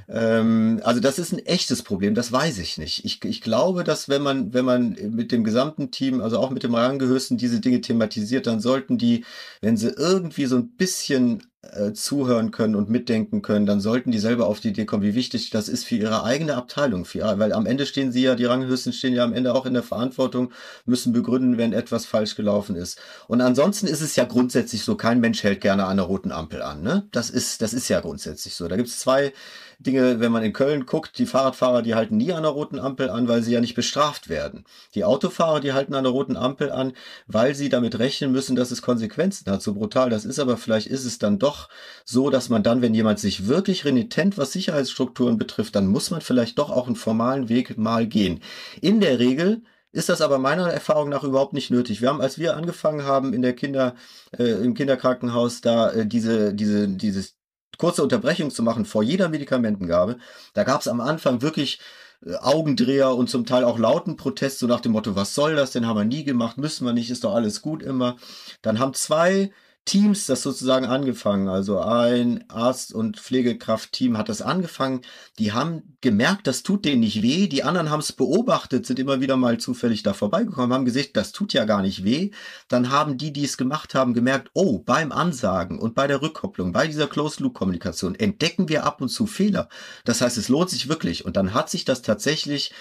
Ähm, 0.09 0.79
also 0.83 0.99
das 0.99 1.19
ist 1.19 1.33
ein 1.33 1.45
echtes 1.45 1.83
Problem, 1.83 2.15
das 2.15 2.31
weiß 2.31 2.59
ich 2.59 2.77
nicht. 2.77 3.03
Ich, 3.03 3.23
ich 3.23 3.41
glaube, 3.41 3.83
dass 3.83 4.09
wenn 4.09 4.21
man, 4.21 4.53
wenn 4.53 4.65
man 4.65 4.95
mit 5.09 5.31
dem 5.31 5.43
gesamten 5.43 5.91
Team, 5.91 6.21
also 6.21 6.39
auch 6.39 6.49
mit 6.49 6.63
dem 6.63 6.75
Rangehöchsten 6.75 7.37
diese 7.37 7.59
Dinge 7.59 7.81
thematisiert, 7.81 8.47
dann 8.47 8.59
sollten 8.59 8.97
die, 8.97 9.25
wenn 9.61 9.77
sie 9.77 9.89
irgendwie 9.89 10.45
so 10.45 10.57
ein 10.57 10.75
bisschen 10.75 11.43
äh, 11.63 11.93
zuhören 11.93 12.51
können 12.51 12.75
und 12.75 12.89
mitdenken 12.89 13.41
können, 13.41 13.65
dann 13.65 13.81
sollten 13.81 14.11
die 14.11 14.19
selber 14.19 14.47
auf 14.47 14.59
die 14.59 14.69
Idee 14.69 14.85
kommen, 14.85 15.03
wie 15.03 15.15
wichtig 15.15 15.49
das 15.49 15.67
ist 15.69 15.85
für 15.85 15.95
ihre 15.95 16.23
eigene 16.23 16.55
Abteilung. 16.55 17.03
Für, 17.03 17.39
weil 17.39 17.51
am 17.51 17.65
Ende 17.65 17.85
stehen 17.85 18.11
sie 18.11 18.21
ja, 18.21 18.35
die 18.35 18.45
Ranghöchsten 18.45 18.93
stehen 18.93 19.13
ja 19.13 19.23
am 19.23 19.33
Ende 19.33 19.55
auch 19.55 19.65
in 19.65 19.73
der 19.73 19.83
Verantwortung, 19.83 20.51
müssen 20.85 21.13
begründen, 21.13 21.57
wenn 21.57 21.73
etwas 21.73 22.05
falsch 22.05 22.35
gelaufen 22.35 22.75
ist. 22.75 22.99
Und 23.27 23.41
ansonsten 23.41 23.87
ist 23.87 24.01
es 24.01 24.15
ja 24.15 24.25
grundsätzlich 24.25 24.83
so, 24.83 24.95
kein 24.95 25.19
Mensch 25.19 25.43
hält 25.43 25.61
gerne 25.61 25.85
an 25.85 25.91
einer 25.91 26.03
roten 26.03 26.31
Ampel 26.31 26.61
an. 26.61 26.83
Ne? 26.83 27.07
Das, 27.11 27.29
ist, 27.29 27.61
das 27.61 27.73
ist 27.73 27.89
ja 27.89 28.01
grundsätzlich 28.01 28.53
so. 28.53 28.67
Da 28.67 28.75
gibt 28.75 28.89
es 28.89 28.99
zwei 28.99 29.33
Dinge, 29.79 30.19
wenn 30.19 30.31
man 30.31 30.43
in 30.43 30.53
Köln 30.53 30.85
guckt, 30.85 31.17
die 31.19 31.25
Fahrradfahrer, 31.25 31.81
die 31.81 31.93
halten 31.93 32.17
nie 32.17 32.33
an 32.33 32.43
der 32.43 32.51
roten 32.51 32.79
Ampel 32.79 33.09
an, 33.09 33.27
weil 33.27 33.43
sie 33.43 33.53
ja 33.53 33.61
nicht 33.61 33.75
bestraft 33.75 34.27
werden. 34.27 34.65
Die 34.95 35.03
Autofahrer, 35.03 35.59
die 35.59 35.73
halten 35.73 35.93
an 35.93 36.03
der 36.03 36.13
roten 36.13 36.35
Ampel 36.35 36.71
an, 36.71 36.93
weil 37.27 37.53
sie 37.53 37.69
damit 37.69 37.99
rechnen 37.99 38.31
müssen, 38.31 38.55
dass 38.55 38.71
es 38.71 38.81
Konsequenzen 38.81 39.51
hat. 39.51 39.61
So 39.61 39.73
brutal 39.73 40.09
das 40.09 40.25
ist, 40.25 40.39
aber 40.39 40.57
vielleicht 40.57 40.87
ist 40.87 41.05
es 41.05 41.19
dann 41.19 41.37
doch 41.39 41.69
so, 42.05 42.29
dass 42.29 42.49
man 42.49 42.63
dann, 42.63 42.81
wenn 42.81 42.95
jemand 42.95 43.19
sich 43.19 43.47
wirklich 43.47 43.85
renitent, 43.85 44.37
was 44.37 44.51
Sicherheitsstrukturen 44.51 45.37
betrifft, 45.37 45.75
dann 45.75 45.87
muss 45.87 46.09
man 46.09 46.21
vielleicht 46.21 46.57
doch 46.57 46.71
auch 46.71 46.87
einen 46.87 46.95
formalen 46.95 47.49
Weg 47.49 47.77
mal 47.77 48.07
gehen. 48.07 48.41
In 48.81 48.99
der 48.99 49.19
Regel 49.19 49.61
ist 49.91 50.09
das 50.09 50.21
aber 50.21 50.37
meiner 50.37 50.69
Erfahrung 50.69 51.09
nach 51.09 51.23
überhaupt 51.23 51.53
nicht 51.53 51.71
nötig. 51.71 52.01
Wir 52.01 52.09
haben, 52.09 52.21
als 52.21 52.37
wir 52.37 52.55
angefangen 52.57 53.03
haben 53.05 53.33
in 53.33 53.41
der 53.41 53.53
Kinder, 53.53 53.95
äh, 54.37 54.43
im 54.43 54.73
Kinderkrankenhaus, 54.73 55.61
da 55.61 55.91
äh, 55.91 56.05
diese, 56.05 56.53
diese, 56.53 56.87
dieses 56.87 57.36
kurze 57.77 58.03
Unterbrechung 58.03 58.51
zu 58.51 58.63
machen 58.63 58.85
vor 58.85 59.03
jeder 59.03 59.29
Medikamentengabe. 59.29 60.17
Da 60.53 60.63
gab 60.63 60.81
es 60.81 60.87
am 60.87 61.01
Anfang 61.01 61.41
wirklich 61.41 61.79
äh, 62.25 62.35
Augendreher 62.35 63.15
und 63.15 63.29
zum 63.29 63.45
Teil 63.45 63.63
auch 63.63 63.77
lauten 63.77 64.17
Protest, 64.17 64.59
so 64.59 64.67
nach 64.67 64.81
dem 64.81 64.93
Motto, 64.93 65.15
was 65.15 65.35
soll 65.35 65.55
das 65.55 65.71
denn, 65.71 65.87
haben 65.87 65.97
wir 65.97 66.05
nie 66.05 66.23
gemacht, 66.23 66.57
müssen 66.57 66.85
wir 66.85 66.93
nicht, 66.93 67.09
ist 67.09 67.23
doch 67.23 67.33
alles 67.33 67.61
gut 67.61 67.83
immer. 67.83 68.17
Dann 68.61 68.79
haben 68.79 68.93
zwei 68.93 69.51
Teams 69.87 70.25
das 70.25 70.43
sozusagen 70.43 70.85
angefangen. 70.85 71.47
Also 71.47 71.79
ein 71.79 72.43
Arzt- 72.49 72.93
und 72.93 73.17
Pflegekraft-Team 73.17 74.17
hat 74.17 74.27
das 74.27 74.41
angefangen. 74.41 75.01
Die 75.39 75.53
haben 75.53 75.97
gemerkt, 76.01 76.45
das 76.45 76.61
tut 76.61 76.83
denen 76.83 76.99
nicht 76.99 77.21
weh. 77.21 77.47
Die 77.47 77.63
anderen 77.63 77.89
haben 77.89 78.01
es 78.01 78.11
beobachtet, 78.11 78.85
sind 78.85 78.99
immer 78.99 79.21
wieder 79.21 79.37
mal 79.37 79.57
zufällig 79.57 80.03
da 80.03 80.13
vorbeigekommen, 80.13 80.73
haben 80.73 80.83
gesagt, 80.83 81.11
das 81.15 81.31
tut 81.31 81.53
ja 81.53 81.63
gar 81.63 81.81
nicht 81.81 82.03
weh. 82.03 82.31
Dann 82.67 82.91
haben 82.91 83.17
die, 83.17 83.31
die 83.31 83.45
es 83.45 83.57
gemacht 83.57 83.95
haben, 83.95 84.13
gemerkt, 84.13 84.51
oh, 84.53 84.79
beim 84.79 85.13
Ansagen 85.13 85.79
und 85.79 85.95
bei 85.95 86.05
der 86.05 86.21
Rückkopplung, 86.21 86.73
bei 86.73 86.87
dieser 86.87 87.07
Closed-Loop-Kommunikation 87.07 88.15
entdecken 88.15 88.67
wir 88.67 88.83
ab 88.83 89.01
und 89.01 89.07
zu 89.07 89.25
Fehler. 89.25 89.69
Das 90.03 90.19
heißt, 90.19 90.37
es 90.37 90.49
lohnt 90.49 90.69
sich 90.69 90.89
wirklich. 90.89 91.23
Und 91.23 91.37
dann 91.37 91.53
hat 91.53 91.69
sich 91.69 91.85
das 91.85 92.01
tatsächlich 92.01 92.73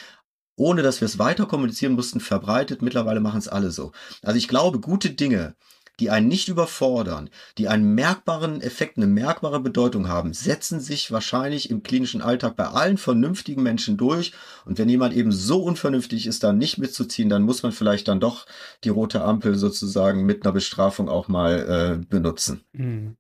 ohne 0.59 0.83
dass 0.83 1.03
wir 1.03 1.07
es 1.07 1.19
weiter 1.19 1.45
kommunizieren 1.45 1.93
mussten, 1.93 2.19
verbreitet. 2.19 2.81
Mittlerweile 2.81 3.21
machen 3.21 3.39
es 3.39 3.47
alle 3.47 3.71
so. 3.71 3.93
Also 4.23 4.39
ich 4.39 4.49
glaube, 4.49 4.81
gute 4.81 5.11
Dinge 5.11 5.55
die 6.01 6.11
einen 6.11 6.29
nicht 6.29 6.49
überfordern, 6.49 7.31
die 7.59 7.69
einen 7.69 7.95
merkbaren 7.95 8.61
Effekt, 8.61 8.97
eine 8.97 9.07
merkbare 9.07 9.61
Bedeutung 9.61 10.09
haben, 10.09 10.35
setzen 10.35 10.81
sich 10.81 11.11
wahrscheinlich 11.11 11.71
im 11.71 11.83
klinischen 11.83 12.23
Alltag 12.23 12.57
bei 12.57 12.67
allen 12.67 12.99
vernünftigen 12.99 13.63
Menschen 13.63 13.97
durch. 13.97 14.33
Und 14.65 14.79
wenn 14.79 14.89
jemand 14.89 15.15
eben 15.15 15.33
so 15.33 15.63
unvernünftig 15.63 16.27
ist, 16.27 16.45
dann 16.45 16.59
nicht 16.59 16.79
mitzuziehen, 16.79 17.29
dann 17.29 17.43
muss 17.43 17.63
man 17.63 17.73
vielleicht 17.73 18.09
dann 18.09 18.21
doch 18.21 18.47
die 18.85 18.91
rote 18.91 19.23
Ampel 19.23 19.57
sozusagen 19.57 20.27
mit 20.27 20.45
einer 20.45 20.53
Bestrafung 20.53 21.09
auch 21.09 21.29
mal 21.29 21.99
äh, 22.03 22.07
benutzen. 22.07 22.63
Mhm. 22.73 23.17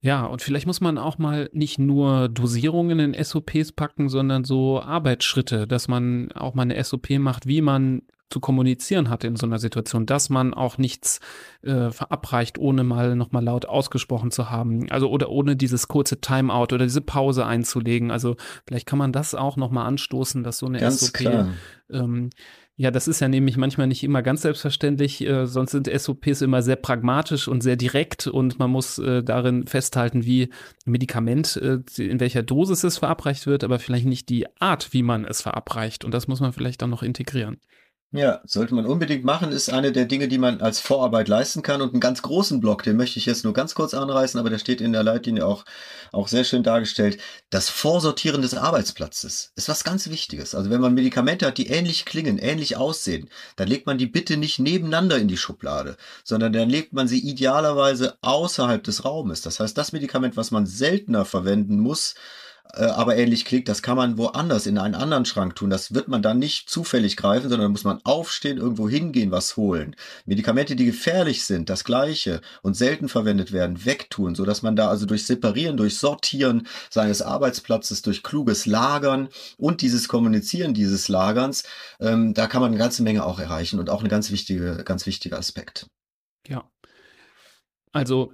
Ja, 0.00 0.26
und 0.26 0.40
vielleicht 0.40 0.66
muss 0.66 0.80
man 0.80 0.98
auch 0.98 1.18
mal 1.18 1.50
nicht 1.52 1.80
nur 1.80 2.28
Dosierungen 2.28 3.00
in 3.00 3.24
SOPs 3.24 3.72
packen, 3.72 4.08
sondern 4.08 4.44
so 4.44 4.80
Arbeitsschritte, 4.80 5.66
dass 5.66 5.88
man 5.88 6.30
auch 6.32 6.54
mal 6.54 6.62
eine 6.62 6.82
SOP 6.84 7.10
macht, 7.18 7.46
wie 7.46 7.60
man 7.60 8.02
zu 8.30 8.40
kommunizieren 8.40 9.08
hat 9.08 9.24
in 9.24 9.36
so 9.36 9.46
einer 9.46 9.58
Situation, 9.58 10.06
dass 10.06 10.30
man 10.30 10.52
auch 10.52 10.78
nichts 10.78 11.20
äh, 11.62 11.90
verabreicht, 11.90 12.58
ohne 12.58 12.82
mal 12.82 13.14
nochmal 13.14 13.44
laut 13.44 13.66
ausgesprochen 13.66 14.30
zu 14.30 14.50
haben. 14.50 14.90
Also 14.90 15.10
oder 15.10 15.28
ohne 15.28 15.56
dieses 15.56 15.88
kurze 15.88 16.20
Timeout 16.20 16.74
oder 16.74 16.84
diese 16.84 17.00
Pause 17.00 17.46
einzulegen. 17.46 18.10
Also 18.10 18.36
vielleicht 18.66 18.86
kann 18.86 18.98
man 18.98 19.12
das 19.12 19.34
auch 19.34 19.56
nochmal 19.56 19.86
anstoßen, 19.86 20.42
dass 20.42 20.58
so 20.58 20.66
eine 20.66 20.80
Ganz 20.80 21.00
SOP 21.00 21.14
klar. 21.14 21.48
Ähm, 21.90 22.30
ja, 22.78 22.90
das 22.90 23.08
ist 23.08 23.20
ja 23.20 23.28
nämlich 23.28 23.56
manchmal 23.56 23.86
nicht 23.86 24.04
immer 24.04 24.22
ganz 24.22 24.42
selbstverständlich, 24.42 25.26
äh, 25.26 25.46
sonst 25.46 25.70
sind 25.70 25.88
SOPs 25.88 26.42
immer 26.42 26.60
sehr 26.60 26.76
pragmatisch 26.76 27.48
und 27.48 27.62
sehr 27.62 27.76
direkt 27.76 28.26
und 28.26 28.58
man 28.58 28.70
muss 28.70 28.98
äh, 28.98 29.22
darin 29.22 29.66
festhalten, 29.66 30.26
wie 30.26 30.50
Medikament, 30.84 31.56
äh, 31.56 31.78
in 31.96 32.20
welcher 32.20 32.42
Dosis 32.42 32.84
es 32.84 32.98
verabreicht 32.98 33.46
wird, 33.46 33.64
aber 33.64 33.78
vielleicht 33.78 34.04
nicht 34.04 34.28
die 34.28 34.46
Art, 34.60 34.92
wie 34.92 35.02
man 35.02 35.24
es 35.24 35.40
verabreicht 35.40 36.04
und 36.04 36.12
das 36.12 36.28
muss 36.28 36.40
man 36.40 36.52
vielleicht 36.52 36.82
dann 36.82 36.90
noch 36.90 37.02
integrieren. 37.02 37.60
Ja, 38.12 38.40
sollte 38.44 38.72
man 38.72 38.86
unbedingt 38.86 39.24
machen, 39.24 39.50
ist 39.50 39.68
eine 39.68 39.90
der 39.90 40.04
Dinge, 40.04 40.28
die 40.28 40.38
man 40.38 40.60
als 40.60 40.78
Vorarbeit 40.78 41.26
leisten 41.26 41.62
kann. 41.62 41.82
Und 41.82 41.92
einen 41.92 42.00
ganz 42.00 42.22
großen 42.22 42.60
Block, 42.60 42.84
den 42.84 42.96
möchte 42.96 43.18
ich 43.18 43.26
jetzt 43.26 43.42
nur 43.42 43.52
ganz 43.52 43.74
kurz 43.74 43.94
anreißen, 43.94 44.38
aber 44.38 44.48
der 44.48 44.60
steht 44.60 44.80
in 44.80 44.92
der 44.92 45.02
Leitlinie 45.02 45.44
auch, 45.44 45.64
auch 46.12 46.28
sehr 46.28 46.44
schön 46.44 46.62
dargestellt. 46.62 47.18
Das 47.50 47.68
Vorsortieren 47.68 48.42
des 48.42 48.54
Arbeitsplatzes 48.54 49.52
ist 49.56 49.68
was 49.68 49.82
ganz 49.82 50.08
Wichtiges. 50.08 50.54
Also 50.54 50.70
wenn 50.70 50.80
man 50.80 50.94
Medikamente 50.94 51.46
hat, 51.46 51.58
die 51.58 51.66
ähnlich 51.66 52.04
klingen, 52.04 52.38
ähnlich 52.38 52.76
aussehen, 52.76 53.28
dann 53.56 53.66
legt 53.66 53.86
man 53.86 53.98
die 53.98 54.06
bitte 54.06 54.36
nicht 54.36 54.60
nebeneinander 54.60 55.18
in 55.18 55.28
die 55.28 55.36
Schublade, 55.36 55.96
sondern 56.22 56.52
dann 56.52 56.70
legt 56.70 56.92
man 56.92 57.08
sie 57.08 57.18
idealerweise 57.18 58.18
außerhalb 58.22 58.84
des 58.84 59.04
Raumes. 59.04 59.40
Das 59.40 59.58
heißt, 59.58 59.76
das 59.76 59.92
Medikament, 59.92 60.36
was 60.36 60.52
man 60.52 60.66
seltener 60.66 61.24
verwenden 61.24 61.80
muss, 61.80 62.14
äh, 62.76 62.84
aber 62.84 63.16
ähnlich 63.16 63.44
klingt, 63.44 63.68
das 63.68 63.82
kann 63.82 63.96
man 63.96 64.18
woanders 64.18 64.66
in 64.66 64.78
einen 64.78 64.94
anderen 64.94 65.24
Schrank 65.24 65.56
tun. 65.56 65.70
Das 65.70 65.94
wird 65.94 66.08
man 66.08 66.22
dann 66.22 66.38
nicht 66.38 66.68
zufällig 66.68 67.16
greifen, 67.16 67.48
sondern 67.48 67.72
muss 67.72 67.84
man 67.84 68.00
aufstehen, 68.04 68.58
irgendwo 68.58 68.88
hingehen, 68.88 69.30
was 69.30 69.56
holen. 69.56 69.96
Medikamente, 70.26 70.76
die 70.76 70.84
gefährlich 70.84 71.44
sind, 71.44 71.70
das 71.70 71.84
gleiche 71.84 72.40
und 72.62 72.74
selten 72.74 73.08
verwendet 73.08 73.52
werden, 73.52 73.84
wegtun, 73.84 74.34
so 74.34 74.44
man 74.62 74.76
da 74.76 74.88
also 74.88 75.06
durch 75.06 75.26
Separieren, 75.26 75.76
durch 75.76 75.96
Sortieren 75.98 76.66
seines 76.90 77.22
Arbeitsplatzes, 77.22 78.02
durch 78.02 78.22
kluges 78.22 78.66
Lagern 78.66 79.28
und 79.56 79.82
dieses 79.82 80.08
Kommunizieren 80.08 80.74
dieses 80.74 81.08
Lagerns, 81.08 81.64
ähm, 82.00 82.34
da 82.34 82.46
kann 82.46 82.60
man 82.60 82.70
eine 82.70 82.78
ganze 82.78 83.02
Menge 83.02 83.24
auch 83.24 83.38
erreichen 83.38 83.80
und 83.80 83.90
auch 83.90 84.00
eine 84.00 84.08
ganz 84.08 84.30
wichtige, 84.30 84.82
ganz 84.84 85.06
wichtiger 85.06 85.38
Aspekt. 85.38 85.86
Ja. 86.46 86.70
Also 87.92 88.32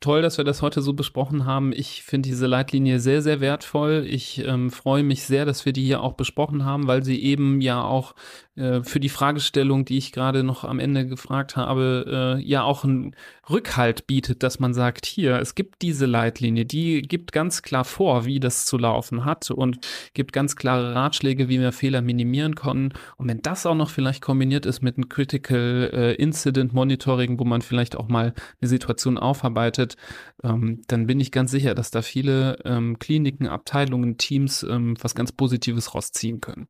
Toll, 0.00 0.20
dass 0.20 0.36
wir 0.36 0.44
das 0.44 0.60
heute 0.60 0.82
so 0.82 0.92
besprochen 0.92 1.46
haben. 1.46 1.72
Ich 1.72 2.02
finde 2.02 2.28
diese 2.28 2.46
Leitlinie 2.46 3.00
sehr, 3.00 3.22
sehr 3.22 3.40
wertvoll. 3.40 4.04
Ich 4.06 4.38
ähm, 4.44 4.70
freue 4.70 5.02
mich 5.02 5.22
sehr, 5.22 5.46
dass 5.46 5.64
wir 5.64 5.72
die 5.72 5.84
hier 5.84 6.02
auch 6.02 6.12
besprochen 6.12 6.66
haben, 6.66 6.86
weil 6.86 7.02
sie 7.02 7.22
eben 7.22 7.62
ja 7.62 7.82
auch 7.82 8.14
äh, 8.58 8.82
für 8.82 9.00
die 9.00 9.08
Fragestellung, 9.08 9.84
die 9.84 9.98
ich 9.98 10.12
gerade 10.12 10.42
noch 10.42 10.64
am 10.64 10.80
Ende 10.80 11.06
gefragt 11.06 11.56
habe, 11.56 12.38
äh, 12.38 12.42
ja 12.42 12.62
auch 12.62 12.84
einen 12.84 13.14
Rückhalt 13.48 14.06
bietet, 14.06 14.42
dass 14.42 14.58
man 14.58 14.74
sagt, 14.74 15.06
hier, 15.06 15.38
es 15.38 15.54
gibt 15.54 15.82
diese 15.82 16.06
Leitlinie, 16.06 16.64
die 16.64 17.02
gibt 17.02 17.32
ganz 17.32 17.62
klar 17.62 17.84
vor, 17.84 18.24
wie 18.24 18.40
das 18.40 18.66
zu 18.66 18.76
laufen 18.76 19.24
hat 19.24 19.50
und 19.50 19.78
gibt 20.12 20.32
ganz 20.32 20.56
klare 20.56 20.94
Ratschläge, 20.94 21.48
wie 21.48 21.60
wir 21.60 21.72
Fehler 21.72 22.02
minimieren 22.02 22.54
können. 22.54 22.92
Und 23.16 23.28
wenn 23.28 23.42
das 23.42 23.64
auch 23.64 23.74
noch 23.74 23.90
vielleicht 23.90 24.22
kombiniert 24.22 24.66
ist 24.66 24.82
mit 24.82 24.96
einem 24.96 25.08
Critical 25.08 25.90
äh, 25.92 26.14
Incident 26.14 26.72
Monitoring, 26.72 27.38
wo 27.38 27.44
man 27.44 27.62
vielleicht 27.62 27.96
auch 27.96 28.08
mal 28.08 28.34
eine 28.60 28.68
Situation 28.68 29.18
aufarbeitet, 29.18 29.96
ähm, 30.42 30.82
dann 30.88 31.06
bin 31.06 31.20
ich 31.20 31.32
ganz 31.32 31.50
sicher, 31.50 31.74
dass 31.74 31.90
da 31.90 32.02
viele 32.02 32.58
ähm, 32.64 32.98
Kliniken, 32.98 33.46
Abteilungen, 33.46 34.18
Teams 34.18 34.62
ähm, 34.62 34.96
was 35.00 35.14
ganz 35.14 35.32
Positives 35.32 35.94
rausziehen 35.94 36.40
können. 36.40 36.68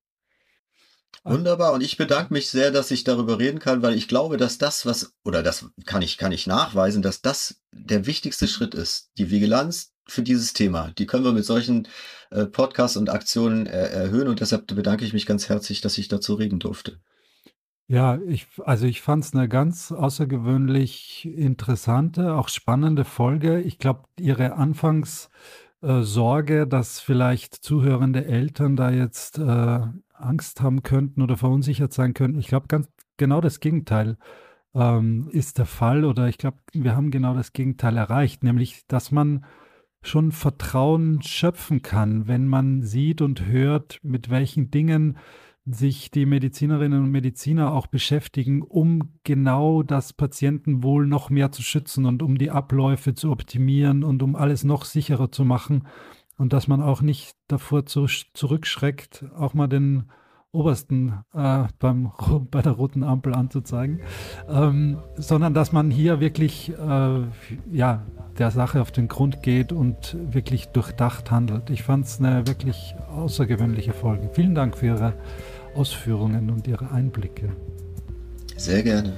Wunderbar. 1.24 1.72
Und 1.72 1.82
ich 1.82 1.96
bedanke 1.96 2.32
mich 2.32 2.48
sehr, 2.48 2.70
dass 2.70 2.90
ich 2.90 3.04
darüber 3.04 3.38
reden 3.38 3.58
kann, 3.58 3.82
weil 3.82 3.94
ich 3.94 4.08
glaube, 4.08 4.36
dass 4.36 4.58
das, 4.58 4.86
was, 4.86 5.12
oder 5.24 5.42
das 5.42 5.66
kann 5.84 6.02
ich, 6.02 6.16
kann 6.16 6.32
ich 6.32 6.46
nachweisen, 6.46 7.02
dass 7.02 7.20
das 7.20 7.60
der 7.72 8.06
wichtigste 8.06 8.48
Schritt 8.48 8.74
ist. 8.74 9.10
Die 9.18 9.30
Vigilanz 9.30 9.92
für 10.06 10.22
dieses 10.22 10.54
Thema. 10.54 10.92
Die 10.96 11.06
können 11.06 11.24
wir 11.24 11.32
mit 11.32 11.44
solchen 11.44 11.86
äh, 12.30 12.46
Podcasts 12.46 12.96
und 12.96 13.10
Aktionen 13.10 13.66
äh, 13.66 13.88
erhöhen. 13.88 14.28
Und 14.28 14.40
deshalb 14.40 14.66
bedanke 14.66 15.04
ich 15.04 15.12
mich 15.12 15.26
ganz 15.26 15.48
herzlich, 15.48 15.80
dass 15.80 15.98
ich 15.98 16.08
dazu 16.08 16.34
reden 16.34 16.58
durfte. 16.58 16.98
Ja, 17.90 18.18
ich, 18.26 18.46
also 18.64 18.84
ich 18.86 19.00
fand 19.00 19.24
es 19.24 19.32
eine 19.34 19.48
ganz 19.48 19.92
außergewöhnlich 19.92 21.26
interessante, 21.26 22.34
auch 22.34 22.50
spannende 22.50 23.06
Folge. 23.06 23.62
Ich 23.62 23.78
glaube, 23.78 24.04
Ihre 24.20 24.52
Anfangssorge, 24.54 26.66
dass 26.66 27.00
vielleicht 27.00 27.54
zuhörende 27.54 28.26
Eltern 28.26 28.76
da 28.76 28.90
jetzt 28.90 29.38
äh, 29.38 29.80
Angst 30.20 30.60
haben 30.60 30.82
könnten 30.82 31.22
oder 31.22 31.36
verunsichert 31.36 31.92
sein 31.92 32.14
könnten. 32.14 32.38
Ich 32.38 32.48
glaube, 32.48 32.66
ganz 32.68 32.88
genau 33.16 33.40
das 33.40 33.60
Gegenteil 33.60 34.16
ähm, 34.74 35.28
ist 35.32 35.58
der 35.58 35.66
Fall 35.66 36.04
oder 36.04 36.28
ich 36.28 36.38
glaube, 36.38 36.58
wir 36.72 36.96
haben 36.96 37.10
genau 37.10 37.34
das 37.34 37.52
Gegenteil 37.52 37.96
erreicht, 37.96 38.42
nämlich, 38.44 38.86
dass 38.86 39.10
man 39.10 39.44
schon 40.02 40.32
Vertrauen 40.32 41.22
schöpfen 41.22 41.82
kann, 41.82 42.28
wenn 42.28 42.46
man 42.46 42.82
sieht 42.82 43.20
und 43.20 43.46
hört, 43.46 43.98
mit 44.02 44.30
welchen 44.30 44.70
Dingen 44.70 45.18
sich 45.70 46.10
die 46.10 46.24
Medizinerinnen 46.24 47.04
und 47.04 47.10
Mediziner 47.10 47.72
auch 47.72 47.88
beschäftigen, 47.88 48.62
um 48.62 49.18
genau 49.24 49.82
das 49.82 50.12
Patientenwohl 50.12 51.06
noch 51.06 51.28
mehr 51.28 51.52
zu 51.52 51.62
schützen 51.62 52.06
und 52.06 52.22
um 52.22 52.38
die 52.38 52.50
Abläufe 52.50 53.14
zu 53.14 53.30
optimieren 53.30 54.02
und 54.02 54.22
um 54.22 54.34
alles 54.34 54.64
noch 54.64 54.84
sicherer 54.84 55.30
zu 55.30 55.44
machen 55.44 55.86
und 56.38 56.52
dass 56.52 56.68
man 56.68 56.82
auch 56.82 57.02
nicht 57.02 57.36
davor 57.48 57.84
zu, 57.84 58.06
zurückschreckt, 58.32 59.26
auch 59.36 59.54
mal 59.54 59.66
den 59.66 60.04
obersten 60.52 61.24
äh, 61.34 61.64
beim, 61.78 62.12
bei 62.50 62.62
der 62.62 62.72
roten 62.72 63.02
Ampel 63.02 63.34
anzuzeigen, 63.34 64.00
ähm, 64.48 64.98
sondern 65.16 65.52
dass 65.52 65.72
man 65.72 65.90
hier 65.90 66.20
wirklich 66.20 66.70
äh, 66.70 67.20
ja, 67.70 68.06
der 68.38 68.50
Sache 68.50 68.80
auf 68.80 68.92
den 68.92 69.08
Grund 69.08 69.42
geht 69.42 69.72
und 69.72 70.16
wirklich 70.32 70.68
durchdacht 70.68 71.30
handelt. 71.30 71.70
Ich 71.70 71.82
fand 71.82 72.06
es 72.06 72.18
eine 72.18 72.46
wirklich 72.46 72.94
außergewöhnliche 73.14 73.92
Folge. 73.92 74.30
Vielen 74.32 74.54
Dank 74.54 74.76
für 74.76 74.86
Ihre 74.86 75.14
Ausführungen 75.74 76.50
und 76.50 76.66
Ihre 76.66 76.90
Einblicke. 76.90 77.50
Sehr 78.56 78.82
gerne. 78.82 79.12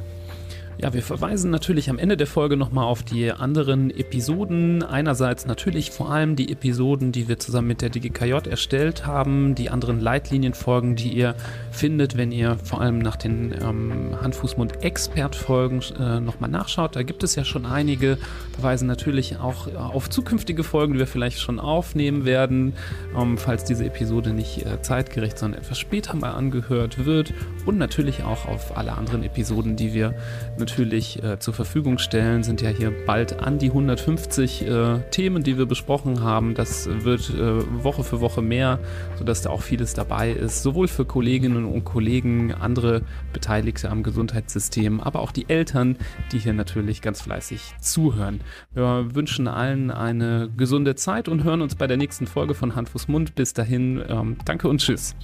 Ja, 0.83 0.95
wir 0.95 1.03
verweisen 1.03 1.51
natürlich 1.51 1.91
am 1.91 1.99
Ende 1.99 2.17
der 2.17 2.27
Folge 2.27 2.57
nochmal 2.57 2.87
auf 2.87 3.03
die 3.03 3.31
anderen 3.31 3.91
Episoden. 3.91 4.83
Einerseits 4.83 5.45
natürlich 5.45 5.91
vor 5.91 6.11
allem 6.11 6.37
die 6.37 6.51
Episoden, 6.51 7.13
die 7.13 7.29
wir 7.29 7.39
zusammen 7.39 7.69
mit 7.69 7.83
der 7.83 7.91
DGKJ 7.91 8.49
erstellt 8.49 9.07
haben, 9.07 9.55
die 9.55 9.69
anderen 9.69 10.01
Leitlinienfolgen, 10.01 10.97
die 10.97 11.13
ihr 11.13 11.35
findet, 11.71 12.17
wenn 12.17 12.33
ihr 12.33 12.57
vor 12.65 12.81
allem 12.81 12.99
nach 12.99 13.17
den 13.17 13.53
ähm, 13.63 14.17
Handfußmund-Expert-Folgen 14.23 15.83
äh, 16.01 16.19
nochmal 16.19 16.49
nachschaut. 16.49 16.97
Da 16.97 17.03
gibt 17.03 17.25
es 17.25 17.35
ja 17.35 17.45
schon 17.45 17.67
einige. 17.67 18.17
Verweisen 18.55 18.87
natürlich 18.87 19.37
auch 19.37 19.75
auf 19.75 20.09
zukünftige 20.09 20.65
Folgen, 20.65 20.95
die 20.95 21.01
wir 21.01 21.07
vielleicht 21.07 21.41
schon 21.41 21.61
aufnehmen 21.61 22.25
werden, 22.25 22.73
ähm, 23.15 23.37
falls 23.37 23.65
diese 23.65 23.85
Episode 23.85 24.33
nicht 24.33 24.65
äh, 24.65 24.81
zeitgerecht, 24.81 25.37
sondern 25.39 25.61
etwas 25.61 25.79
später 25.79 26.17
mal 26.17 26.33
angehört 26.33 27.05
wird. 27.05 27.35
Und 27.67 27.77
natürlich 27.77 28.23
auch 28.23 28.47
auf 28.47 28.79
alle 28.79 28.93
anderen 28.93 29.23
Episoden, 29.25 29.77
die 29.77 29.93
wir 29.93 30.15
mit 30.59 30.70
natürlich 30.71 31.23
äh, 31.23 31.39
zur 31.39 31.53
Verfügung 31.53 31.99
stellen. 31.99 32.43
Sind 32.43 32.63
ja 32.63 32.71
hier 32.71 32.93
bald 33.05 33.41
an 33.41 33.59
die 33.59 33.67
150 33.67 34.63
äh, 34.67 35.01
Themen, 35.11 35.43
die 35.43 35.59
wir 35.59 35.67
besprochen 35.67 36.23
haben. 36.23 36.55
Das 36.55 36.89
wird 36.89 37.31
äh, 37.31 37.85
Woche 37.85 38.05
für 38.05 38.21
Woche 38.21 38.41
mehr, 38.41 38.79
sodass 39.19 39.43
da 39.43 39.51
auch 39.51 39.63
vieles 39.63 39.95
dabei 39.95 40.31
ist. 40.31 40.63
Sowohl 40.63 40.87
für 40.87 41.05
Kolleginnen 41.05 41.65
und 41.65 41.85
Kollegen, 41.85 42.55
andere 42.55 43.03
Beteiligte 43.33 43.91
am 43.91 44.03
Gesundheitssystem, 44.03 45.01
aber 45.01 45.21
auch 45.21 45.33
die 45.33 45.49
Eltern, 45.49 45.97
die 46.31 46.39
hier 46.39 46.53
natürlich 46.53 47.03
ganz 47.03 47.21
fleißig 47.21 47.75
zuhören. 47.81 48.41
Wir 48.73 49.15
wünschen 49.15 49.49
allen 49.49 49.91
eine 49.91 50.51
gesunde 50.57 50.95
Zeit 50.95 51.29
und 51.29 51.43
hören 51.43 51.63
uns 51.63 51.75
bei 51.75 51.89
der 51.89 51.97
nächsten 51.97 52.27
Folge 52.27 52.55
von 52.55 52.77
Hand, 52.77 52.91
Fuß, 52.91 53.09
Mund. 53.09 53.35
Bis 53.35 53.55
dahin, 53.55 54.03
ähm, 54.09 54.37
danke 54.45 54.69
und 54.69 54.81
tschüss. 54.81 55.17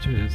Tschüss. 0.00 0.34